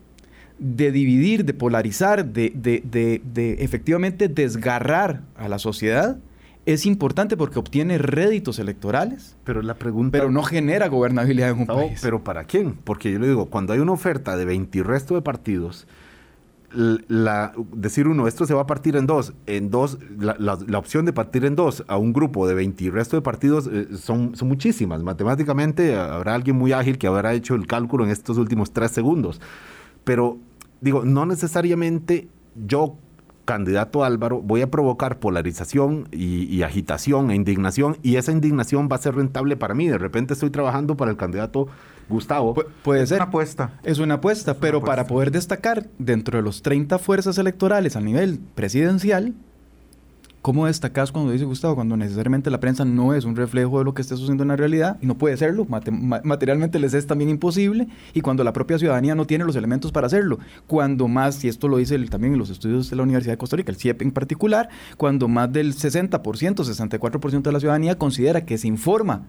de 0.58 0.92
dividir, 0.92 1.44
de 1.44 1.54
polarizar, 1.54 2.24
de, 2.26 2.52
de, 2.54 3.56
efectivamente 3.60 4.28
desgarrar 4.28 5.22
a 5.36 5.48
la 5.48 5.58
sociedad, 5.58 6.18
es 6.66 6.86
importante 6.86 7.36
porque 7.36 7.58
obtiene 7.58 7.98
réditos 7.98 8.58
electorales. 8.58 9.36
Pero 9.44 9.62
la 9.62 9.74
pregunta. 9.74 10.18
Pero 10.18 10.30
no 10.30 10.42
genera 10.42 10.88
gobernabilidad 10.88 11.50
en 11.50 11.58
un 11.60 11.66
país. 11.66 12.00
Pero 12.02 12.24
¿para 12.24 12.44
quién? 12.44 12.74
Porque 12.74 13.12
yo 13.12 13.18
le 13.18 13.28
digo, 13.28 13.46
cuando 13.46 13.72
hay 13.72 13.80
una 13.80 13.92
oferta 13.92 14.36
de 14.36 14.44
20 14.44 14.78
y 14.78 14.82
resto 14.82 15.14
de 15.14 15.22
partidos, 15.22 15.86
la, 16.74 17.52
decir 17.72 18.08
uno, 18.08 18.26
esto 18.26 18.46
se 18.46 18.54
va 18.54 18.62
a 18.62 18.66
partir 18.66 18.96
en 18.96 19.06
dos, 19.06 19.32
en 19.46 19.70
dos, 19.70 19.98
la, 20.18 20.58
opción 20.76 21.04
de 21.04 21.12
partir 21.12 21.44
en 21.44 21.54
dos 21.54 21.84
a 21.86 21.96
un 21.98 22.12
grupo 22.12 22.48
de 22.48 22.54
20 22.54 22.84
y 22.84 22.90
resto 22.90 23.16
de 23.16 23.22
partidos 23.22 23.68
eh, 23.72 23.88
son, 23.96 24.34
son 24.34 24.48
muchísimas. 24.48 25.02
Matemáticamente 25.02 25.94
habrá 25.94 26.34
alguien 26.34 26.56
muy 26.56 26.72
ágil 26.72 26.98
que 26.98 27.06
habrá 27.06 27.34
hecho 27.34 27.54
el 27.54 27.66
cálculo 27.66 28.04
en 28.04 28.10
estos 28.10 28.38
últimos 28.38 28.72
tres 28.72 28.90
segundos. 28.90 29.40
Pero 30.02 30.38
digo, 30.80 31.04
no 31.04 31.26
necesariamente 31.26 32.28
yo 32.66 32.96
candidato 33.44 34.04
Álvaro, 34.04 34.40
voy 34.40 34.62
a 34.62 34.70
provocar 34.70 35.18
polarización 35.18 36.08
y, 36.10 36.62
agitación 36.62 37.30
e 37.30 37.34
indignación 37.34 37.98
y 38.02 38.16
esa 38.16 38.32
indignación 38.32 38.88
va 38.90 38.96
a 38.96 39.00
ser 39.00 39.14
rentable 39.14 39.56
para 39.56 39.74
mí. 39.74 39.88
De 39.88 39.98
repente 39.98 40.34
estoy 40.34 40.50
trabajando 40.50 40.96
para 40.96 41.10
el 41.10 41.16
candidato 41.16 41.68
Gustavo. 42.08 42.54
puede 42.82 43.06
ser. 43.06 43.18
una 43.18 43.24
apuesta. 43.24 43.80
Es 43.82 43.98
una 43.98 44.14
apuesta, 44.14 44.54
pero 44.54 44.82
para 44.82 45.06
poder 45.06 45.30
destacar 45.30 45.88
dentro 45.98 46.38
de 46.38 46.42
los 46.42 46.62
30 46.62 46.98
fuerzas 46.98 47.38
electorales 47.38 47.96
a 47.96 48.00
nivel 48.00 48.40
presidencial, 48.54 49.34
¿Cómo 50.44 50.66
destacas 50.66 51.10
cuando 51.10 51.32
dice 51.32 51.46
Gustavo? 51.46 51.74
Cuando 51.74 51.96
necesariamente 51.96 52.50
la 52.50 52.60
prensa 52.60 52.84
no 52.84 53.14
es 53.14 53.24
un 53.24 53.34
reflejo 53.34 53.78
de 53.78 53.84
lo 53.86 53.94
que 53.94 54.02
esté 54.02 54.14
sucediendo 54.14 54.42
en 54.42 54.48
la 54.48 54.56
realidad 54.56 54.98
y 55.00 55.06
no 55.06 55.16
puede 55.16 55.38
serlo, 55.38 55.66
materialmente 55.66 56.78
les 56.78 56.92
es 56.92 57.06
también 57.06 57.30
imposible 57.30 57.88
y 58.12 58.20
cuando 58.20 58.44
la 58.44 58.52
propia 58.52 58.78
ciudadanía 58.78 59.14
no 59.14 59.26
tiene 59.26 59.46
los 59.46 59.56
elementos 59.56 59.90
para 59.90 60.06
hacerlo. 60.06 60.38
Cuando 60.66 61.08
más, 61.08 61.42
y 61.46 61.48
esto 61.48 61.66
lo 61.66 61.78
dice 61.78 61.98
también 62.08 62.34
en 62.34 62.38
los 62.38 62.50
estudios 62.50 62.90
de 62.90 62.96
la 62.96 63.04
Universidad 63.04 63.32
de 63.32 63.38
Costa 63.38 63.56
Rica, 63.56 63.72
el 63.72 63.78
CIEP 63.78 64.02
en 64.02 64.10
particular, 64.10 64.68
cuando 64.98 65.28
más 65.28 65.50
del 65.50 65.74
60%, 65.74 66.20
64% 66.20 67.40
de 67.40 67.52
la 67.52 67.60
ciudadanía 67.60 67.96
considera 67.96 68.44
que 68.44 68.58
se 68.58 68.68
informa 68.68 69.22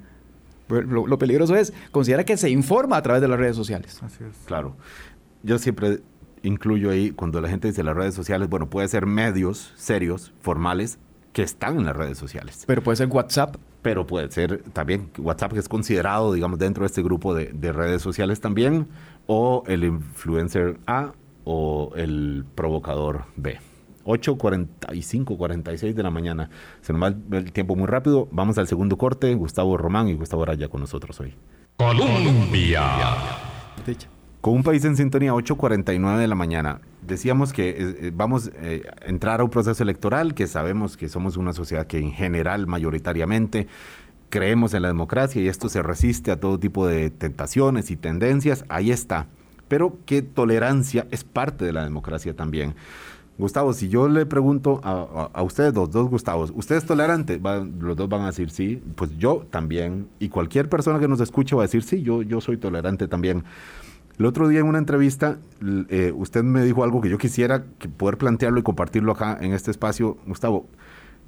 lo, 0.67 1.07
lo, 1.07 1.17
peligroso 1.17 1.55
es, 1.55 1.71
considera 1.91 2.25
que 2.25 2.35
se 2.35 2.49
informa 2.49 2.97
a 2.97 3.01
través 3.01 3.21
de 3.21 3.29
las 3.29 3.39
redes 3.39 3.55
sociales. 3.55 4.03
Así 4.03 4.21
es. 4.21 4.35
Claro. 4.47 4.75
Yo 5.43 5.59
siempre 5.59 6.01
incluyo 6.43 6.89
ahí, 6.89 7.11
cuando 7.11 7.39
la 7.39 7.47
gente 7.47 7.69
dice 7.69 7.83
las 7.83 7.95
redes 7.95 8.15
sociales, 8.15 8.49
bueno, 8.49 8.69
puede 8.69 8.89
ser 8.89 9.05
medios 9.05 9.73
serios, 9.77 10.33
formales, 10.41 10.99
que 11.35 11.43
están 11.43 11.77
en 11.77 11.85
las 11.85 11.95
redes 11.97 12.17
sociales. 12.17 12.63
Pero 12.65 12.81
puede 12.81 12.95
ser 12.95 13.09
WhatsApp. 13.09 13.57
Pero 13.81 14.07
puede 14.07 14.31
ser 14.31 14.63
también 14.71 15.11
WhatsApp, 15.17 15.51
que 15.51 15.59
es 15.59 15.67
considerado, 15.67 16.31
digamos, 16.31 16.57
dentro 16.57 16.83
de 16.83 16.87
este 16.87 17.03
grupo 17.03 17.35
de, 17.35 17.71
redes 17.73 18.01
sociales 18.01 18.39
también, 18.39 18.87
o 19.27 19.63
el 19.67 19.83
influencer 19.83 20.79
A 20.87 21.11
o 21.43 21.91
el 21.97 22.45
provocador 22.55 23.25
B. 23.35 23.59
8.45, 24.05 25.35
46 25.35 25.93
de 25.93 26.03
la 26.03 26.09
mañana. 26.09 26.49
Se 26.79 26.93
nos 26.93 27.03
va 27.03 27.13
el 27.37 27.51
tiempo 27.51 27.75
muy 27.75 27.87
rápido. 27.87 28.29
Vamos 28.31 28.57
al 28.57 28.67
segundo 28.67 28.97
corte. 28.97 29.35
Gustavo 29.35 29.75
Román 29.75 30.07
y 30.07 30.13
Gustavo 30.13 30.43
Araya 30.43 30.69
con 30.69 30.79
nosotros 30.79 31.19
hoy. 31.19 31.33
Colombia. 31.75 32.81
Con 34.45 34.57
un 34.57 34.61
país 34.61 34.85
en 34.85 34.95
sintonía, 34.95 35.33
8.49 35.33 36.19
de 36.19 36.27
la 36.27 36.35
mañana. 36.35 36.79
Decíamos 37.01 37.51
que 37.51 37.69
eh, 37.69 37.75
eh, 37.79 38.11
vamos 38.13 38.51
eh, 38.61 38.83
a 39.03 39.09
entrar 39.09 39.41
a 39.41 39.43
un 39.43 39.49
proceso 39.49 39.81
electoral, 39.81 40.35
que 40.35 40.45
sabemos 40.45 40.97
que 40.97 41.09
somos 41.09 41.35
una 41.35 41.51
sociedad 41.51 41.87
que 41.87 41.97
en 41.97 42.11
general, 42.11 42.67
mayoritariamente, 42.67 43.65
creemos 44.29 44.75
en 44.75 44.83
la 44.83 44.89
democracia 44.89 45.41
y 45.41 45.47
esto 45.47 45.67
se 45.67 45.81
resiste 45.81 46.29
a 46.29 46.39
todo 46.39 46.59
tipo 46.59 46.85
de 46.85 47.09
tentaciones 47.09 47.89
y 47.89 47.95
tendencias. 47.95 48.65
Ahí 48.69 48.91
está. 48.91 49.25
Pero 49.67 49.97
que 50.05 50.21
tolerancia 50.21 51.07
es 51.09 51.23
parte 51.23 51.65
de 51.65 51.73
la 51.73 51.83
democracia 51.83 52.35
también. 52.35 52.75
Gustavo, 53.39 53.73
si 53.73 53.89
yo 53.89 54.07
le 54.07 54.27
pregunto 54.27 54.79
a, 54.83 55.41
ustedes 55.41 55.73
dos, 55.73 55.89
dos 55.89 56.07
Gustavos, 56.07 56.53
¿usted 56.55 56.75
es 56.75 56.85
tolerante? 56.85 57.41
los 57.79 57.97
dos 57.97 58.07
van 58.07 58.21
a 58.21 58.27
decir 58.27 58.51
sí, 58.51 58.79
pues 58.93 59.17
yo 59.17 59.47
también. 59.49 60.07
Y 60.19 60.29
cualquier 60.29 60.69
persona 60.69 60.99
que 60.99 61.07
nos 61.07 61.19
escuche 61.19 61.55
va 61.55 61.63
a 61.63 61.65
decir 61.65 61.81
sí, 61.81 62.03
yo, 62.03 62.21
yo 62.21 62.41
soy 62.41 62.57
tolerante 62.57 63.07
también. 63.07 63.43
El 64.17 64.25
otro 64.25 64.47
día 64.47 64.61
en 64.61 64.67
una 64.67 64.77
entrevista, 64.77 65.39
eh, 65.89 66.13
usted 66.15 66.43
me 66.43 66.63
dijo 66.63 66.83
algo 66.83 67.01
que 67.01 67.09
yo 67.09 67.17
quisiera 67.17 67.65
poder 67.97 68.17
plantearlo 68.17 68.59
y 68.59 68.63
compartirlo 68.63 69.11
acá 69.11 69.37
en 69.41 69.53
este 69.53 69.71
espacio. 69.71 70.17
Gustavo, 70.25 70.67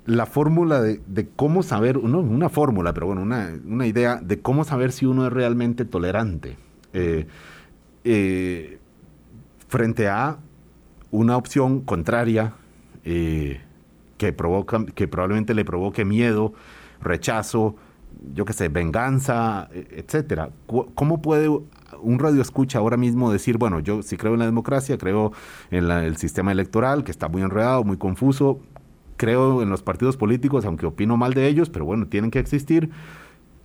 la 0.06 0.26
fórmula 0.26 0.82
de, 0.82 1.30
cómo 1.36 1.64
saber, 1.64 2.02
no 2.02 2.20
una 2.20 2.48
fórmula, 2.48 2.94
pero 2.94 3.08
bueno, 3.08 3.22
una, 3.22 3.86
idea 3.86 4.22
de 4.24 4.40
cómo 4.40 4.64
saber 4.64 4.94
si 4.94 5.06
uno 5.06 5.28
es 5.28 5.34
realmente 5.34 5.84
tolerante 5.84 6.56
eh, 6.94 7.28
eh, 8.06 8.80
frente 9.68 10.08
a 10.08 10.38
una 11.12 11.36
opción 11.36 11.82
contraria 11.82 12.54
que, 13.04 14.34
provoca, 14.34 14.86
que 14.86 15.08
probablemente 15.08 15.54
le 15.54 15.66
provoque 15.66 16.06
miedo, 16.06 16.54
rechazo, 17.02 17.76
yo 18.34 18.46
qué 18.46 18.54
sé, 18.54 18.70
venganza, 18.70 19.70
e, 19.74 19.88
etcétera. 20.06 20.52
¿Cómo 20.68 21.22
puede 21.22 21.50
un 22.02 22.20
radio 22.20 22.42
escucha 22.42 22.80
ahora 22.80 22.98
mismo 22.98 23.32
decir, 23.32 23.58
bueno, 23.58 23.80
yo 23.80 24.02
sí 24.04 24.18
creo 24.18 24.34
en 24.34 24.40
la 24.40 24.46
democracia, 24.46 24.98
creo 24.98 25.32
en 25.72 25.90
el 25.90 26.18
sistema 26.18 26.52
electoral, 26.52 27.04
que 27.04 27.12
está 27.12 27.28
muy 27.28 27.42
enredado, 27.42 27.84
muy 27.84 27.98
confuso, 27.98 28.60
creo 29.18 29.62
en 29.62 29.70
los 29.70 29.82
partidos 29.82 30.16
políticos, 30.16 30.66
aunque 30.66 30.86
opino 30.86 31.18
mal 31.18 31.34
de 31.34 31.48
ellos, 31.48 31.70
pero 31.70 31.86
bueno, 31.86 32.08
tienen 32.08 32.32
que 32.32 32.40
existir, 32.40 32.90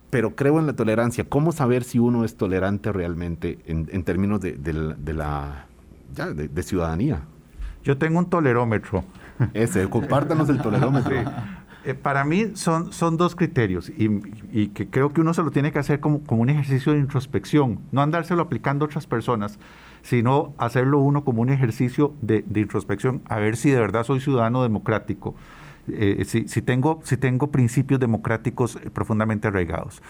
pero 0.09 0.35
creo 0.35 0.59
en 0.59 0.67
la 0.67 0.73
tolerancia. 0.73 1.23
¿Cómo 1.23 1.51
saber 1.51 1.83
si 1.83 1.99
uno 1.99 2.23
es 2.23 2.35
tolerante 2.35 2.91
realmente 2.91 3.59
en, 3.65 4.03
términos 4.03 4.41
de, 4.41 4.55
la 5.13 5.65
de, 6.15 6.63
ciudadanía? 6.63 7.21
Yo 7.83 7.97
tengo 7.97 8.19
un 8.19 8.29
tolerómetro. 8.29 9.03
Ese, 9.53 9.89
compártanos 9.89 10.49
el 10.49 10.61
tolerómetro. 10.61 11.15
Eh, 11.85 11.93
para 11.95 12.23
mí 12.23 12.51
son, 12.53 12.93
son 12.93 13.17
dos 13.17 13.35
criterios 13.35 13.91
y, 13.97 14.67
que 14.69 14.87
creo 14.89 15.11
que 15.11 15.19
uno 15.19 15.33
se 15.33 15.43
lo 15.43 15.51
tiene 15.51 15.73
que 15.73 15.79
hacer 15.79 15.99
como, 15.99 16.23
como, 16.23 16.41
un 16.41 16.49
ejercicio 16.49 16.93
de 16.93 16.99
introspección, 16.99 17.79
no 17.91 18.01
andárselo 18.01 18.41
aplicando 18.41 18.85
a 18.85 18.87
otras 18.87 19.05
personas, 19.05 19.59
sino 20.01 20.53
hacerlo 20.57 20.99
uno 20.99 21.25
como 21.25 21.41
un 21.41 21.49
ejercicio 21.49 22.13
de, 22.21 22.45
introspección, 22.55 23.21
a 23.25 23.37
ver 23.37 23.57
si 23.57 23.69
de 23.69 23.79
verdad 23.79 24.05
soy 24.05 24.21
ciudadano 24.21 24.63
democrático, 24.63 25.35
eh, 25.89 26.23
si, 26.25 26.47
si, 26.47 26.61
tengo, 26.61 27.01
si 27.03 27.17
tengo 27.17 27.51
principios 27.51 27.99
democráticos 27.99 28.77
eh, 28.77 28.89
profundamente 28.89 29.49
arraigados. 29.49 30.01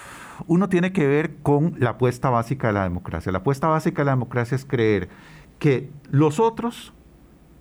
Uno 0.46 0.70
tiene 0.70 0.94
que 0.94 1.08
ver 1.08 1.38
con 1.42 1.76
la 1.80 1.92
apuesta 1.92 2.30
básica 2.30 2.68
de 2.68 2.74
la 2.74 2.84
democracia. 2.84 3.32
La 3.32 3.40
apuesta 3.40 3.68
básica 3.68 4.04
de 4.04 4.06
la 4.06 4.12
democracia 4.12 4.56
es 4.56 4.66
creer 4.66 5.10
que 5.58 5.90
los 6.12 6.40
otros 6.40 6.94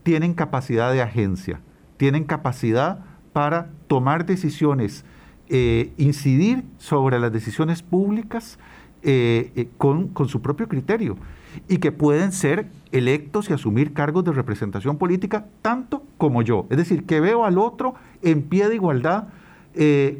tienen 0.02 0.34
capacidad 0.34 0.92
de 0.92 1.00
agencia, 1.00 1.60
tienen 1.96 2.24
capacidad 2.24 3.11
para 3.32 3.70
tomar 3.86 4.26
decisiones, 4.26 5.04
eh, 5.48 5.92
incidir 5.96 6.64
sobre 6.78 7.18
las 7.18 7.32
decisiones 7.32 7.82
públicas 7.82 8.58
eh, 9.02 9.52
eh, 9.56 9.68
con, 9.78 10.08
con 10.08 10.28
su 10.28 10.40
propio 10.40 10.68
criterio 10.68 11.16
y 11.68 11.78
que 11.78 11.92
pueden 11.92 12.32
ser 12.32 12.68
electos 12.92 13.50
y 13.50 13.52
asumir 13.52 13.92
cargos 13.92 14.24
de 14.24 14.32
representación 14.32 14.96
política 14.96 15.46
tanto 15.60 16.04
como 16.18 16.42
yo. 16.42 16.66
Es 16.70 16.76
decir, 16.76 17.04
que 17.04 17.20
veo 17.20 17.44
al 17.44 17.58
otro 17.58 17.94
en 18.22 18.42
pie 18.42 18.68
de 18.68 18.76
igualdad 18.76 19.28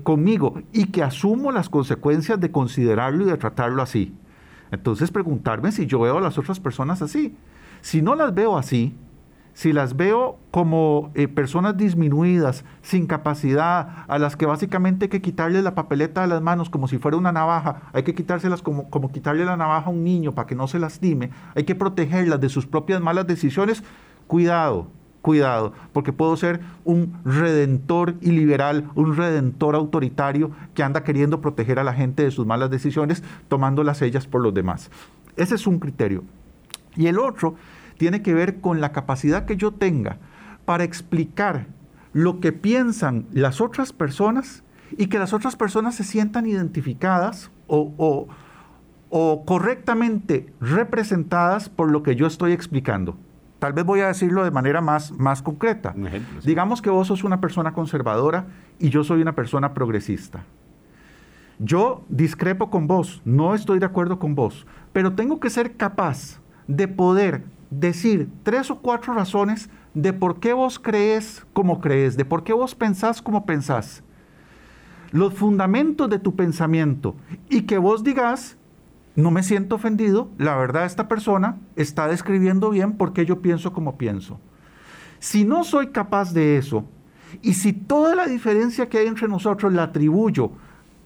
conmigo 0.03 0.63
y 0.73 0.87
que 0.87 1.03
asumo 1.03 1.53
las 1.53 1.69
consecuencias 1.69 2.41
de 2.41 2.51
considerarlo 2.51 3.25
y 3.25 3.31
de 3.31 3.37
tratarlo 3.37 3.83
así. 3.83 4.15
Entonces 4.71 5.11
preguntarme 5.11 5.73
si 5.73 5.85
yo 5.85 6.01
veo 6.01 6.17
a 6.17 6.21
las 6.23 6.39
otras 6.39 6.59
personas 6.59 7.03
así. 7.03 7.37
Si 7.83 8.01
no 8.01 8.15
las 8.15 8.35
veo 8.35 8.57
así, 8.57 8.95
si 9.55 9.73
las 9.73 9.97
veo 9.97 10.39
como 10.51 11.11
eh, 11.15 11.29
personas 11.29 11.77
disminuidas, 11.77 12.65
sin 12.83 13.07
capacidad, 13.07 14.05
a 14.09 14.19
las 14.19 14.37
que 14.37 14.47
básicamente 14.47 15.07
hay 15.07 15.09
que 15.09 15.23
quitarle 15.23 15.63
la 15.63 15.75
papeleta 15.75 16.23
de 16.23 16.29
las 16.29 16.43
manos 16.43 16.71
como 16.71 16.89
si 16.89 16.99
fuera 16.99 17.17
una 17.17 17.33
navaja, 17.33 17.83
hay 17.93 18.03
que 18.03 18.15
quitárselas 18.15 18.63
como, 18.63 18.89
como 18.91 19.13
quitarle 19.13 19.45
la 19.45 19.57
navaja 19.57 19.87
a 19.87 19.91
un 19.91 20.05
niño 20.05 20.33
para 20.33 20.47
que 20.47 20.55
no 20.55 20.69
se 20.69 20.79
lastime, 20.79 21.31
hay 21.55 21.65
que 21.65 21.75
protegerlas 21.75 22.41
de 22.41 22.49
sus 22.49 22.67
propias 22.67 23.01
malas 23.01 23.27
decisiones, 23.27 23.83
cuidado, 24.27 24.89
cuidado, 25.23 25.73
porque 25.93 26.13
puedo 26.13 26.37
ser 26.37 26.61
un 26.85 27.19
redentor 27.25 28.17
iliberal, 28.21 28.91
un 28.95 29.17
redentor 29.17 29.75
autoritario 29.75 30.51
que 30.75 30.83
anda 30.83 31.05
queriendo 31.05 31.41
proteger 31.41 31.79
a 31.79 31.85
la 31.85 31.95
gente 31.95 32.25
de 32.25 32.31
sus 32.31 32.45
malas 32.45 32.71
decisiones, 32.71 33.23
tomándolas 33.49 34.03
ellas 34.03 34.27
por 34.27 34.43
los 34.43 34.53
demás. 34.53 34.91
Ese 35.37 35.55
es 35.55 35.67
un 35.67 35.79
criterio. 35.79 36.25
Y 36.95 37.07
el 37.07 37.19
otro 37.19 37.55
tiene 37.99 38.23
que 38.23 38.35
ver 38.35 38.61
con 38.61 38.81
la 38.81 38.93
capacidad 38.93 39.45
que 39.45 39.57
yo 39.57 39.73
tenga 39.73 40.19
para 40.65 40.85
explicar 40.85 41.67
lo 42.13 42.41
que 42.41 42.53
piensan 42.53 43.27
las 43.33 43.61
otras 43.61 43.93
personas 43.93 44.63
y 44.97 45.07
que 45.07 45.19
las 45.19 45.33
otras 45.33 45.57
personas 45.57 45.95
se 45.95 46.05
sientan 46.05 46.47
identificadas 46.47 47.51
o, 47.67 48.29
correctamente 49.47 50.53
representadas 50.61 51.69
por 51.69 51.91
lo 51.91 52.03
que 52.03 52.17
yo 52.17 52.27
estoy 52.27 52.53
explicando. 52.53 53.17
Tal 53.59 53.73
vez 53.73 53.85
voy 53.85 54.01
a 54.01 54.09
decirlo 54.09 54.45
de 54.45 54.51
manera 54.51 54.81
más, 54.81 55.13
más 55.13 55.43
concreta. 55.43 55.95
Digamos 56.45 56.83
que 56.83 56.91
vos 56.91 57.09
sos 57.09 57.25
una 57.25 57.41
persona 57.41 57.73
conservadora 57.73 58.47
y 58.79 58.91
yo 58.91 59.05
soy 59.05 59.23
una 59.23 59.35
persona 59.35 59.73
progresista. 59.73 60.45
Yo 61.59 62.03
discrepo 62.09 62.71
con 62.71 62.87
vos, 62.87 63.23
no 63.25 63.55
estoy 63.55 63.79
de 63.79 63.87
acuerdo 63.87 64.19
con 64.19 64.35
vos, 64.35 64.67
pero 64.93 65.13
tengo 65.13 65.39
que 65.39 65.51
ser 65.51 65.77
capaz 65.77 66.41
de 66.67 66.89
poder 66.89 67.45
decir 67.73 68.29
tres 68.43 68.71
o 68.71 68.79
cuatro 68.79 69.15
razones 69.15 69.71
de 69.95 70.13
por 70.13 70.41
qué 70.41 70.53
vos 70.53 70.79
crees 70.79 71.47
como 71.53 71.81
crees, 71.81 72.17
de 72.17 72.25
por 72.25 72.45
qué 72.45 72.53
vos 72.53 72.75
pensás 72.75 73.23
como 73.23 73.47
pensás, 73.47 74.03
los 75.11 75.35
fundamentos 75.35 76.09
de 76.09 76.19
tu 76.19 76.37
pensamiento 76.37 77.15
y 77.49 77.63
que 77.63 77.79
vos 77.79 78.05
digas, 78.05 78.57
no 79.15 79.31
me 79.31 79.43
siento 79.43 79.77
ofendido, 79.77 80.31
la 80.39 80.57
verdad 80.57 80.85
esta 80.85 81.09
persona 81.09 81.59
está 81.77 82.09
describiendo 82.09 82.71
bien 82.71 82.97
por 82.97 83.13
qué 83.13 83.27
yo 83.27 83.43
pienso 83.43 83.73
como 83.73 83.99
pienso. 83.99 84.39
Si 85.19 85.45
no 85.45 85.65
soy 85.65 85.89
capaz 85.89 86.33
de 86.33 86.57
eso, 86.57 86.85
y 87.41 87.55
si 87.55 87.73
toda 87.73 88.15
la 88.15 88.27
diferencia 88.27 88.89
que 88.89 88.99
hay 88.99 89.07
entre 89.07 89.29
nosotros 89.29 89.73
la 89.73 89.85
atribuyo 89.85 90.53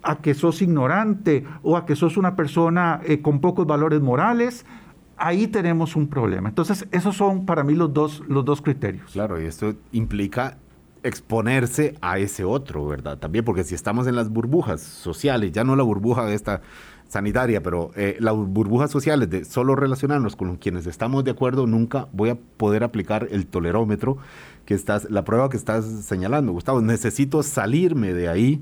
a 0.02 0.18
que 0.18 0.34
sos 0.34 0.62
ignorante 0.62 1.44
o 1.62 1.76
a 1.76 1.84
que 1.84 1.96
sos 1.96 2.16
una 2.16 2.34
persona 2.36 3.00
eh, 3.04 3.20
con 3.20 3.40
pocos 3.40 3.66
valores 3.66 4.00
morales, 4.00 4.64
ahí 5.16 5.46
tenemos 5.46 5.96
un 5.96 6.08
problema. 6.08 6.48
Entonces, 6.48 6.86
esos 6.90 7.16
son 7.16 7.46
para 7.46 7.64
mí 7.64 7.74
los 7.74 7.92
dos, 7.92 8.22
los 8.28 8.44
dos 8.44 8.62
criterios. 8.62 9.12
Claro, 9.12 9.40
y 9.40 9.46
esto 9.46 9.74
implica 9.92 10.58
exponerse 11.02 11.94
a 12.00 12.18
ese 12.18 12.44
otro, 12.44 12.86
¿verdad? 12.86 13.18
También 13.18 13.44
porque 13.44 13.64
si 13.64 13.74
estamos 13.74 14.06
en 14.06 14.16
las 14.16 14.28
burbujas 14.28 14.80
sociales, 14.80 15.52
ya 15.52 15.62
no 15.62 15.76
la 15.76 15.84
burbuja 15.84 16.24
de 16.24 16.34
esta 16.34 16.62
sanitaria, 17.08 17.62
pero 17.62 17.92
eh, 17.94 18.16
las 18.18 18.34
burbujas 18.34 18.90
sociales 18.90 19.30
de 19.30 19.44
solo 19.44 19.76
relacionarnos 19.76 20.34
con 20.34 20.56
quienes 20.56 20.86
estamos 20.86 21.22
de 21.24 21.30
acuerdo, 21.30 21.66
nunca 21.66 22.08
voy 22.12 22.30
a 22.30 22.38
poder 22.56 22.82
aplicar 22.82 23.28
el 23.30 23.46
tolerómetro 23.46 24.18
que 24.64 24.74
estás, 24.74 25.08
la 25.10 25.24
prueba 25.24 25.48
que 25.48 25.56
estás 25.56 25.84
señalando, 25.84 26.52
Gustavo. 26.52 26.80
Necesito 26.80 27.42
salirme 27.44 28.12
de 28.12 28.28
ahí, 28.28 28.60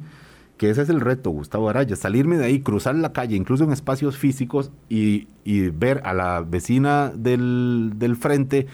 que 0.65 0.71
ese 0.71 0.81
es 0.81 0.89
el 0.89 1.03
reto, 1.03 1.29
Gustavo 1.29 1.69
Araya, 1.69 1.95
salirme 1.95 2.39
de 2.39 2.47
ahí, 2.47 2.61
cruzar 2.61 2.95
la 2.95 3.13
calle, 3.13 3.37
incluso 3.37 3.65
en 3.65 3.73
espacios 3.73 4.17
físicos, 4.17 4.71
y, 4.89 5.27
ver 5.45 6.01
a 6.05 6.15
la 6.15 6.41
vecina 6.41 7.13
del, 7.15 8.17
frente 8.19 8.67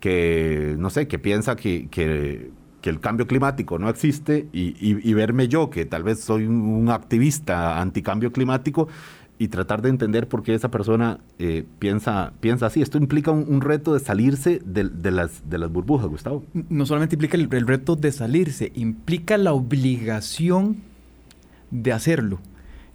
que, 0.00 0.74
no 0.76 0.90
sé, 0.90 1.06
que 1.06 1.20
piensa 1.20 1.54
que, 1.54 1.86
que, 1.88 2.50
el 2.82 3.00
cambio 3.00 3.26
climático 3.26 3.80
no 3.80 3.88
existe 3.88 4.46
y, 4.52 5.14
verme 5.14 5.46
yo, 5.46 5.70
que 5.70 5.84
tal 5.84 6.02
vez 6.02 6.20
soy 6.20 6.46
un 6.46 6.88
activista 6.90 7.80
anticambio 7.80 8.32
climático, 8.32 8.88
y 9.38 9.46
tratar 9.46 9.82
de 9.82 9.90
entender 9.90 10.28
por 10.28 10.42
qué 10.42 10.54
esa 10.54 10.70
persona 10.70 11.20
eh, 11.38 11.64
piensa, 11.78 12.32
piensa 12.40 12.66
así. 12.66 12.80
Esto 12.82 12.98
implica 12.98 13.30
un, 13.30 13.60
reto 13.60 13.94
de 13.94 14.00
salirse 14.00 14.62
de, 14.64 15.10
las, 15.12 15.48
de 15.48 15.58
las 15.58 15.70
burbujas, 15.70 16.08
Gustavo. 16.08 16.42
No 16.70 16.86
solamente 16.86 17.14
implica 17.14 17.36
el, 17.36 17.66
reto 17.68 17.94
de 17.94 18.10
salirse, 18.10 18.72
implica 18.74 19.36
la 19.36 19.52
obligación 19.52 20.95
de 21.82 21.92
hacerlo. 21.92 22.40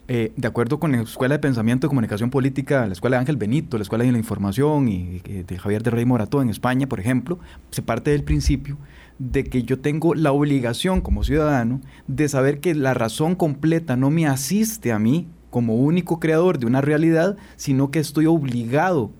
Eh, 0.07 0.33
de 0.35 0.47
acuerdo 0.47 0.79
con 0.79 0.91
la 0.91 1.01
Escuela 1.01 1.35
de 1.35 1.39
Pensamiento 1.39 1.87
y 1.87 1.89
Comunicación 1.89 2.31
Política, 2.31 2.85
la 2.85 2.93
Escuela 2.93 3.15
de 3.15 3.21
Ángel 3.21 3.37
Benito, 3.37 3.77
la 3.77 3.83
Escuela 3.83 4.03
de 4.03 4.11
la 4.11 4.17
Información 4.17 4.89
y, 4.89 5.19
de 5.19 5.57
Javier 5.57 5.83
de 5.83 5.91
Rey 5.91 6.05
Morató 6.05 6.41
en 6.41 6.49
España, 6.49 6.87
por 6.87 6.99
ejemplo, 6.99 7.39
se 7.69 7.81
parte 7.81 8.11
del 8.11 8.23
principio 8.23 8.77
de 9.19 9.45
que 9.45 9.63
yo 9.63 9.79
tengo 9.79 10.15
la 10.15 10.31
obligación 10.31 10.99
como 10.99 11.23
ciudadano 11.23 11.79
de 12.07 12.27
saber 12.27 12.59
que 12.59 12.75
la 12.75 12.93
razón 12.93 13.35
completa 13.35 13.95
no 13.95 14.09
me 14.09 14.27
asiste 14.27 14.91
a 14.91 14.99
mí 14.99 15.27
como 15.49 15.75
único 15.75 16.19
creador 16.19 16.57
de 16.57 16.65
una 16.65 16.81
realidad, 16.81 17.37
sino 17.55 17.91
que 17.91 17.99
estoy 17.99 18.25
obligado 18.25 19.11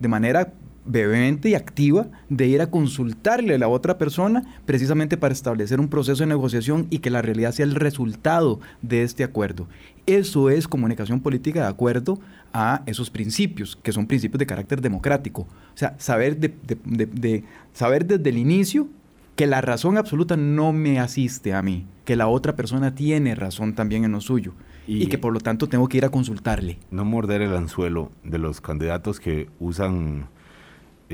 de 0.00 0.08
manera 0.08 0.52
vehemente 0.86 1.48
y 1.48 1.54
activa 1.54 2.08
de 2.28 2.46
ir 2.46 2.60
a 2.60 2.70
consultarle 2.70 3.54
a 3.54 3.58
la 3.58 3.68
otra 3.68 3.98
persona 3.98 4.42
precisamente 4.66 5.16
para 5.16 5.32
establecer 5.32 5.80
un 5.80 5.88
proceso 5.88 6.22
de 6.22 6.28
negociación 6.28 6.86
y 6.90 6.98
que 6.98 7.10
la 7.10 7.22
realidad 7.22 7.52
sea 7.52 7.64
el 7.64 7.74
resultado 7.74 8.60
de 8.82 9.02
este 9.02 9.24
acuerdo. 9.24 9.66
Eso 10.06 10.50
es 10.50 10.68
comunicación 10.68 11.20
política 11.20 11.62
de 11.62 11.68
acuerdo 11.68 12.18
a 12.52 12.82
esos 12.86 13.10
principios, 13.10 13.76
que 13.82 13.92
son 13.92 14.06
principios 14.06 14.38
de 14.38 14.46
carácter 14.46 14.80
democrático. 14.80 15.42
O 15.42 15.76
sea, 15.76 15.94
saber, 15.98 16.38
de, 16.38 17.44
saber 17.72 18.06
desde 18.06 18.28
el 18.28 18.38
inicio 18.38 18.88
que 19.34 19.46
la 19.46 19.60
razón 19.60 19.96
absoluta 19.96 20.36
no 20.36 20.72
me 20.72 21.00
asiste 21.00 21.54
a 21.54 21.62
mí, 21.62 21.86
que 22.04 22.16
la 22.16 22.28
otra 22.28 22.54
persona 22.54 22.94
tiene 22.94 23.34
razón 23.34 23.74
también 23.74 24.04
en 24.04 24.12
lo 24.12 24.20
suyo 24.20 24.52
y, 24.86 25.06
que 25.06 25.18
por 25.18 25.32
lo 25.32 25.40
tanto 25.40 25.68
tengo 25.68 25.88
que 25.88 25.96
ir 25.96 26.04
a 26.04 26.10
consultarle. 26.10 26.78
No 26.90 27.04
morder 27.04 27.42
el 27.42 27.56
anzuelo 27.56 28.12
de 28.22 28.38
los 28.38 28.60
candidatos 28.60 29.18
que 29.18 29.48
usan 29.58 30.28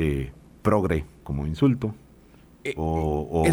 eh, 0.01 0.33
progre 0.63 1.05
como 1.23 1.47
insulto 1.47 1.95
eh, 2.65 2.75
o, 2.77 3.45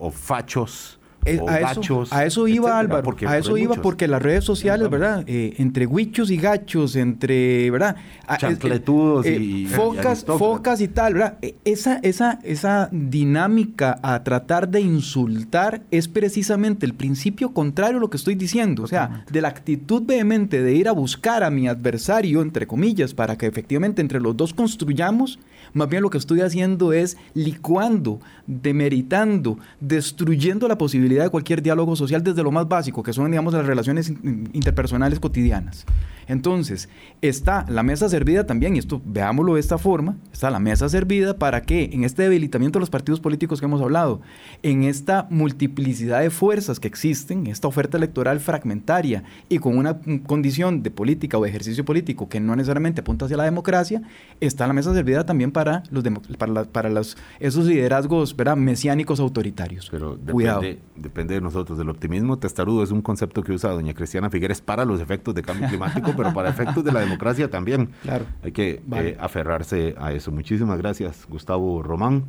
o, 0.00 0.10
fachos 0.10 0.98
eh, 1.26 1.38
a, 1.46 1.72
eso, 1.72 2.04
a, 2.10 2.24
eso, 2.24 2.48
iba 2.48 2.78
Álvaro, 2.78 3.14
a 3.26 3.36
eso 3.36 3.58
iba 3.58 3.74
porque 3.76 4.08
las 4.08 4.22
redes 4.22 4.42
sociales, 4.42 4.88
¿verdad? 4.88 5.22
Eh, 5.26 5.54
entre 5.58 5.86
huichos 5.86 6.30
y 6.30 6.38
gachos, 6.38 6.96
entre, 6.96 7.70
¿verdad? 7.70 7.96
Chancletudos 8.38 9.26
eh, 9.26 9.36
y, 9.36 9.66
focas, 9.66 10.24
focas 10.24 10.80
y 10.80 10.88
tal, 10.88 11.14
¿verdad? 11.14 11.36
Esa, 11.66 11.98
esa, 11.98 12.38
esa 12.42 12.88
dinámica 12.90 13.98
a 14.02 14.24
tratar 14.24 14.70
de 14.70 14.80
insultar 14.80 15.82
es 15.90 16.08
precisamente 16.08 16.86
el 16.86 16.94
principio 16.94 17.52
contrario 17.52 17.98
a 17.98 18.00
lo 18.00 18.08
que 18.08 18.16
estoy 18.16 18.34
diciendo, 18.34 18.84
o 18.84 18.86
sea, 18.86 19.26
de 19.30 19.42
la 19.42 19.48
actitud 19.48 20.02
vehemente 20.02 20.62
de 20.62 20.72
ir 20.74 20.88
a 20.88 20.92
buscar 20.92 21.44
a 21.44 21.50
mi 21.50 21.68
adversario, 21.68 22.40
entre 22.40 22.66
comillas, 22.66 23.12
para 23.12 23.36
que 23.36 23.46
efectivamente 23.46 24.00
entre 24.00 24.20
los 24.20 24.38
dos 24.38 24.54
construyamos, 24.54 25.38
más 25.74 25.88
bien 25.88 26.02
lo 26.02 26.10
que 26.10 26.18
estoy 26.18 26.40
haciendo 26.40 26.92
es 26.92 27.16
licuando, 27.34 28.20
demeritando, 28.46 29.58
destruyendo 29.80 30.68
la 30.68 30.78
posibilidad 30.78 31.24
de 31.24 31.30
cualquier 31.30 31.62
diálogo 31.62 31.96
social 31.96 32.22
desde 32.22 32.42
lo 32.42 32.50
más 32.50 32.68
básico, 32.68 33.02
que 33.02 33.12
son, 33.12 33.30
digamos, 33.30 33.54
las 33.54 33.66
relaciones 33.66 34.10
interpersonales 34.52 35.20
cotidianas. 35.20 35.86
Entonces, 36.30 36.88
está 37.22 37.64
la 37.68 37.82
mesa 37.82 38.08
servida 38.08 38.46
también, 38.46 38.76
y 38.76 38.78
esto 38.78 39.02
veámoslo 39.04 39.54
de 39.54 39.60
esta 39.60 39.78
forma, 39.78 40.16
está 40.32 40.48
la 40.48 40.60
mesa 40.60 40.88
servida 40.88 41.36
para 41.36 41.62
que 41.62 41.90
en 41.92 42.04
este 42.04 42.22
debilitamiento 42.22 42.78
de 42.78 42.80
los 42.80 42.90
partidos 42.90 43.18
políticos 43.18 43.58
que 43.58 43.66
hemos 43.66 43.82
hablado, 43.82 44.20
en 44.62 44.84
esta 44.84 45.26
multiplicidad 45.28 46.20
de 46.20 46.30
fuerzas 46.30 46.78
que 46.78 46.86
existen, 46.86 47.48
esta 47.48 47.66
oferta 47.66 47.96
electoral 47.96 48.38
fragmentaria 48.38 49.24
y 49.48 49.58
con 49.58 49.76
una 49.76 49.98
condición 50.24 50.84
de 50.84 50.92
política 50.92 51.36
o 51.36 51.42
de 51.42 51.48
ejercicio 51.48 51.84
político 51.84 52.28
que 52.28 52.38
no 52.38 52.54
necesariamente 52.54 53.00
apunta 53.00 53.24
hacia 53.24 53.36
la 53.36 53.44
democracia, 53.44 54.00
está 54.40 54.68
la 54.68 54.72
mesa 54.72 54.94
servida 54.94 55.26
también 55.26 55.50
para 55.50 55.82
los 55.90 56.04
para, 56.38 56.64
para 56.64 56.90
los, 56.90 57.16
esos 57.40 57.66
liderazgos 57.66 58.36
¿verdad? 58.36 58.56
mesiánicos 58.56 59.18
autoritarios. 59.18 59.88
Pero 59.90 60.16
Cuidado 60.30 60.62
depende 60.94 61.34
de 61.34 61.40
nosotros. 61.40 61.78
El 61.80 61.88
optimismo 61.88 62.38
testarudo 62.38 62.84
es 62.84 62.92
un 62.92 63.02
concepto 63.02 63.42
que 63.42 63.52
usa 63.52 63.70
doña 63.70 63.94
Cristiana 63.94 64.30
Figueres 64.30 64.60
para 64.60 64.84
los 64.84 65.00
efectos 65.00 65.34
de 65.34 65.42
cambio 65.42 65.68
climático, 65.70 66.12
pero 66.22 66.34
para 66.34 66.50
efectos 66.50 66.84
de 66.84 66.92
la 66.92 67.00
democracia 67.00 67.50
también. 67.50 67.90
Claro. 68.02 68.24
Hay 68.42 68.52
que 68.52 68.82
eh, 68.92 69.16
aferrarse 69.20 69.94
a 69.98 70.12
eso. 70.12 70.32
Muchísimas 70.32 70.78
gracias, 70.78 71.26
Gustavo 71.28 71.82
Román. 71.82 72.24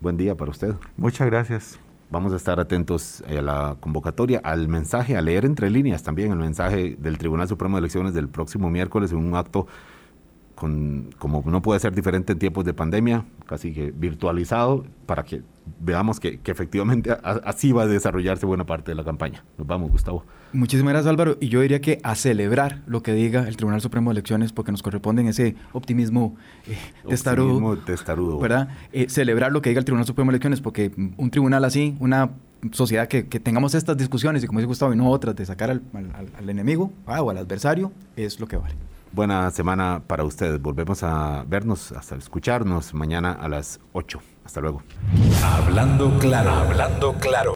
Buen 0.00 0.16
día 0.16 0.36
para 0.36 0.50
usted. 0.50 0.74
Muchas 0.96 1.26
gracias. 1.26 1.78
Vamos 2.10 2.32
a 2.32 2.36
estar 2.36 2.60
atentos 2.60 3.24
a 3.26 3.42
la 3.42 3.76
convocatoria, 3.80 4.40
al 4.44 4.68
mensaje, 4.68 5.16
a 5.16 5.22
leer 5.22 5.44
entre 5.44 5.70
líneas 5.70 6.02
también 6.02 6.30
el 6.30 6.38
mensaje 6.38 6.96
del 6.98 7.18
Tribunal 7.18 7.48
Supremo 7.48 7.76
de 7.76 7.80
Elecciones 7.80 8.14
del 8.14 8.28
próximo 8.28 8.70
miércoles 8.70 9.10
en 9.10 9.18
un 9.18 9.34
acto 9.34 9.66
con, 10.54 11.10
como 11.18 11.42
no 11.46 11.62
puede 11.62 11.80
ser 11.80 11.94
diferente 11.94 12.32
en 12.32 12.38
tiempos 12.38 12.64
de 12.64 12.74
pandemia, 12.74 13.24
casi 13.46 13.72
que 13.72 13.90
virtualizado, 13.90 14.84
para 15.06 15.24
que 15.24 15.42
veamos 15.80 16.20
que, 16.20 16.40
efectivamente 16.44 17.10
así 17.22 17.72
va 17.72 17.82
a 17.82 17.86
desarrollarse 17.86 18.46
buena 18.46 18.64
parte 18.64 18.90
de 18.90 18.94
la 18.94 19.04
campaña. 19.04 19.44
Nos 19.58 19.66
vamos, 19.66 19.90
Gustavo. 19.90 20.24
Muchísimas 20.52 20.92
gracias, 20.92 21.10
Álvaro. 21.10 21.36
Y 21.40 21.48
yo 21.48 21.60
diría 21.60 21.80
que 21.80 22.00
a 22.02 22.14
celebrar 22.14 22.82
lo 22.86 23.02
que 23.02 23.12
diga 23.12 23.48
el 23.48 23.56
Tribunal 23.56 23.80
Supremo 23.80 24.10
de 24.10 24.14
Elecciones, 24.14 24.52
porque 24.52 24.72
nos 24.72 24.82
corresponde 24.82 25.22
en 25.22 25.28
ese 25.28 25.56
optimismo, 25.72 26.36
eh, 26.66 26.78
testarudo. 27.08 27.76
testarudo. 27.78 28.38
¿Verdad? 28.38 28.68
Eh, 28.92 29.08
celebrar 29.08 29.52
lo 29.52 29.62
que 29.62 29.70
diga 29.70 29.78
el 29.80 29.84
Tribunal 29.84 30.06
Supremo 30.06 30.30
de 30.30 30.36
Elecciones, 30.36 30.60
porque 30.60 30.92
un 31.16 31.30
tribunal 31.30 31.64
así, 31.64 31.96
una 31.98 32.30
sociedad 32.72 33.08
que, 33.08 33.24
tengamos 33.24 33.74
estas 33.74 33.96
discusiones 33.96 34.42
y 34.44 34.46
como 34.46 34.60
dice 34.60 34.68
Gustavo, 34.68 34.94
y 34.94 34.96
no 34.96 35.10
otras 35.10 35.36
de 35.36 35.44
sacar 35.44 35.70
al, 35.70 35.82
al 36.38 36.50
enemigo 36.50 36.92
ah, 37.06 37.22
o 37.22 37.30
al 37.30 37.38
adversario, 37.38 37.92
es 38.16 38.40
lo 38.40 38.46
que 38.46 38.56
vale. 38.56 38.74
Buena 39.14 39.48
semana 39.52 40.02
para 40.04 40.24
ustedes. 40.24 40.60
Volvemos 40.60 41.04
a 41.04 41.44
vernos, 41.46 41.92
hasta 41.92 42.16
escucharnos 42.16 42.94
mañana 42.94 43.32
a 43.32 43.48
las 43.48 43.78
8. 43.92 44.20
Hasta 44.44 44.60
luego. 44.60 44.82
Hablando 45.42 46.18
claro, 46.18 46.50
hablando 46.50 47.14
claro. 47.14 47.52